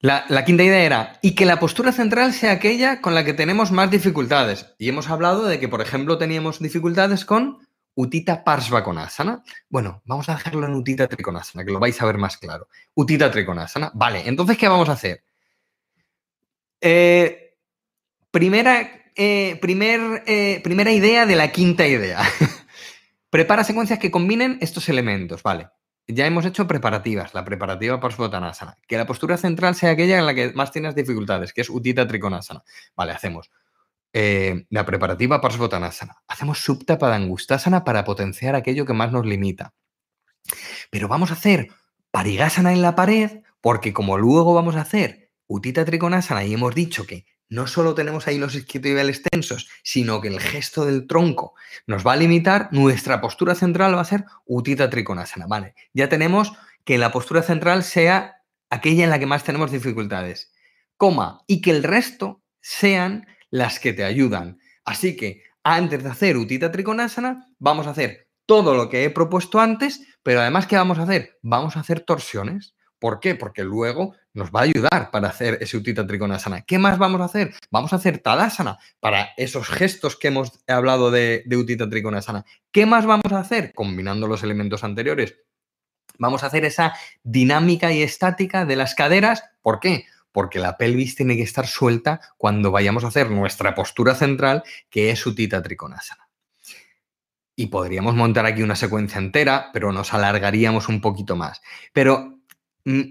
La, 0.00 0.44
quinta 0.44 0.64
idea 0.64 0.82
era, 0.82 1.18
y 1.22 1.36
que 1.36 1.46
la 1.46 1.60
postura 1.60 1.92
central 1.92 2.32
sea 2.32 2.50
aquella 2.50 3.00
con 3.00 3.14
la 3.14 3.24
que 3.24 3.34
tenemos 3.34 3.70
más 3.70 3.88
dificultades. 3.88 4.74
Y 4.76 4.88
hemos 4.88 5.08
hablado 5.08 5.44
de 5.44 5.60
que, 5.60 5.68
por 5.68 5.80
ejemplo, 5.80 6.18
teníamos 6.18 6.58
dificultades 6.58 7.24
con 7.24 7.58
Utita 7.94 8.42
Parsvakonasana. 8.42 9.42
Bueno, 9.68 10.02
vamos 10.04 10.28
a 10.28 10.34
dejarlo 10.34 10.66
en 10.66 10.74
Utita 10.74 11.06
Trikonasana, 11.06 11.64
que 11.64 11.72
lo 11.72 11.80
vais 11.80 12.00
a 12.00 12.06
ver 12.06 12.18
más 12.18 12.36
claro. 12.38 12.68
Utita 12.94 13.30
Trikonasana. 13.30 13.90
Vale, 13.94 14.22
entonces, 14.26 14.56
¿qué 14.56 14.68
vamos 14.68 14.88
a 14.88 14.92
hacer? 14.92 15.22
Eh, 16.80 17.56
primera, 18.30 18.80
eh, 19.14 19.60
eh, 19.60 20.60
primera 20.62 20.92
idea 20.92 21.26
de 21.26 21.36
la 21.36 21.52
quinta 21.52 21.86
idea. 21.86 22.20
Prepara 23.30 23.64
secuencias 23.64 23.98
que 23.98 24.10
combinen 24.10 24.58
estos 24.60 24.88
elementos, 24.88 25.42
¿vale? 25.42 25.68
ya 26.08 26.26
hemos 26.26 26.44
hecho 26.44 26.66
preparativas, 26.66 27.32
la 27.32 27.44
preparativa 27.44 27.96
para 27.96 28.10
Parsvottanasana. 28.10 28.76
Que 28.86 28.96
la 28.96 29.06
postura 29.06 29.36
central 29.36 29.74
sea 29.74 29.90
aquella 29.90 30.18
en 30.18 30.26
la 30.26 30.34
que 30.34 30.52
más 30.52 30.70
tienes 30.70 30.94
dificultades, 30.94 31.52
que 31.52 31.60
es 31.62 31.70
Utita 31.70 32.06
Trikonasana. 32.06 32.62
Vale, 32.96 33.12
hacemos 33.12 33.50
eh, 34.12 34.66
la 34.70 34.84
preparativa 34.84 35.40
para 35.40 35.52
Parsvottanasana. 35.52 36.16
Hacemos 36.28 36.62
Supta 36.62 36.98
Padangustasana 36.98 37.84
para 37.84 38.04
potenciar 38.04 38.54
aquello 38.54 38.86
que 38.86 38.92
más 38.92 39.12
nos 39.12 39.26
limita. 39.26 39.74
Pero 40.90 41.08
vamos 41.08 41.30
a 41.30 41.34
hacer 41.34 41.68
Parigasana 42.10 42.72
en 42.72 42.82
la 42.82 42.94
pared, 42.94 43.42
porque 43.60 43.92
como 43.92 44.18
luego 44.18 44.52
vamos 44.54 44.76
a 44.76 44.82
hacer 44.82 45.30
Utita 45.46 45.84
Trikonasana 45.84 46.44
y 46.44 46.54
hemos 46.54 46.74
dicho 46.74 47.06
que 47.06 47.24
no 47.48 47.66
solo 47.66 47.94
tenemos 47.94 48.26
ahí 48.26 48.38
los 48.38 48.54
isquiotibiales 48.54 49.22
tensos, 49.22 49.68
sino 49.82 50.20
que 50.20 50.28
el 50.28 50.40
gesto 50.40 50.86
del 50.86 51.06
tronco 51.06 51.54
nos 51.86 52.06
va 52.06 52.14
a 52.14 52.16
limitar, 52.16 52.68
nuestra 52.72 53.20
postura 53.20 53.54
central 53.54 53.94
va 53.94 54.00
a 54.00 54.06
ser 54.06 54.24
Utita 54.46 54.88
Trikonasana. 54.88 55.46
Vale, 55.46 55.74
ya 55.92 56.08
tenemos 56.08 56.52
que 56.84 56.98
la 56.98 57.12
postura 57.12 57.42
central 57.42 57.82
sea 57.82 58.42
aquella 58.70 59.04
en 59.04 59.10
la 59.10 59.18
que 59.18 59.26
más 59.26 59.44
tenemos 59.44 59.70
dificultades, 59.70 60.52
coma, 60.96 61.42
y 61.46 61.60
que 61.60 61.70
el 61.70 61.82
resto 61.82 62.42
sean 62.60 63.26
las 63.52 63.78
que 63.78 63.92
te 63.92 64.02
ayudan. 64.02 64.58
Así 64.84 65.14
que 65.14 65.44
antes 65.62 66.02
de 66.02 66.10
hacer 66.10 66.36
Utita 66.36 66.72
Trikonasana, 66.72 67.46
vamos 67.60 67.86
a 67.86 67.90
hacer 67.90 68.26
todo 68.46 68.74
lo 68.74 68.88
que 68.88 69.04
he 69.04 69.10
propuesto 69.10 69.60
antes, 69.60 70.00
pero 70.24 70.40
además, 70.40 70.66
¿qué 70.66 70.76
vamos 70.76 70.98
a 70.98 71.02
hacer? 71.02 71.38
Vamos 71.42 71.76
a 71.76 71.80
hacer 71.80 72.00
torsiones. 72.00 72.74
¿Por 72.98 73.20
qué? 73.20 73.34
Porque 73.34 73.62
luego 73.62 74.14
nos 74.32 74.50
va 74.50 74.60
a 74.60 74.64
ayudar 74.64 75.10
para 75.10 75.28
hacer 75.28 75.58
ese 75.60 75.76
Utita 75.76 76.06
Trikonasana. 76.06 76.62
¿Qué 76.62 76.78
más 76.78 76.98
vamos 76.98 77.20
a 77.20 77.24
hacer? 77.24 77.54
Vamos 77.70 77.92
a 77.92 77.96
hacer 77.96 78.18
Tadasana 78.18 78.78
para 79.00 79.30
esos 79.36 79.68
gestos 79.68 80.16
que 80.16 80.28
hemos 80.28 80.60
hablado 80.66 81.10
de, 81.10 81.44
Utita 81.50 81.88
Trikonasana. 81.88 82.44
¿Qué 82.70 82.86
más 82.86 83.04
vamos 83.04 83.32
a 83.32 83.40
hacer? 83.40 83.72
Combinando 83.74 84.26
los 84.26 84.42
elementos 84.42 84.82
anteriores. 84.84 85.36
Vamos 86.18 86.42
a 86.42 86.46
hacer 86.46 86.64
esa 86.64 86.94
dinámica 87.22 87.92
y 87.92 88.02
estática 88.02 88.64
de 88.64 88.76
las 88.76 88.94
caderas. 88.94 89.44
¿Por 89.62 89.80
qué? 89.80 90.06
Porque 90.32 90.58
la 90.58 90.76
pelvis 90.76 91.14
tiene 91.14 91.36
que 91.36 91.42
estar 91.42 91.66
suelta 91.66 92.20
cuando 92.36 92.70
vayamos 92.70 93.04
a 93.04 93.08
hacer 93.08 93.30
nuestra 93.30 93.74
postura 93.74 94.14
central, 94.14 94.62
que 94.90 95.10
es 95.10 95.24
Utita 95.26 95.62
Trikonasana. 95.62 96.28
Y 97.54 97.66
podríamos 97.66 98.14
montar 98.14 98.46
aquí 98.46 98.62
una 98.62 98.76
secuencia 98.76 99.18
entera, 99.18 99.70
pero 99.72 99.92
nos 99.92 100.14
alargaríamos 100.14 100.88
un 100.88 101.00
poquito 101.00 101.36
más. 101.36 101.60
Pero, 101.92 102.40
mm, 102.84 103.02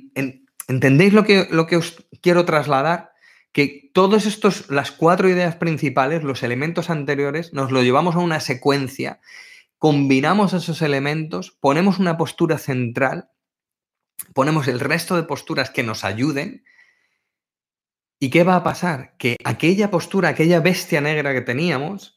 ¿entendéis 0.67 1.13
lo 1.13 1.23
que, 1.23 1.47
lo 1.51 1.67
que 1.67 1.77
os 1.77 2.03
quiero 2.21 2.43
trasladar? 2.43 3.11
Que 3.51 3.91
todos 3.93 4.25
estos, 4.25 4.69
las 4.69 4.91
cuatro 4.91 5.29
ideas 5.29 5.55
principales, 5.55 6.23
los 6.23 6.41
elementos 6.41 6.89
anteriores, 6.89 7.53
nos 7.53 7.71
lo 7.71 7.83
llevamos 7.83 8.15
a 8.15 8.19
una 8.19 8.39
secuencia 8.39 9.19
combinamos 9.81 10.53
esos 10.53 10.83
elementos, 10.83 11.57
ponemos 11.59 11.97
una 11.97 12.15
postura 12.15 12.59
central, 12.59 13.31
ponemos 14.35 14.67
el 14.67 14.79
resto 14.79 15.15
de 15.15 15.23
posturas 15.23 15.71
que 15.71 15.81
nos 15.81 16.03
ayuden. 16.03 16.63
¿Y 18.23 18.29
qué 18.29 18.43
va 18.43 18.55
a 18.55 18.63
pasar? 18.63 19.15
Que 19.17 19.35
aquella 19.43 19.89
postura, 19.89 20.29
aquella 20.29 20.59
bestia 20.59 21.01
negra 21.01 21.33
que 21.33 21.41
teníamos, 21.41 22.15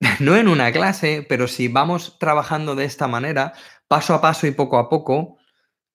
no 0.20 0.36
en 0.36 0.46
una 0.46 0.70
clase, 0.70 1.26
pero 1.28 1.48
si 1.48 1.66
vamos 1.66 2.16
trabajando 2.20 2.76
de 2.76 2.84
esta 2.84 3.08
manera, 3.08 3.54
paso 3.88 4.14
a 4.14 4.20
paso 4.20 4.46
y 4.46 4.52
poco 4.52 4.78
a 4.78 4.88
poco, 4.88 5.38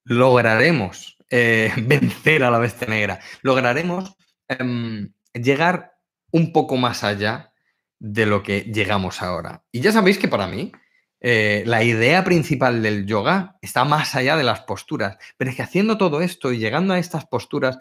lograremos 0.04 1.18
eh, 1.30 1.72
vencer 1.82 2.44
a 2.44 2.52
la 2.52 2.60
bestia 2.60 2.90
negra. 2.90 3.22
Lograremos 3.42 4.18
em, 4.50 5.14
llegar 5.34 5.94
un 6.34 6.52
poco 6.52 6.76
más 6.76 7.06
allá 7.06 7.54
de 8.00 8.26
lo 8.26 8.44
que 8.44 8.64
llegamos 8.64 9.22
ahora. 9.22 9.64
Y 9.72 9.80
ya 9.80 9.94
sabéis 9.94 10.18
que 10.18 10.28
para 10.28 10.48
mí 10.48 10.74
eh, 11.22 11.64
la 11.66 11.86
idea 11.86 12.26
principal 12.26 12.82
del 12.82 13.06
yoga 13.06 13.58
está 13.62 13.86
más 13.86 14.16
allá 14.16 14.36
de 14.36 14.44
las 14.44 14.60
posturas, 14.60 15.18
pero 15.38 15.52
es 15.52 15.56
que 15.56 15.64
haciendo 15.64 15.98
todo 15.98 16.20
esto 16.20 16.52
y 16.52 16.60
llegando 16.60 16.94
a 16.94 17.00
estas 17.00 17.26
posturas, 17.26 17.80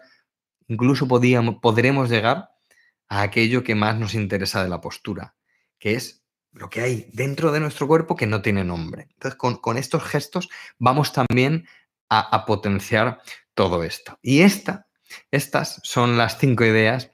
incluso 0.69 1.07
podremos 1.07 2.09
llegar 2.09 2.51
a 3.09 3.21
aquello 3.21 3.63
que 3.63 3.75
más 3.75 3.99
nos 3.99 4.13
interesa 4.13 4.63
de 4.63 4.69
la 4.69 4.79
postura, 4.79 5.35
que 5.77 5.95
es 5.95 6.23
lo 6.51 6.69
que 6.69 6.81
hay 6.81 7.09
dentro 7.11 7.51
de 7.51 7.59
nuestro 7.59 7.87
cuerpo 7.87 8.15
que 8.15 8.27
no 8.27 8.41
tiene 8.41 8.63
nombre. 8.63 9.07
Entonces, 9.13 9.37
con, 9.37 9.77
estos 9.77 10.03
gestos 10.03 10.49
vamos 10.77 11.11
también 11.11 11.67
a, 12.09 12.19
a, 12.19 12.45
potenciar 12.45 13.21
todo 13.53 13.83
esto. 13.83 14.17
Y 14.21 14.41
esta, 14.41 14.87
estas 15.31 15.81
son 15.83 16.17
las 16.17 16.37
cinco 16.37 16.63
ideas 16.63 17.11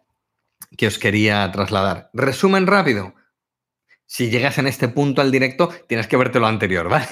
que 0.78 0.88
os 0.88 0.99
quería 0.99 1.49
trasladar. 1.51 2.10
Resumen 2.14 2.68
rápido. 2.68 3.16
Si 4.06 4.30
llegas 4.30 4.58
en 4.58 4.68
este 4.68 4.88
punto 4.88 5.22
al 5.22 5.32
directo, 5.32 5.70
tienes 5.88 6.08
que 6.08 6.18
verte 6.18 6.39
lo 6.39 6.47
anterior, 6.47 6.89
¿vale? 6.89 7.08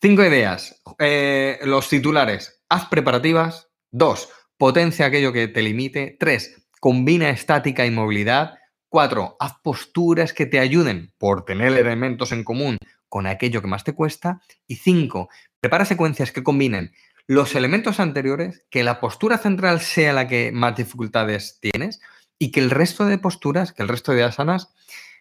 Cinco 0.00 0.24
ideas. 0.24 0.82
Eh, 0.98 1.60
los 1.62 1.88
titulares. 1.88 2.62
Haz 2.68 2.86
preparativas. 2.86 3.68
Dos. 3.90 4.28
Potencia 4.62 5.06
aquello 5.06 5.32
que 5.32 5.48
te 5.48 5.60
limite. 5.60 6.16
Tres. 6.20 6.62
Combina 6.78 7.30
estática 7.30 7.84
y 7.84 7.90
movilidad. 7.90 8.60
Cuatro. 8.88 9.36
Haz 9.40 9.54
posturas 9.60 10.32
que 10.32 10.46
te 10.46 10.60
ayuden 10.60 11.12
por 11.18 11.44
tener 11.44 11.76
elementos 11.76 12.30
en 12.30 12.44
común 12.44 12.78
con 13.08 13.26
aquello 13.26 13.60
que 13.60 13.66
más 13.66 13.82
te 13.82 13.92
cuesta. 13.92 14.40
Y 14.68 14.76
cinco. 14.76 15.30
Prepara 15.58 15.84
secuencias 15.84 16.30
que 16.30 16.44
combinen 16.44 16.92
los 17.26 17.56
elementos 17.56 17.98
anteriores, 17.98 18.64
que 18.70 18.84
la 18.84 19.00
postura 19.00 19.36
central 19.36 19.80
sea 19.80 20.12
la 20.12 20.28
que 20.28 20.52
más 20.52 20.76
dificultades 20.76 21.58
tienes, 21.60 22.00
y 22.38 22.52
que 22.52 22.60
el 22.60 22.70
resto 22.70 23.04
de 23.06 23.18
posturas, 23.18 23.72
que 23.72 23.82
el 23.82 23.88
resto 23.88 24.12
de 24.12 24.22
asanas, 24.22 24.72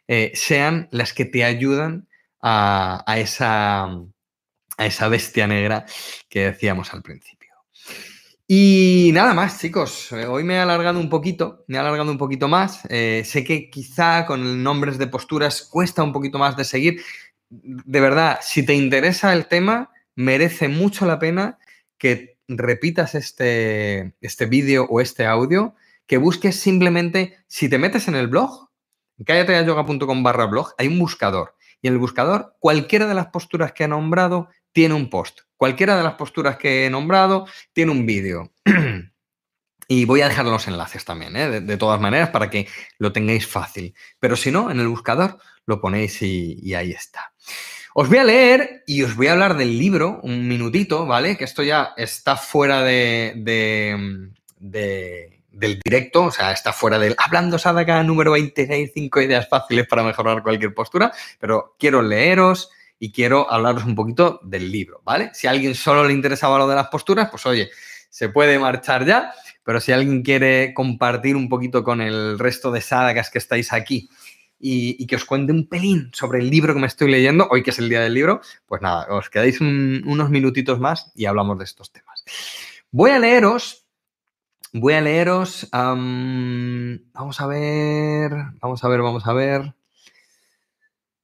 eh, 0.08 0.34
sean 0.36 0.88
las 0.92 1.14
que 1.14 1.26
te 1.26 1.46
ayudan 1.46 2.08
a, 2.44 3.04
esa, 3.18 3.86
a 3.86 4.86
esa 4.86 5.08
bestia 5.08 5.48
negra 5.48 5.88
que 6.30 6.42
decíamos 6.42 6.94
al 6.94 7.02
principio. 7.02 7.41
Y 8.54 9.12
nada 9.14 9.34
más, 9.34 9.62
chicos. 9.62 10.12
Eh, 10.12 10.26
hoy 10.26 10.44
me 10.44 10.56
he 10.56 10.60
alargado 10.60 11.00
un 11.00 11.08
poquito, 11.08 11.64
me 11.68 11.78
he 11.78 11.80
alargado 11.80 12.12
un 12.12 12.18
poquito 12.18 12.50
más. 12.50 12.82
Eh, 12.90 13.24
sé 13.24 13.46
que 13.46 13.70
quizá 13.70 14.26
con 14.26 14.62
nombres 14.62 14.98
de 14.98 15.08
posturas 15.08 15.62
cuesta 15.62 16.04
un 16.04 16.12
poquito 16.12 16.38
más 16.38 16.58
de 16.58 16.66
seguir. 16.66 17.02
De 17.48 18.02
verdad, 18.02 18.40
si 18.42 18.66
te 18.66 18.74
interesa 18.74 19.32
el 19.32 19.46
tema, 19.46 19.92
merece 20.16 20.68
mucho 20.68 21.06
la 21.06 21.18
pena 21.18 21.60
que 21.98 22.40
repitas 22.50 23.16
este, 23.16 24.16
este 24.20 24.48
vídeo 24.48 24.86
o 24.90 25.00
este 25.00 25.26
audio 25.26 25.74
que 26.06 26.18
busques 26.18 26.60
simplemente, 26.60 27.38
si 27.48 27.70
te 27.70 27.78
metes 27.78 28.10
en 28.10 28.16
el 28.16 28.28
blog, 28.28 28.70
cállateayoga.com 29.26 30.24
barra 30.24 30.48
blog, 30.48 30.74
hay 30.78 30.90
un 30.90 31.00
buscador. 31.00 31.56
Y 31.82 31.88
en 31.88 31.94
el 31.94 32.00
buscador, 32.00 32.58
cualquiera 32.60 33.08
de 33.08 33.14
las 33.14 33.28
posturas 33.28 33.72
que 33.72 33.86
he 33.86 33.88
nombrado 33.88 34.50
tiene 34.74 34.96
un 34.96 35.10
post. 35.10 35.40
Cualquiera 35.62 35.96
de 35.96 36.02
las 36.02 36.16
posturas 36.16 36.58
que 36.58 36.88
he 36.88 36.90
nombrado 36.90 37.46
tiene 37.72 37.92
un 37.92 38.04
vídeo. 38.08 38.52
y 39.88 40.06
voy 40.06 40.22
a 40.22 40.28
dejar 40.28 40.46
los 40.46 40.68
enlaces 40.68 41.06
también, 41.06 41.36
¿eh? 41.36 41.62
de, 41.62 41.78
todas 41.78 42.02
maneras, 42.02 42.30
para 42.30 42.50
que 42.50 42.68
lo 42.98 43.12
tengáis 43.12 43.46
fácil. 43.46 43.94
Pero 44.20 44.36
si 44.36 44.50
no, 44.50 44.72
en 44.72 44.80
el 44.80 44.88
buscador 44.88 45.38
lo 45.68 45.80
ponéis 45.80 46.20
y, 46.24 46.74
ahí 46.74 46.94
está. 46.94 47.34
Os 47.94 48.10
voy 48.10 48.18
a 48.18 48.24
leer 48.24 48.82
y 48.88 49.04
os 49.04 49.16
voy 49.16 49.28
a 49.28 49.34
hablar 49.34 49.56
del 49.56 49.78
libro 49.78 50.20
un 50.24 50.48
minutito, 50.48 51.06
¿vale? 51.06 51.38
Que 51.38 51.44
esto 51.44 51.62
ya 51.62 51.94
está 51.96 52.38
fuera 52.38 52.82
de, 52.82 53.34
de 53.36 54.32
del 54.58 55.80
directo, 55.80 56.24
o 56.24 56.32
sea, 56.32 56.54
está 56.54 56.74
fuera 56.74 56.98
del 56.98 57.16
Hablando 57.20 57.60
Sadaka 57.60 58.02
número 58.02 58.32
26, 58.32 58.94
cinco 58.96 59.22
ideas 59.22 59.48
fáciles 59.48 59.86
para 59.86 60.02
mejorar 60.02 60.42
cualquier 60.42 60.74
postura, 60.74 61.12
pero 61.40 61.76
quiero 61.78 62.02
leeros 62.02 62.72
y 63.04 63.12
quiero 63.12 63.52
hablaros 63.52 63.84
un 63.84 63.96
poquito 63.96 64.40
del 64.44 64.72
libro, 64.72 65.02
¿vale? 65.04 65.32
Si 65.34 65.48
a 65.48 65.50
alguien 65.50 65.74
solo 65.74 66.06
le 66.06 66.14
interesaba 66.14 66.60
lo 66.60 66.68
de 66.68 66.76
las 66.76 66.88
posturas, 66.90 67.30
pues 67.32 67.44
oye, 67.48 67.72
se 68.12 68.30
puede 68.30 68.60
marchar 68.60 69.08
ya, 69.08 69.34
pero 69.64 69.80
si 69.80 69.92
alguien 69.92 70.22
quiere 70.22 70.72
compartir 70.76 71.36
un 71.36 71.50
poquito 71.50 71.84
con 71.84 72.00
el 72.00 72.38
resto 72.38 72.72
de 72.72 72.80
Sadakas 72.80 73.32
que 73.32 73.40
estáis 73.40 73.74
aquí 73.74 74.08
y, 74.60 75.08
que 75.08 75.16
os 75.16 75.26
cuente 75.26 75.52
un 75.52 75.68
pelín 75.68 76.12
sobre 76.14 76.42
el 76.42 76.52
libro 76.52 76.76
que 76.76 76.80
me 76.80 76.86
estoy 76.86 77.10
leyendo, 77.10 77.48
hoy 77.50 77.64
que 77.64 77.72
es 77.72 77.80
el 77.80 77.90
día 77.90 78.02
del 78.02 78.14
libro, 78.14 78.40
pues 78.68 78.84
nada, 78.84 79.08
os 79.10 79.32
quedáis 79.32 79.60
unos 79.60 80.30
minutitos 80.30 80.80
más 80.80 81.12
y 81.16 81.26
hablamos 81.26 81.58
de 81.58 81.64
estos 81.64 81.92
temas. 81.92 82.24
Voy 82.92 83.10
a 83.10 83.18
leeros 83.18 83.88
Voy 84.74 84.94
a 84.94 85.02
leeros. 85.02 85.68
vamos 85.72 87.42
a 87.42 87.48
ver. 87.48 88.32
Vamos 88.62 88.84
a 88.84 88.88
ver, 88.88 89.02
vamos 89.02 89.28
a 89.28 89.34
ver. 89.34 89.74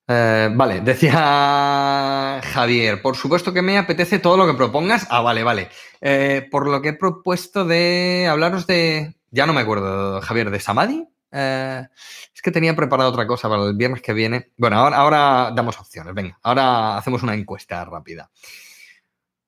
Eh, 0.10 0.50
vale, 0.54 0.80
decía 0.82 2.40
Javier, 2.42 3.02
por 3.02 3.18
supuesto 3.18 3.54
que 3.54 3.62
me 3.62 3.78
apetece 3.78 4.20
todo 4.20 4.38
lo 4.38 4.48
que 4.48 4.54
propongas. 4.54 5.06
Ah, 5.10 5.22
vale, 5.22 5.44
vale. 5.44 5.70
Eh, 6.00 6.48
por 6.50 6.68
lo 6.68 6.82
que 6.82 6.90
he 6.90 6.94
propuesto 6.94 7.66
de 7.66 8.28
hablaros 8.30 8.68
de. 8.68 9.16
Ya 9.32 9.46
no 9.46 9.54
me 9.54 9.62
acuerdo, 9.62 10.22
Javier, 10.22 10.50
de 10.50 10.60
Samadhi. 10.60 11.06
Eh, 11.32 11.86
es 12.34 12.42
que 12.42 12.52
tenía 12.52 12.76
preparado 12.76 13.10
otra 13.10 13.28
cosa 13.28 13.50
para 13.50 13.66
el 13.66 13.76
viernes 13.76 14.02
que 14.02 14.14
viene. 14.14 14.52
Bueno, 14.58 14.78
ahora, 14.78 14.98
ahora 14.98 15.52
damos 15.54 15.78
opciones. 15.78 16.14
Venga, 16.14 16.40
ahora 16.42 16.98
hacemos 16.98 17.24
una 17.24 17.34
encuesta 17.34 17.84
rápida. 17.84 18.30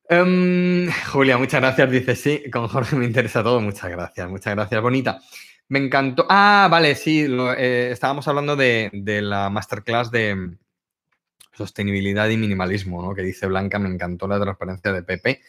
Um, 0.10 0.90
Julia, 1.12 1.38
muchas 1.38 1.62
gracias. 1.62 1.90
Dice, 1.90 2.16
sí, 2.16 2.44
con 2.52 2.68
Jorge 2.68 2.96
me 2.98 3.06
interesa 3.06 3.44
todo. 3.44 3.62
Muchas 3.62 3.90
gracias, 3.92 4.28
muchas 4.28 4.56
gracias. 4.56 4.82
Bonita. 4.82 5.22
Me 5.70 5.78
encantó. 5.78 6.26
Ah, 6.30 6.68
vale, 6.70 6.96
sí, 6.96 7.28
eh, 7.58 7.90
estábamos 7.92 8.28
hablando 8.28 8.56
de, 8.56 8.90
la 9.22 9.52
masterclass 9.52 10.10
de 10.10 10.58
sostenibilidad 11.54 12.28
y 12.30 12.38
minimalismo, 12.38 13.04
¿no? 13.04 13.14
Que 13.14 13.22
dice 13.22 13.46
Blanca, 13.46 13.78
me 13.78 13.90
encantó 13.90 14.28
la 14.28 14.40
transparencia 14.40 14.92
de 14.92 15.04
Pepe. 15.04 15.42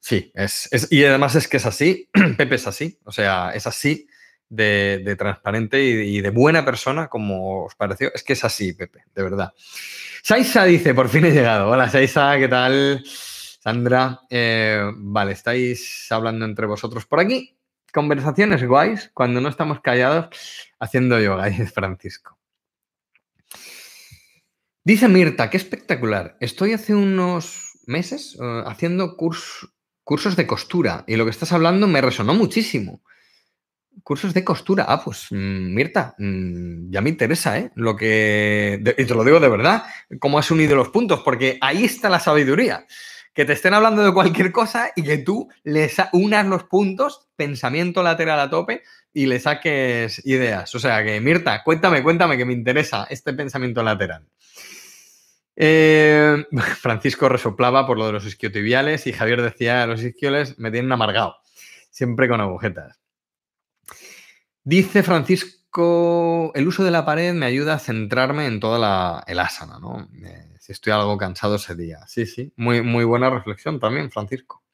Sí, 0.00 0.32
es, 0.34 0.68
y 0.90 1.04
además 1.04 1.36
es 1.36 1.46
que 1.46 1.58
es 1.58 1.66
así. 1.66 2.08
Pepe 2.36 2.56
es 2.56 2.66
así, 2.66 2.98
o 3.04 3.12
sea, 3.12 3.50
es 3.50 3.68
así 3.68 4.08
de, 4.48 5.16
transparente 5.16 5.80
y, 5.80 6.20
de 6.20 6.30
buena 6.30 6.64
persona, 6.64 7.06
como 7.06 7.66
os 7.66 7.74
pareció. 7.76 8.12
Es 8.14 8.24
que 8.24 8.32
es 8.32 8.44
así, 8.44 8.72
Pepe, 8.72 9.04
de 9.14 9.22
verdad. 9.22 9.54
Saisa 10.22 10.64
dice, 10.64 10.92
por 10.92 11.08
fin 11.08 11.24
he 11.24 11.30
llegado. 11.30 11.70
Hola, 11.70 11.88
Saisa, 11.88 12.36
¿qué 12.36 12.48
tal? 12.48 13.04
Sandra, 13.06 14.22
eh, 14.28 14.90
vale, 14.96 15.32
estáis 15.32 16.06
hablando 16.10 16.44
entre 16.44 16.66
vosotros 16.66 17.06
por 17.06 17.20
aquí. 17.20 17.55
Conversaciones 17.96 18.62
guays 18.62 19.10
cuando 19.14 19.40
no 19.40 19.48
estamos 19.48 19.80
callados 19.80 20.28
haciendo 20.78 21.18
yoga, 21.18 21.46
dice 21.48 21.64
Francisco. 21.64 22.38
Dice 24.84 25.08
Mirta, 25.08 25.48
qué 25.48 25.56
espectacular. 25.56 26.36
Estoy 26.40 26.74
hace 26.74 26.94
unos 26.94 27.78
meses 27.86 28.36
eh, 28.38 28.62
haciendo 28.66 29.16
cursos 29.16 30.36
de 30.36 30.46
costura 30.46 31.04
y 31.06 31.16
lo 31.16 31.24
que 31.24 31.30
estás 31.30 31.52
hablando 31.52 31.86
me 31.86 32.02
resonó 32.02 32.34
muchísimo. 32.34 33.00
Cursos 34.02 34.34
de 34.34 34.44
costura. 34.44 34.84
Ah, 34.86 35.02
pues 35.02 35.28
mm, 35.30 35.74
Mirta, 35.74 36.14
mm, 36.18 36.90
ya 36.90 37.00
me 37.00 37.08
interesa, 37.08 37.58
¿eh? 37.58 37.72
Lo 37.76 37.96
que. 37.96 38.78
y 38.98 39.04
te 39.06 39.14
lo 39.14 39.24
digo 39.24 39.40
de 39.40 39.48
verdad, 39.48 39.84
cómo 40.18 40.38
has 40.38 40.50
unido 40.50 40.76
los 40.76 40.90
puntos, 40.90 41.20
porque 41.20 41.56
ahí 41.62 41.86
está 41.86 42.10
la 42.10 42.20
sabiduría 42.20 42.86
que 43.36 43.44
te 43.44 43.52
estén 43.52 43.74
hablando 43.74 44.02
de 44.02 44.14
cualquier 44.14 44.50
cosa 44.50 44.92
y 44.96 45.02
que 45.02 45.18
tú 45.18 45.50
les 45.62 45.94
unas 46.14 46.46
los 46.46 46.64
puntos, 46.64 47.28
pensamiento 47.36 48.02
lateral 48.02 48.40
a 48.40 48.48
tope 48.48 48.82
y 49.12 49.26
le 49.26 49.38
saques 49.38 50.24
ideas. 50.24 50.74
O 50.74 50.78
sea 50.78 51.04
que, 51.04 51.20
Mirta, 51.20 51.62
cuéntame, 51.62 52.02
cuéntame 52.02 52.38
que 52.38 52.46
me 52.46 52.54
interesa 52.54 53.06
este 53.10 53.34
pensamiento 53.34 53.82
lateral. 53.82 54.26
Eh, 55.54 56.46
Francisco 56.80 57.28
resoplaba 57.28 57.86
por 57.86 57.98
lo 57.98 58.06
de 58.06 58.12
los 58.12 58.24
isquiotibiales 58.24 59.06
y 59.06 59.12
Javier 59.12 59.42
decía, 59.42 59.86
los 59.86 60.02
isquioles 60.02 60.58
me 60.58 60.70
tienen 60.70 60.90
amargado, 60.90 61.36
siempre 61.90 62.28
con 62.28 62.40
agujetas. 62.40 62.98
Dice 64.64 65.02
Francisco, 65.02 66.52
el 66.54 66.66
uso 66.66 66.84
de 66.84 66.90
la 66.90 67.04
pared 67.04 67.34
me 67.34 67.44
ayuda 67.44 67.74
a 67.74 67.78
centrarme 67.78 68.46
en 68.46 68.60
toda 68.60 68.78
la, 68.78 69.24
el 69.26 69.38
asana, 69.40 69.78
¿no? 69.78 70.08
Si 70.66 70.72
estoy 70.72 70.92
algo 70.92 71.16
cansado 71.16 71.54
ese 71.54 71.76
día. 71.76 72.00
Sí, 72.08 72.26
sí, 72.26 72.52
muy, 72.56 72.82
muy 72.82 73.04
buena 73.04 73.30
reflexión 73.30 73.78
también, 73.78 74.10
Francisco. 74.10 74.64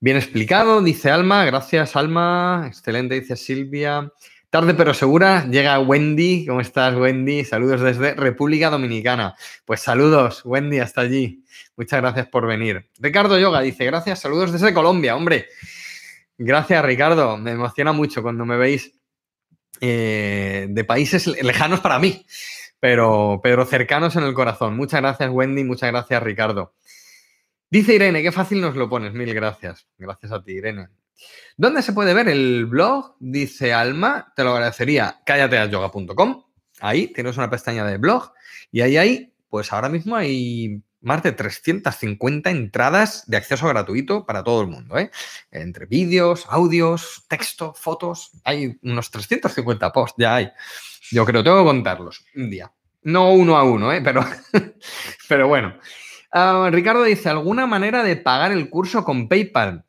Bien 0.00 0.16
explicado, 0.16 0.82
dice 0.82 1.12
Alma. 1.12 1.44
Gracias, 1.44 1.94
Alma. 1.94 2.64
Excelente, 2.66 3.14
dice 3.14 3.36
Silvia. 3.36 4.12
Tarde 4.50 4.74
pero 4.74 4.94
segura, 4.94 5.46
llega 5.48 5.78
Wendy. 5.78 6.44
¿Cómo 6.46 6.60
estás, 6.60 6.96
Wendy? 6.96 7.44
Saludos 7.44 7.82
desde 7.82 8.14
República 8.14 8.68
Dominicana. 8.68 9.36
Pues 9.64 9.80
saludos, 9.80 10.42
Wendy, 10.44 10.80
hasta 10.80 11.02
allí. 11.02 11.44
Muchas 11.76 12.00
gracias 12.00 12.26
por 12.26 12.44
venir. 12.44 12.90
Ricardo 12.98 13.38
Yoga 13.38 13.60
dice, 13.60 13.84
gracias, 13.84 14.18
saludos 14.18 14.50
desde 14.50 14.74
Colombia, 14.74 15.14
hombre. 15.14 15.46
Gracias, 16.36 16.84
Ricardo. 16.84 17.36
Me 17.36 17.52
emociona 17.52 17.92
mucho 17.92 18.22
cuando 18.22 18.44
me 18.44 18.56
veis 18.56 18.92
eh, 19.80 20.66
de 20.68 20.84
países 20.84 21.28
lejanos 21.28 21.78
para 21.78 22.00
mí 22.00 22.26
pero, 22.80 23.40
cercanos 23.66 24.16
en 24.16 24.24
el 24.24 24.34
corazón. 24.34 24.76
Muchas 24.76 25.00
gracias, 25.00 25.30
Wendy, 25.30 25.64
muchas 25.64 25.90
gracias, 25.90 26.22
Ricardo. 26.22 26.74
Dice 27.70 27.94
Irene, 27.94 28.22
qué 28.22 28.32
fácil 28.32 28.60
nos 28.60 28.76
lo 28.76 28.88
pones, 28.88 29.12
mil 29.12 29.32
gracias. 29.34 29.86
Gracias 29.98 30.32
a 30.32 30.42
ti, 30.42 30.52
Irene. 30.52 30.88
¿Dónde 31.56 31.82
se 31.82 31.92
puede 31.92 32.14
ver 32.14 32.28
el 32.28 32.66
blog? 32.66 33.16
Dice 33.18 33.72
Alma, 33.72 34.32
te 34.36 34.44
lo 34.44 34.52
agradecería, 34.52 35.20
cállateayoga.com. 35.24 36.44
Ahí 36.80 37.08
tienes 37.08 37.36
una 37.36 37.50
pestaña 37.50 37.84
de 37.86 37.96
blog 37.96 38.32
y 38.70 38.82
ahí 38.82 38.96
hay, 38.96 39.34
pues 39.48 39.72
ahora 39.72 39.88
mismo 39.88 40.14
hay 40.14 40.82
más 41.00 41.22
de 41.22 41.32
350 41.32 42.50
entradas 42.50 43.24
de 43.26 43.36
acceso 43.36 43.68
gratuito 43.68 44.26
para 44.26 44.42
todo 44.42 44.62
el 44.62 44.68
mundo. 44.68 44.98
¿eh? 44.98 45.10
Entre 45.50 45.86
vídeos, 45.86 46.46
audios, 46.48 47.24
texto, 47.28 47.74
fotos, 47.74 48.32
hay 48.44 48.78
unos 48.82 49.10
350 49.10 49.92
posts, 49.92 50.16
ya 50.18 50.36
hay. 50.36 50.50
Yo 51.10 51.24
creo, 51.24 51.44
tengo 51.44 51.58
que 51.58 51.64
contarlos 51.64 52.24
un 52.34 52.50
día. 52.50 52.72
No 53.02 53.30
uno 53.32 53.56
a 53.56 53.62
uno, 53.62 53.92
¿eh? 53.92 54.00
pero, 54.02 54.24
pero 55.28 55.48
bueno. 55.48 55.74
Ah, 56.32 56.68
Ricardo 56.72 57.04
dice, 57.04 57.28
¿alguna 57.28 57.66
manera 57.66 58.02
de 58.02 58.16
pagar 58.16 58.52
el 58.52 58.68
curso 58.68 59.04
con 59.04 59.28
PayPal? 59.28 59.86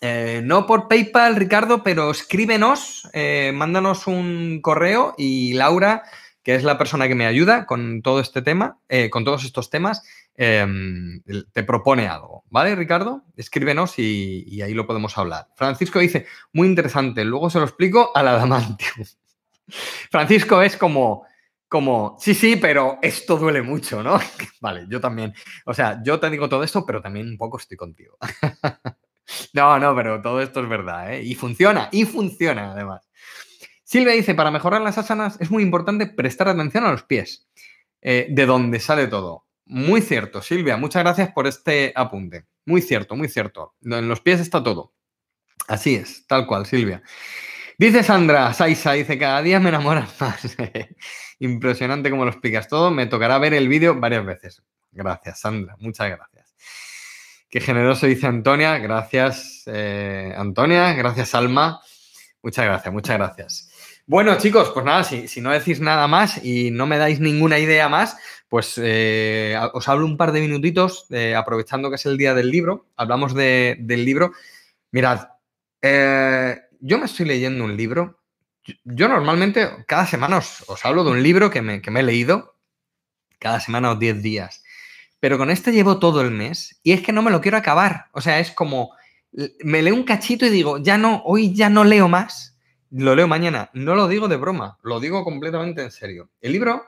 Eh, 0.00 0.42
no 0.44 0.66
por 0.66 0.88
PayPal, 0.88 1.36
Ricardo, 1.36 1.82
pero 1.82 2.10
escríbenos, 2.10 3.08
eh, 3.12 3.52
mándanos 3.54 4.06
un 4.06 4.60
correo 4.62 5.14
y 5.16 5.54
Laura, 5.54 6.02
que 6.42 6.54
es 6.54 6.64
la 6.64 6.78
persona 6.78 7.08
que 7.08 7.14
me 7.14 7.26
ayuda 7.26 7.66
con 7.66 8.02
todo 8.02 8.20
este 8.20 8.42
tema, 8.42 8.78
eh, 8.88 9.10
con 9.10 9.24
todos 9.24 9.44
estos 9.44 9.70
temas, 9.70 10.02
em, 10.36 11.22
te 11.52 11.62
propone 11.62 12.08
algo, 12.08 12.44
¿vale, 12.50 12.74
Ricardo? 12.74 13.24
Escríbenos 13.36 13.98
y, 13.98 14.60
ahí 14.62 14.74
lo 14.74 14.86
podemos 14.86 15.16
hablar. 15.18 15.48
Francisco 15.56 15.98
dice, 15.98 16.26
muy 16.52 16.68
interesante, 16.68 17.24
luego 17.24 17.50
se 17.50 17.58
lo 17.58 17.64
explico 17.64 18.12
a 18.14 18.22
la 18.22 18.32
Adamantium. 18.32 19.06
Francisco 20.10 20.62
es 20.62 20.76
como, 20.76 21.24
como, 21.68 22.16
sí, 22.20 22.34
sí, 22.34 22.56
pero 22.56 22.98
esto 23.02 23.36
duele 23.36 23.62
mucho, 23.62 24.02
¿no? 24.02 24.18
vale, 24.60 24.86
yo 24.88 25.00
también. 25.00 25.34
O 25.64 25.74
sea, 25.74 26.00
yo 26.04 26.20
te 26.20 26.30
digo 26.30 26.48
todo 26.48 26.62
esto, 26.62 26.84
pero 26.86 27.02
también 27.02 27.28
un 27.28 27.36
poco 27.36 27.58
estoy 27.58 27.76
contigo. 27.76 28.16
no, 29.52 29.78
no, 29.78 29.94
pero 29.96 30.22
todo 30.22 30.40
esto 30.40 30.60
es 30.60 30.68
verdad, 30.68 31.14
¿eh? 31.14 31.22
Y 31.22 31.34
funciona, 31.34 31.88
y 31.92 32.04
funciona 32.04 32.72
además. 32.72 33.08
Silvia 33.82 34.14
dice, 34.14 34.34
para 34.34 34.50
mejorar 34.50 34.82
las 34.82 34.98
asanas 34.98 35.40
es 35.40 35.50
muy 35.50 35.62
importante 35.62 36.06
prestar 36.06 36.48
atención 36.48 36.84
a 36.84 36.90
los 36.90 37.04
pies, 37.04 37.48
eh, 38.02 38.26
de 38.28 38.46
donde 38.46 38.80
sale 38.80 39.06
todo. 39.06 39.45
Muy 39.66 40.00
cierto, 40.00 40.42
Silvia, 40.42 40.76
muchas 40.76 41.02
gracias 41.02 41.32
por 41.32 41.46
este 41.46 41.92
apunte. 41.94 42.46
Muy 42.64 42.82
cierto, 42.82 43.16
muy 43.16 43.28
cierto. 43.28 43.74
En 43.82 44.08
los 44.08 44.20
pies 44.20 44.40
está 44.40 44.62
todo. 44.62 44.94
Así 45.68 45.96
es, 45.96 46.26
tal 46.26 46.46
cual, 46.46 46.66
Silvia. 46.66 47.02
Dice 47.78 48.02
Sandra 48.02 48.54
Saisa, 48.54 48.92
dice, 48.92 49.18
cada 49.18 49.42
día 49.42 49.60
me 49.60 49.68
enamoras 49.68 50.14
más. 50.20 50.56
Impresionante 51.40 52.10
como 52.10 52.24
lo 52.24 52.30
explicas 52.30 52.68
todo. 52.68 52.90
Me 52.90 53.06
tocará 53.06 53.38
ver 53.38 53.54
el 53.54 53.68
vídeo 53.68 53.94
varias 53.98 54.24
veces. 54.24 54.62
Gracias, 54.92 55.40
Sandra. 55.40 55.76
Muchas 55.78 56.08
gracias. 56.08 56.54
Qué 57.50 57.60
generoso 57.60 58.06
dice 58.06 58.26
Antonia. 58.26 58.78
Gracias, 58.78 59.64
eh, 59.66 60.32
Antonia. 60.36 60.94
Gracias, 60.94 61.34
Alma. 61.34 61.80
Muchas 62.42 62.64
gracias, 62.64 62.94
muchas 62.94 63.16
gracias. 63.18 63.65
Bueno, 64.08 64.38
chicos, 64.38 64.70
pues 64.72 64.86
nada, 64.86 65.02
si, 65.02 65.40
no 65.40 65.50
decís 65.50 65.80
nada 65.80 66.06
más 66.06 66.44
y 66.44 66.70
no 66.70 66.86
me 66.86 66.96
dais 66.96 67.18
ninguna 67.18 67.58
idea 67.58 67.88
más, 67.88 68.16
pues 68.48 68.80
eh, 68.80 69.58
os 69.72 69.88
hablo 69.88 70.06
un 70.06 70.16
par 70.16 70.30
de 70.30 70.40
minutitos, 70.40 71.06
eh, 71.10 71.34
aprovechando 71.34 71.90
que 71.90 71.96
es 71.96 72.06
el 72.06 72.16
día 72.16 72.32
del 72.32 72.50
libro. 72.52 72.86
Hablamos 72.96 73.34
de, 73.34 73.76
del 73.80 74.04
libro. 74.04 74.30
Mirad, 74.92 75.26
eh, 75.82 76.56
yo 76.78 76.98
me 76.98 77.06
estoy 77.06 77.26
leyendo 77.26 77.64
un 77.64 77.76
libro. 77.76 78.20
Yo, 78.84 79.08
normalmente 79.08 79.68
cada 79.88 80.06
semana 80.06 80.38
os, 80.38 80.84
hablo 80.84 81.02
de 81.02 81.10
un 81.10 81.22
libro 81.22 81.50
que 81.50 81.60
me, 81.62 81.82
he 81.84 82.02
leído, 82.04 82.54
cada 83.40 83.58
semana 83.58 83.90
o 83.90 83.96
10 83.96 84.22
días. 84.22 84.62
Pero 85.18 85.36
con 85.36 85.50
este 85.50 85.72
llevo 85.72 85.98
todo 85.98 86.20
el 86.20 86.30
mes 86.30 86.78
y 86.84 86.92
es 86.92 87.02
que 87.02 87.12
no 87.12 87.22
me 87.22 87.32
lo 87.32 87.40
quiero 87.40 87.56
acabar. 87.56 88.06
O 88.12 88.20
sea, 88.20 88.38
es 88.38 88.52
como, 88.52 88.92
me 89.64 89.82
leo 89.82 89.94
un 89.94 90.04
cachito 90.04 90.46
y 90.46 90.50
digo, 90.50 90.78
ya 90.78 90.96
no, 90.96 91.22
hoy 91.24 91.52
ya 91.54 91.68
no 91.70 91.82
leo 91.82 92.06
más, 92.06 92.55
lo 92.90 93.14
leo 93.14 93.28
mañana. 93.28 93.70
No 93.72 93.94
lo 93.94 94.08
digo 94.08 94.28
de 94.28 94.36
broma, 94.36 94.78
lo 94.82 95.00
digo 95.00 95.24
completamente 95.24 95.82
en 95.82 95.90
serio. 95.90 96.30
El 96.40 96.52
libro 96.52 96.86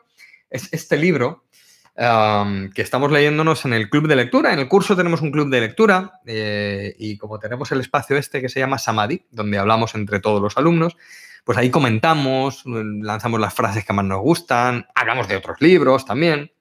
es 0.51 0.72
este 0.72 0.96
libro 0.96 1.44
que 2.74 2.82
estamos 2.82 3.11
leyéndonos 3.11 3.64
en 3.64 3.72
el 3.72 3.90
club 3.90 4.07
de 4.07 4.14
lectura. 4.14 4.53
En 4.53 4.61
el 4.61 4.68
curso 4.68 4.94
tenemos 4.94 5.20
un 5.20 5.32
club 5.32 5.51
de 5.51 5.61
lectura 5.61 6.20
eh, 6.26 6.94
y 6.96 7.18
como 7.18 7.40
tenemos 7.40 7.72
el 7.72 7.80
espacio 7.80 8.16
este 8.16 8.40
que 8.40 8.49
se 8.49 8.61
llama 8.61 8.78
Samadhi, 8.78 9.26
donde 9.32 9.59
hablamos 9.59 9.96
entre 9.96 10.20
todos 10.20 10.40
los 10.40 10.57
alumnos, 10.57 10.96
pues 11.42 11.59
ahí 11.59 11.70
comentamos, 11.70 12.62
lanzamos 12.66 13.40
las 13.40 13.53
frases 13.53 13.84
que 13.84 13.92
más 13.92 14.05
nos 14.05 14.20
gustan, 14.20 14.86
hablamos 14.94 15.26
de 15.26 15.36
otros 15.36 15.61
libros 15.61 16.05
también. 16.05 16.53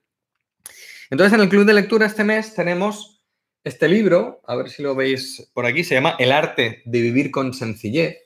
Entonces 1.12 1.34
en 1.34 1.42
el 1.42 1.50
club 1.50 1.66
de 1.66 1.74
lectura 1.74 2.08
este 2.08 2.24
mes 2.24 2.56
tenemos 2.56 3.22
este 3.64 3.88
libro, 3.88 4.42
a 4.48 4.56
ver 4.56 4.70
si 4.70 4.82
lo 4.82 4.96
veis 4.96 5.52
por 5.54 5.68
aquí, 5.68 5.84
se 5.84 5.94
llama 5.94 6.16
El 6.18 6.32
arte 6.32 6.82
de 6.86 7.02
vivir 7.02 7.30
con 7.30 7.54
sencillez. 7.54 8.18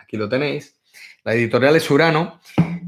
Aquí 0.00 0.16
lo 0.16 0.28
tenéis. 0.28 0.76
La 1.24 1.34
editorial 1.34 1.74
es 1.76 1.90
Urano 1.90 2.40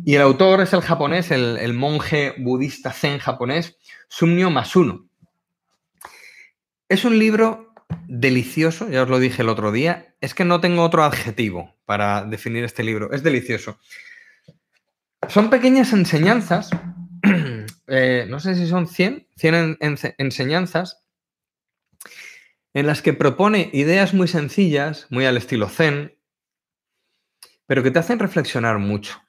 y 0.04 0.14
el 0.14 0.22
autor 0.22 0.60
es 0.60 0.72
el 0.72 0.82
japonés, 0.82 1.30
el, 1.30 1.72
monje 1.74 2.34
budista 2.38 2.92
zen 2.92 3.18
japonés, 3.18 3.76
Sumnyo 4.08 4.50
Masuno. 4.50 5.08
Es 6.88 7.04
un 7.04 7.18
libro 7.18 7.72
delicioso, 8.06 8.88
ya 8.88 9.02
os 9.02 9.08
lo 9.08 9.18
dije 9.18 9.42
el 9.42 9.48
otro 9.48 9.72
día. 9.72 10.14
Es 10.20 10.34
que 10.34 10.44
no 10.44 10.60
tengo 10.60 10.82
otro 10.82 11.02
adjetivo 11.02 11.74
para 11.84 12.24
definir 12.24 12.62
este 12.62 12.84
libro. 12.84 13.12
Es 13.12 13.22
delicioso. 13.22 13.78
Son 15.28 15.50
pequeñas 15.50 15.92
enseñanzas, 15.92 16.70
eh, 17.88 18.26
no 18.28 18.38
sé 18.38 18.54
si 18.54 18.68
son 18.68 18.86
100, 18.86 19.26
100 19.36 19.78
enseñanzas, 20.18 21.02
en 22.74 22.86
las 22.86 23.02
que 23.02 23.14
propone 23.14 23.70
ideas 23.72 24.12
muy 24.14 24.28
sencillas, 24.28 25.06
muy 25.10 25.24
al 25.24 25.38
estilo 25.38 25.68
zen, 25.68 26.15
pero 27.66 27.82
que 27.82 27.90
te 27.90 27.98
hacen 27.98 28.18
reflexionar 28.18 28.78
mucho. 28.78 29.22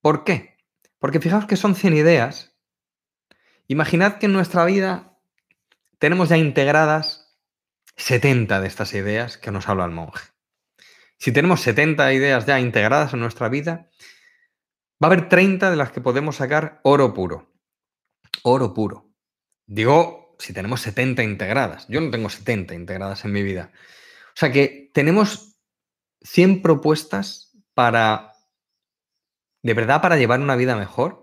¿Por 0.00 0.24
qué? 0.24 0.56
Porque 0.98 1.20
fijaos 1.20 1.46
que 1.46 1.56
son 1.56 1.74
100 1.74 1.94
ideas. 1.94 2.56
Imaginad 3.66 4.18
que 4.18 4.26
en 4.26 4.32
nuestra 4.32 4.64
vida 4.64 5.18
tenemos 5.98 6.28
ya 6.28 6.36
integradas 6.36 7.36
70 7.96 8.60
de 8.60 8.68
estas 8.68 8.94
ideas 8.94 9.36
que 9.36 9.50
nos 9.50 9.68
habla 9.68 9.84
el 9.84 9.90
monje. 9.90 10.28
Si 11.18 11.32
tenemos 11.32 11.60
70 11.60 12.12
ideas 12.12 12.46
ya 12.46 12.60
integradas 12.60 13.12
en 13.12 13.20
nuestra 13.20 13.48
vida, 13.48 13.90
va 15.02 15.08
a 15.08 15.12
haber 15.12 15.28
30 15.28 15.70
de 15.70 15.76
las 15.76 15.90
que 15.90 16.00
podemos 16.00 16.36
sacar 16.36 16.80
oro 16.84 17.12
puro. 17.12 17.52
Oro 18.44 18.72
puro. 18.72 19.12
Digo, 19.66 20.36
si 20.38 20.52
tenemos 20.52 20.80
70 20.80 21.22
integradas. 21.22 21.86
Yo 21.88 22.00
no 22.00 22.10
tengo 22.10 22.30
70 22.30 22.74
integradas 22.74 23.24
en 23.24 23.32
mi 23.32 23.42
vida. 23.42 23.72
O 24.28 24.36
sea 24.36 24.52
que 24.52 24.90
tenemos 24.94 25.47
100 26.22 26.62
propuestas 26.62 27.56
para 27.74 28.32
de 29.62 29.74
verdad 29.74 30.00
para 30.00 30.16
llevar 30.16 30.40
una 30.40 30.56
vida 30.56 30.76
mejor, 30.76 31.22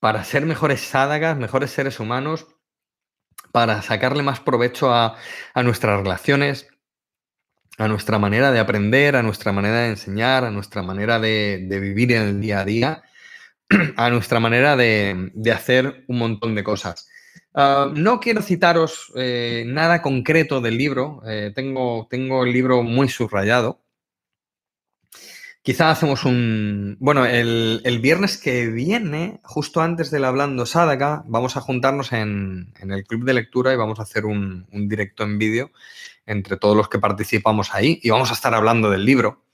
para 0.00 0.24
ser 0.24 0.46
mejores 0.46 0.80
sádagas, 0.80 1.36
mejores 1.36 1.70
seres 1.70 1.98
humanos, 2.00 2.46
para 3.52 3.82
sacarle 3.82 4.22
más 4.22 4.40
provecho 4.40 4.94
a, 4.94 5.16
nuestras 5.56 6.00
relaciones, 6.00 6.68
a 7.78 7.88
nuestra 7.88 8.18
manera 8.18 8.52
de 8.52 8.60
aprender, 8.60 9.16
a 9.16 9.22
nuestra 9.22 9.52
manera 9.52 9.80
de 9.80 9.88
enseñar, 9.90 10.44
a 10.44 10.50
nuestra 10.50 10.82
manera 10.82 11.18
de, 11.18 11.66
vivir 11.68 12.12
en 12.12 12.22
el 12.22 12.40
día 12.40 12.60
a 12.60 12.64
día, 12.64 13.02
a 13.96 14.10
nuestra 14.10 14.40
manera 14.40 14.76
de, 14.76 15.32
hacer 15.52 16.04
un 16.06 16.18
montón 16.18 16.54
de 16.54 16.64
cosas. 16.64 17.08
Ah, 17.54 17.90
no 17.92 18.20
quiero 18.20 18.42
citaros 18.42 19.12
eh, 19.16 19.64
nada 19.66 20.02
concreto 20.02 20.60
del 20.60 20.76
libro, 20.76 21.22
eh, 21.26 21.50
tengo, 21.54 22.06
tengo 22.10 22.44
el 22.44 22.52
libro 22.52 22.82
muy 22.82 23.08
subrayado, 23.08 23.82
Quizá 25.68 25.90
hacemos 25.90 26.24
un... 26.24 26.96
Bueno, 26.98 27.26
el, 27.26 27.98
viernes 28.00 28.38
que 28.38 28.68
viene, 28.68 29.38
justo 29.42 29.82
antes 29.82 30.10
del 30.10 30.24
Hablando 30.24 30.64
Sadaka, 30.64 31.24
vamos 31.26 31.58
a 31.58 31.60
juntarnos 31.60 32.14
en, 32.14 32.72
el 32.80 33.04
club 33.04 33.26
de 33.26 33.34
lectura 33.34 33.74
y 33.74 33.76
vamos 33.76 33.98
a 33.98 34.04
hacer 34.04 34.24
un, 34.24 34.66
directo 34.72 35.24
en 35.24 35.36
vídeo 35.36 35.70
entre 36.24 36.56
todos 36.56 36.74
los 36.74 36.88
que 36.88 36.98
participamos 36.98 37.74
ahí 37.74 38.00
y 38.02 38.08
vamos 38.08 38.30
a 38.30 38.32
estar 38.32 38.54
hablando 38.54 38.88
del 38.88 39.04
libro, 39.04 39.44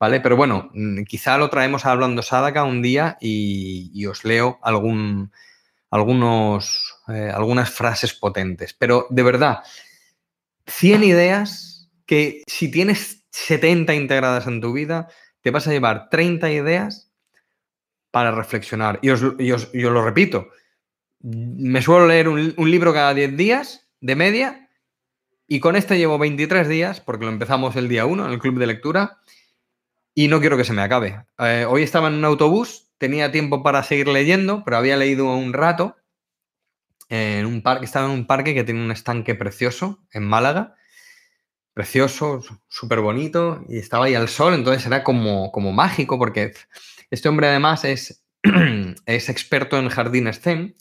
¿vale? 0.00 0.20
Pero 0.20 0.38
bueno, 0.38 0.70
mm, 0.72 1.02
quizá 1.02 1.36
lo 1.36 1.50
traemos 1.50 1.84
a 1.84 1.92
Hablando 1.92 2.22
Sadaka 2.22 2.64
un 2.64 2.80
día 2.80 3.18
y, 3.20 4.06
os 4.06 4.24
leo 4.24 4.58
algún, 4.62 5.32
algunos, 5.90 6.94
eh, 7.08 7.30
algunas 7.30 7.68
frases 7.68 8.14
potentes. 8.14 8.72
Pero 8.72 9.06
de 9.10 9.22
verdad, 9.22 9.58
100 10.66 11.04
ideas 11.04 11.90
que 12.06 12.42
si 12.46 12.70
tienes 12.70 13.26
70 13.32 13.94
integradas 13.94 14.46
en 14.46 14.62
tu 14.62 14.72
vida, 14.72 15.08
te 15.48 15.52
vas 15.52 15.66
a 15.66 15.70
llevar 15.70 16.10
30 16.10 16.50
ideas 16.50 17.10
para 18.10 18.32
reflexionar. 18.32 18.98
Y 19.00 19.08
os, 19.08 19.22
lo 19.72 20.04
repito, 20.04 20.48
me 21.20 21.80
suelo 21.80 22.06
leer 22.06 22.28
un, 22.28 22.70
libro 22.70 22.92
cada 22.92 23.14
10 23.14 23.34
días 23.34 23.88
de 24.02 24.14
media 24.14 24.68
y 25.46 25.60
con 25.60 25.74
este 25.74 25.96
llevo 25.96 26.18
23 26.18 26.68
días, 26.68 27.00
porque 27.00 27.24
lo 27.24 27.30
empezamos 27.30 27.76
el 27.76 27.88
día 27.88 28.04
1 28.04 28.26
en 28.26 28.30
el 28.30 28.38
club 28.38 28.58
de 28.58 28.66
lectura, 28.66 29.20
y 30.14 30.28
no 30.28 30.38
quiero 30.40 30.58
que 30.58 30.64
se 30.64 30.74
me 30.74 30.82
acabe. 30.82 31.24
Eh, 31.38 31.64
hoy 31.66 31.82
estaba 31.82 32.08
en 32.08 32.14
un 32.16 32.26
autobús, 32.26 32.90
tenía 32.98 33.32
tiempo 33.32 33.62
para 33.62 33.82
seguir 33.82 34.08
leyendo, 34.08 34.64
pero 34.66 34.76
había 34.76 34.98
leído 34.98 35.34
un 35.34 35.54
rato 35.54 35.96
en 37.08 37.46
un 37.46 37.62
parque, 37.62 37.86
estaba 37.86 38.04
en 38.04 38.12
un 38.12 38.26
parque 38.26 38.52
que 38.52 38.64
tiene 38.64 38.84
un 38.84 38.90
estanque 38.90 39.34
precioso 39.34 40.04
en 40.12 40.24
Málaga 40.24 40.74
precioso, 41.78 42.40
súper 42.66 42.98
bonito, 42.98 43.64
y 43.68 43.78
estaba 43.78 44.06
ahí 44.06 44.14
al 44.16 44.28
sol, 44.28 44.52
entonces 44.52 44.84
era 44.84 45.04
como, 45.04 45.52
como 45.52 45.70
mágico, 45.70 46.18
porque 46.18 46.52
este 47.08 47.28
hombre 47.28 47.46
además 47.46 47.84
es, 47.84 48.24
es 49.06 49.28
experto 49.28 49.78
en 49.78 49.88
jardines 49.88 50.40
zen. 50.40 50.74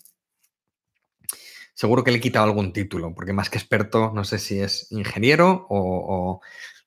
Seguro 1.76 2.04
que 2.04 2.10
le 2.10 2.18
he 2.18 2.20
quitado 2.20 2.46
algún 2.46 2.74
título, 2.74 3.14
porque 3.14 3.32
más 3.32 3.52
que 3.52 3.60
experto, 3.60 4.12
no 4.16 4.24
sé 4.24 4.40
si 4.40 4.60
es 4.60 4.92
ingeniero 4.92 5.68
o, 5.70 6.42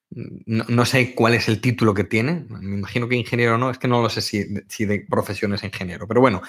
no, 0.09 0.85
sé 0.85 1.15
cuál 1.15 1.33
es 1.33 1.47
el 1.47 1.61
título 1.61 1.93
que 1.93 2.03
tiene. 2.03 2.45
Me 2.49 2.79
imagino 2.79 3.07
que 3.07 3.15
ingeniero 3.15 3.57
no, 3.57 3.71
es 3.71 3.77
que 3.77 3.87
no 3.87 4.01
lo 4.01 4.09
sé 4.09 4.19
si, 4.19 4.45
si, 4.67 4.83
de 4.83 5.05
profesión 5.09 5.53
es 5.53 5.63
ingeniero. 5.63 6.05
Pero 6.05 6.19
bueno, 6.19 6.41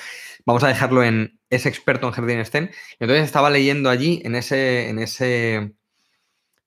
vamos 0.44 0.64
a 0.64 0.68
dejarlo 0.68 1.04
en 1.04 1.38
es 1.48 1.64
experto 1.66 2.08
en 2.08 2.12
jardines 2.12 2.50
zen. 2.50 2.72
Entonces 2.98 3.24
estaba 3.24 3.50
leyendo 3.50 3.88
allí 3.88 4.20
en 4.24 4.34
ese, 4.34 4.88
en 4.88 4.98
ese 4.98 5.76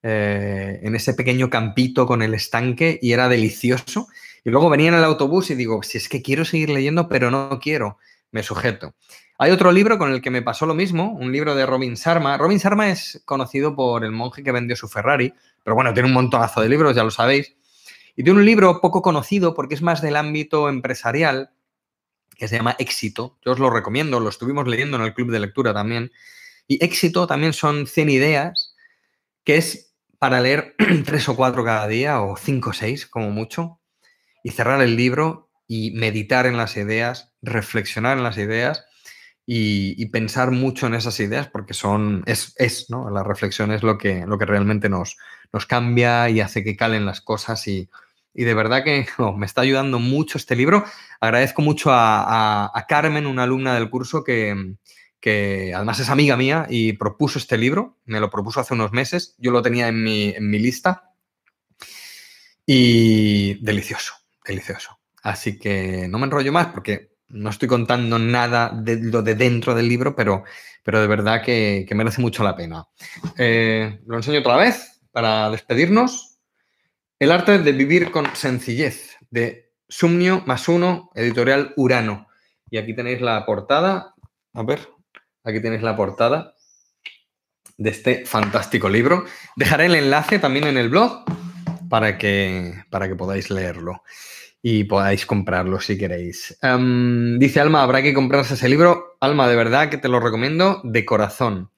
eh, 0.08 0.78
en 0.84 0.94
ese 0.94 1.14
pequeño 1.14 1.50
campito 1.50 2.06
con 2.06 2.22
el 2.22 2.32
estanque 2.32 2.96
y 3.02 3.10
era 3.10 3.28
delicioso. 3.28 4.06
Y 4.44 4.50
luego 4.50 4.70
venía 4.70 4.90
en 4.90 4.94
el 4.94 5.02
autobús 5.02 5.50
y 5.50 5.56
digo, 5.56 5.82
si 5.82 5.98
es 5.98 6.08
que 6.08 6.22
quiero 6.22 6.44
seguir 6.44 6.70
leyendo, 6.70 7.08
pero 7.08 7.32
no 7.32 7.58
quiero, 7.60 7.98
me 8.30 8.44
sujeto. 8.44 8.94
Hay 9.36 9.50
otro 9.50 9.72
libro 9.72 9.98
con 9.98 10.12
el 10.12 10.22
que 10.22 10.30
me 10.30 10.42
pasó 10.42 10.64
lo 10.64 10.74
mismo, 10.74 11.10
un 11.10 11.32
libro 11.32 11.56
de 11.56 11.66
Robin 11.66 11.94
Sharma. 11.94 12.38
Robin 12.38 12.58
Sharma 12.58 12.88
es 12.88 13.20
conocido 13.24 13.74
por 13.74 14.04
el 14.04 14.12
monje 14.12 14.44
que 14.44 14.52
vendió 14.52 14.76
su 14.76 14.86
Ferrari, 14.86 15.34
pero 15.64 15.74
bueno, 15.74 15.92
tiene 15.92 16.08
un 16.08 16.14
montonazo 16.14 16.60
de 16.60 16.68
libros, 16.68 16.94
ya 16.94 17.02
lo 17.02 17.10
sabéis. 17.10 17.56
Y 18.14 18.22
tiene 18.22 18.38
un 18.38 18.46
libro 18.46 18.80
poco 18.80 19.02
conocido 19.02 19.54
porque 19.54 19.74
es 19.74 19.82
más 19.82 20.02
del 20.02 20.14
ámbito 20.14 20.68
empresarial, 20.68 21.50
que 22.36 22.46
se 22.46 22.58
llama 22.58 22.76
Éxito. 22.78 23.38
Yo 23.44 23.50
os 23.50 23.58
lo 23.58 23.70
recomiendo, 23.70 24.20
lo 24.20 24.28
estuvimos 24.28 24.68
leyendo 24.68 24.98
en 24.98 25.02
el 25.02 25.14
club 25.14 25.32
de 25.32 25.40
lectura 25.40 25.74
también. 25.74 26.12
Y 26.68 26.82
Éxito 26.84 27.26
también 27.26 27.52
son 27.52 27.88
100 27.88 28.08
ideas, 28.08 28.76
que 29.42 29.56
es 29.56 29.85
para 30.18 30.40
leer 30.40 30.74
tres 31.04 31.28
o 31.28 31.36
cuatro 31.36 31.64
cada 31.64 31.86
día, 31.88 32.20
o 32.20 32.36
cinco 32.36 32.70
o 32.70 32.72
seis 32.72 33.06
como 33.06 33.30
mucho, 33.30 33.80
y 34.42 34.50
cerrar 34.50 34.80
el 34.82 34.96
libro 34.96 35.50
y 35.68 35.92
meditar 35.92 36.46
en 36.46 36.56
las 36.56 36.76
ideas, 36.76 37.34
reflexionar 37.42 38.16
en 38.16 38.24
las 38.24 38.38
ideas 38.38 38.84
y, 39.44 40.06
pensar 40.06 40.50
mucho 40.50 40.86
en 40.86 40.94
esas 40.94 41.18
ideas, 41.20 41.48
porque 41.48 41.74
son, 41.74 42.22
es, 42.26 42.54
es, 42.56 42.90
¿no? 42.90 43.10
La 43.10 43.22
reflexión 43.22 43.72
es 43.72 43.82
lo 43.82 43.98
que, 43.98 44.24
lo 44.26 44.38
que 44.38 44.46
realmente 44.46 44.88
nos, 44.88 45.16
nos 45.52 45.66
cambia 45.66 46.28
y 46.30 46.40
hace 46.40 46.64
que 46.64 46.76
calen 46.76 47.06
las 47.06 47.20
cosas 47.20 47.66
y, 47.68 47.88
de 48.34 48.54
verdad 48.54 48.84
que 48.84 49.06
oh, 49.18 49.32
me 49.32 49.46
está 49.46 49.62
ayudando 49.62 49.98
mucho 49.98 50.38
este 50.38 50.56
libro. 50.56 50.84
Agradezco 51.20 51.62
mucho 51.62 51.90
a 51.92 52.84
Carmen, 52.88 53.26
una 53.26 53.44
alumna 53.44 53.74
del 53.74 53.90
curso, 53.90 54.22
que, 54.24 54.76
que 55.20 55.72
además 55.74 56.00
es 56.00 56.08
amiga 56.08 56.36
mía 56.36 56.66
y 56.68 56.92
propuso 56.94 57.38
este 57.38 57.56
libro, 57.56 57.98
me 58.04 58.20
lo 58.20 58.30
propuso 58.30 58.60
hace 58.60 58.74
unos 58.74 58.92
meses, 58.92 59.34
yo 59.38 59.50
lo 59.50 59.62
tenía 59.62 59.88
en 59.88 60.02
mi, 60.02 60.58
lista 60.58 61.10
y 62.64 63.54
delicioso, 63.64 64.14
delicioso. 64.44 64.98
Así 65.22 65.58
que 65.58 66.06
no 66.08 66.18
me 66.18 66.26
enrollo 66.26 66.52
más 66.52 66.68
porque 66.68 67.16
no 67.28 67.50
estoy 67.50 67.68
contando 67.68 68.18
nada 68.18 68.70
de 68.70 69.00
lo 69.02 69.22
de 69.22 69.34
dentro 69.34 69.74
del 69.74 69.88
libro, 69.88 70.14
pero, 70.14 70.44
pero 70.84 71.00
de 71.00 71.06
verdad 71.06 71.42
que, 71.42 71.86
merece 71.92 72.20
mucho 72.20 72.44
la 72.44 72.56
pena. 72.56 72.86
Eh, 73.36 74.00
lo 74.06 74.16
enseño 74.16 74.40
otra 74.40 74.56
vez 74.56 75.00
para 75.10 75.50
despedirnos. 75.50 76.38
El 77.18 77.32
arte 77.32 77.58
de 77.58 77.72
vivir 77.72 78.10
con 78.10 78.26
sencillez, 78.36 79.16
de 79.30 79.72
Sumnio 79.88 80.42
más 80.46 80.68
uno, 80.68 81.10
editorial 81.14 81.72
Urano. 81.76 82.28
Y 82.70 82.78
aquí 82.78 82.94
tenéis 82.94 83.20
la 83.20 83.46
portada. 83.46 84.14
A 84.52 84.62
ver, 84.62 84.88
Aquí 85.46 85.60
tenéis 85.60 85.82
la 85.82 85.94
portada 85.94 86.56
de 87.78 87.90
este 87.90 88.26
fantástico 88.26 88.88
libro. 88.88 89.26
Dejaré 89.54 89.86
el 89.86 89.94
enlace 89.94 90.40
también 90.40 90.66
en 90.66 90.76
el 90.76 90.88
blog 90.88 91.24
para 91.88 92.18
que, 92.18 92.74
para 92.90 93.06
que 93.06 93.14
podáis 93.14 93.48
leerlo 93.48 94.02
y 94.60 94.82
podáis 94.82 95.24
comprarlo 95.24 95.80
si 95.80 95.96
queréis. 95.96 96.58
Em, 96.62 97.38
dice 97.38 97.60
Alma, 97.60 97.84
habrá 97.84 98.02
que 98.02 98.12
comprarse 98.12 98.54
ese 98.54 98.68
libro. 98.68 99.16
Alma, 99.20 99.48
de 99.48 99.54
verdad 99.54 99.88
que 99.88 99.98
te 99.98 100.08
lo 100.08 100.18
recomiendo 100.18 100.80
de 100.82 101.04
corazón. 101.04 101.70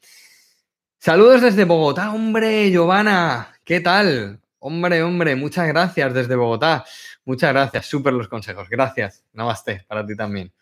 Saludos 0.99 1.43
desde 1.43 1.65
Bogotá, 1.65 2.11
hombre, 2.11 2.71
Giovanna. 2.71 3.53
¿Qué 3.65 3.81
tal? 3.81 4.41
Hombre, 4.61 5.03
hombre, 5.03 5.37
muchas 5.37 5.69
gracias 5.69 6.15
desde 6.15 6.37
Bogotá. 6.37 6.87
Muchas 7.27 7.53
gracias, 7.53 7.85
súper 7.85 8.15
los 8.15 8.29
consejos. 8.29 8.67
Gracias. 8.71 9.27
Namaste, 9.35 9.85
para 9.87 10.07
ti 10.07 10.17
también. 10.17 10.55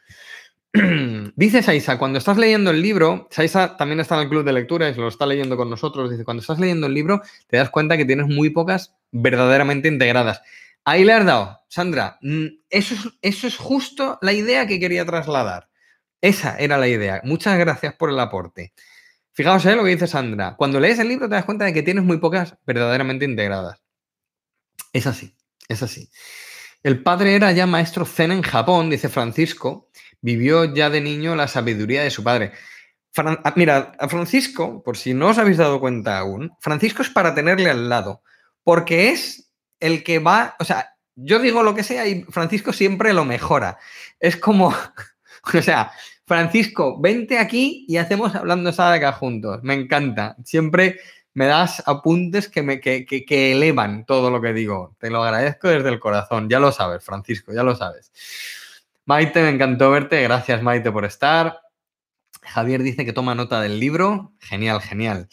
dice 1.36 1.62
Saisa, 1.62 1.98
cuando 1.98 2.18
estás 2.18 2.36
leyendo 2.36 2.70
el 2.70 2.82
libro, 2.82 3.28
Saisa 3.30 3.76
también 3.76 4.00
está 4.00 4.16
en 4.16 4.22
el 4.22 4.28
club 4.28 4.44
de 4.44 4.52
lectura 4.52 4.88
y 4.88 4.94
lo 4.94 5.08
está 5.08 5.26
leyendo 5.26 5.56
con 5.56 5.70
nosotros, 5.70 6.10
dice, 6.10 6.24
cuando 6.24 6.40
estás 6.40 6.58
leyendo 6.58 6.86
el 6.86 6.94
libro 6.94 7.22
te 7.46 7.56
das 7.56 7.70
cuenta 7.70 7.96
que 7.96 8.04
tienes 8.04 8.26
muy 8.26 8.50
pocas 8.50 8.94
verdaderamente 9.12 9.88
integradas. 9.88 10.42
Ahí 10.84 11.04
le 11.04 11.12
has 11.12 11.24
dado, 11.24 11.60
Sandra, 11.68 12.18
mm, 12.22 12.46
eso 12.70 12.94
es, 12.94 13.00
eso 13.22 13.46
es 13.46 13.56
justo 13.56 14.18
la 14.22 14.32
idea 14.32 14.66
que 14.66 14.78
quería 14.78 15.04
trasladar. 15.04 15.68
Esa 16.20 16.56
era 16.58 16.78
la 16.78 16.88
idea. 16.88 17.20
Muchas 17.24 17.58
gracias 17.58 17.94
por 17.94 18.10
el 18.10 18.18
aporte. 18.18 18.72
Fijaos 19.32 19.64
en 19.66 19.72
¿eh? 19.72 19.76
lo 19.76 19.84
que 19.84 19.90
dice 19.90 20.06
Sandra. 20.06 20.56
Cuando 20.56 20.80
lees 20.80 20.98
el 20.98 21.08
libro 21.08 21.28
te 21.28 21.34
das 21.34 21.44
cuenta 21.44 21.64
de 21.66 21.72
que 21.72 21.82
tienes 21.82 22.04
muy 22.04 22.18
pocas 22.18 22.56
verdaderamente 22.66 23.24
integradas. 23.24 23.82
Es 24.92 25.06
así, 25.06 25.36
es 25.68 25.82
así. 25.82 26.08
El 26.82 27.02
padre 27.02 27.34
era 27.34 27.52
ya 27.52 27.66
maestro 27.66 28.04
zen 28.04 28.32
en 28.32 28.42
Japón, 28.42 28.88
dice 28.88 29.08
Francisco, 29.08 29.90
vivió 30.26 30.64
ya 30.64 30.90
de 30.90 31.00
niño 31.00 31.36
la 31.36 31.46
sabiduría 31.46 32.02
de 32.02 32.10
su 32.10 32.24
padre. 32.24 32.50
Ah, 33.16 33.52
mira, 33.54 33.92
a 33.96 34.08
Francisco, 34.08 34.82
por 34.82 34.96
si 34.96 35.14
no 35.14 35.28
os 35.28 35.38
habéis 35.38 35.56
dado 35.56 35.78
cuenta 35.78 36.18
aún, 36.18 36.50
Francisco 36.60 37.02
es 37.02 37.10
para 37.10 37.32
tenerle 37.32 37.70
al 37.70 37.88
lado, 37.88 38.22
porque 38.64 39.10
es 39.10 39.52
el 39.78 40.02
que 40.02 40.18
va, 40.18 40.56
o 40.58 40.64
sea, 40.64 40.96
yo 41.14 41.38
digo 41.38 41.62
lo 41.62 41.76
que 41.76 41.84
sea 41.84 42.08
y 42.08 42.24
Francisco 42.24 42.72
siempre 42.72 43.12
lo 43.12 43.24
mejora. 43.24 43.78
Es 44.18 44.36
como, 44.36 44.74
o 45.54 45.62
sea, 45.62 45.92
Francisco, 46.26 47.00
vente 47.00 47.38
aquí 47.38 47.86
y 47.86 47.98
hacemos 47.98 48.34
hablando 48.34 48.70
acá 48.70 49.12
juntos. 49.12 49.60
Me 49.62 49.74
encanta. 49.74 50.34
Siempre 50.44 50.98
me 51.34 51.46
das 51.46 51.84
apuntes 51.86 52.48
que, 52.48 52.62
me, 52.62 52.80
que, 52.80 53.06
que 53.06 53.52
elevan 53.52 54.04
todo 54.04 54.30
lo 54.30 54.40
que 54.40 54.52
digo. 54.52 54.96
Te 54.98 55.08
lo 55.08 55.22
agradezco 55.22 55.68
desde 55.68 55.88
el 55.88 56.00
corazón. 56.00 56.48
Ya 56.48 56.58
lo 56.58 56.72
sabes, 56.72 57.04
Francisco, 57.04 57.52
ya 57.54 57.62
lo 57.62 57.76
sabes. 57.76 58.10
Maite, 59.06 59.40
me 59.40 59.50
encantó 59.50 59.92
verte. 59.92 60.20
Gracias, 60.20 60.62
Maite, 60.62 60.90
por 60.90 61.04
estar. 61.04 61.60
Javier 62.42 62.82
dice 62.82 63.04
que 63.04 63.12
toma 63.12 63.36
nota 63.36 63.60
del 63.60 63.78
libro. 63.78 64.34
Genial, 64.40 64.80
genial. 64.82 65.28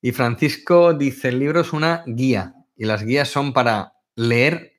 Y 0.00 0.12
Francisco 0.12 0.94
dice, 0.94 1.28
el 1.28 1.38
libro 1.38 1.60
es 1.60 1.74
una 1.74 2.02
guía 2.06 2.54
y 2.74 2.86
las 2.86 3.04
guías 3.04 3.28
son 3.28 3.52
para 3.52 3.92
leer. 4.16 4.72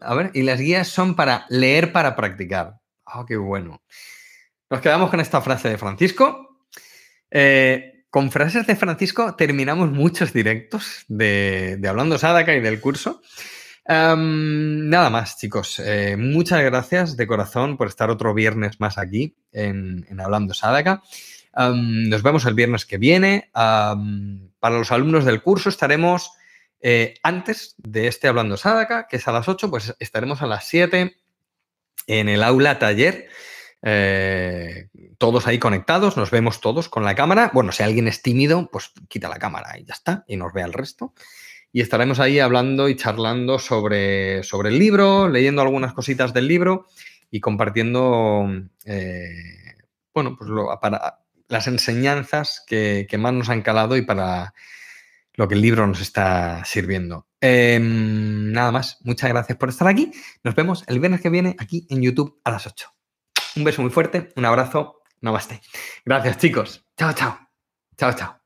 a 0.00 0.14
ver, 0.14 0.32
y 0.34 0.42
las 0.42 0.58
guías 0.58 0.88
son 0.88 1.14
para 1.14 1.46
leer 1.50 1.92
para 1.92 2.16
practicar. 2.16 2.80
Oh, 3.04 3.24
qué 3.24 3.36
bueno. 3.36 3.80
Nos 4.68 4.80
quedamos 4.80 5.10
con 5.10 5.20
esta 5.20 5.40
frase 5.40 5.68
de 5.68 5.78
Francisco. 5.78 6.66
Eh, 7.30 8.06
con 8.10 8.32
frases 8.32 8.66
de 8.66 8.74
Francisco 8.74 9.36
terminamos 9.36 9.90
muchos 9.92 10.32
directos 10.32 11.04
de, 11.06 11.76
de 11.78 11.88
Hablando 11.88 12.18
Sadaka 12.18 12.54
y 12.54 12.60
del 12.60 12.80
curso 12.80 13.22
nada 13.86 15.10
más, 15.10 15.38
chicos. 15.38 15.78
Eh, 15.78 16.16
muchas 16.16 16.62
gracias 16.62 17.16
de 17.16 17.26
corazón 17.26 17.76
por 17.76 17.88
estar 17.88 18.10
otro 18.10 18.34
viernes 18.34 18.80
más 18.80 18.98
aquí 18.98 19.34
en, 19.52 20.06
Hablando 20.20 20.54
Sadaka. 20.54 21.02
nos 21.54 22.22
vemos 22.22 22.44
el 22.46 22.54
viernes 22.54 22.86
que 22.86 22.98
viene. 22.98 23.50
para 23.52 24.78
los 24.78 24.92
alumnos 24.92 25.24
del 25.24 25.42
curso 25.42 25.68
estaremos 25.68 26.32
Eh, 26.84 27.14
antes 27.22 27.76
de 27.78 28.08
este 28.08 28.26
Hablando 28.26 28.56
Sadaka, 28.56 29.06
que 29.06 29.16
es 29.16 29.28
a 29.28 29.32
las 29.32 29.48
8, 29.48 29.70
pues 29.70 29.94
estaremos 30.00 30.42
a 30.42 30.46
las 30.46 30.66
7 30.66 31.16
en 32.08 32.28
el 32.28 32.42
aula 32.42 32.78
taller. 32.80 33.28
Eh, 33.82 34.88
todos 35.18 35.46
ahí 35.46 35.58
conectados, 35.58 36.16
nos 36.16 36.30
vemos 36.30 36.60
todos 36.60 36.88
con 36.88 37.04
la 37.04 37.14
cámara. 37.14 37.50
Bueno, 37.54 37.70
si 37.70 37.84
alguien 37.84 38.08
es 38.08 38.22
tímido, 38.22 38.68
pues 38.70 38.92
quita 39.08 39.28
la 39.28 39.38
cámara 39.38 39.78
y 39.78 39.84
ya 39.84 39.94
está, 39.94 40.24
y 40.26 40.36
nos 40.36 40.52
ve 40.52 40.62
el 40.62 40.72
resto. 40.72 41.14
Y 41.72 41.80
estaremos 41.80 42.20
ahí 42.20 42.38
hablando 42.38 42.88
y 42.88 42.96
charlando 42.96 43.58
sobre, 43.58 44.42
sobre 44.42 44.68
el 44.68 44.78
libro, 44.78 45.28
leyendo 45.28 45.62
algunas 45.62 45.94
cositas 45.94 46.34
del 46.34 46.46
libro 46.46 46.86
y 47.30 47.40
compartiendo, 47.40 48.46
eh, 48.84 49.32
bueno, 50.12 50.36
pues 50.36 50.50
para 50.80 51.20
las 51.48 51.66
enseñanzas 51.66 52.62
que, 52.66 53.06
más 53.18 53.32
nos 53.32 53.48
han 53.48 53.62
calado 53.62 53.96
y 53.96 54.02
para 54.02 54.54
lo 55.34 55.48
que 55.48 55.54
el 55.54 55.62
libro 55.62 55.86
nos 55.86 56.00
está 56.00 56.62
sirviendo. 56.64 57.26
Em, 57.40 58.52
nada 58.52 58.70
más, 58.70 58.98
muchas 59.02 59.30
gracias 59.30 59.56
por 59.56 59.70
estar 59.70 59.88
aquí. 59.88 60.12
Nos 60.44 60.54
vemos 60.54 60.84
el 60.86 61.00
viernes 61.00 61.22
que 61.22 61.30
viene 61.30 61.56
aquí 61.58 61.86
en 61.88 62.02
YouTube 62.02 62.40
a 62.44 62.50
las 62.50 62.66
8. 62.66 62.88
Un 63.56 63.64
beso 63.64 63.80
muy 63.80 63.90
fuerte, 63.90 64.28
un 64.36 64.44
abrazo, 64.44 65.00
namaste. 65.22 65.60
Gracias 66.04 66.36
chicos. 66.36 66.84
Chao, 66.98 67.14
chao. 67.14 67.38
Chao, 67.96 68.12
chao. 68.14 68.41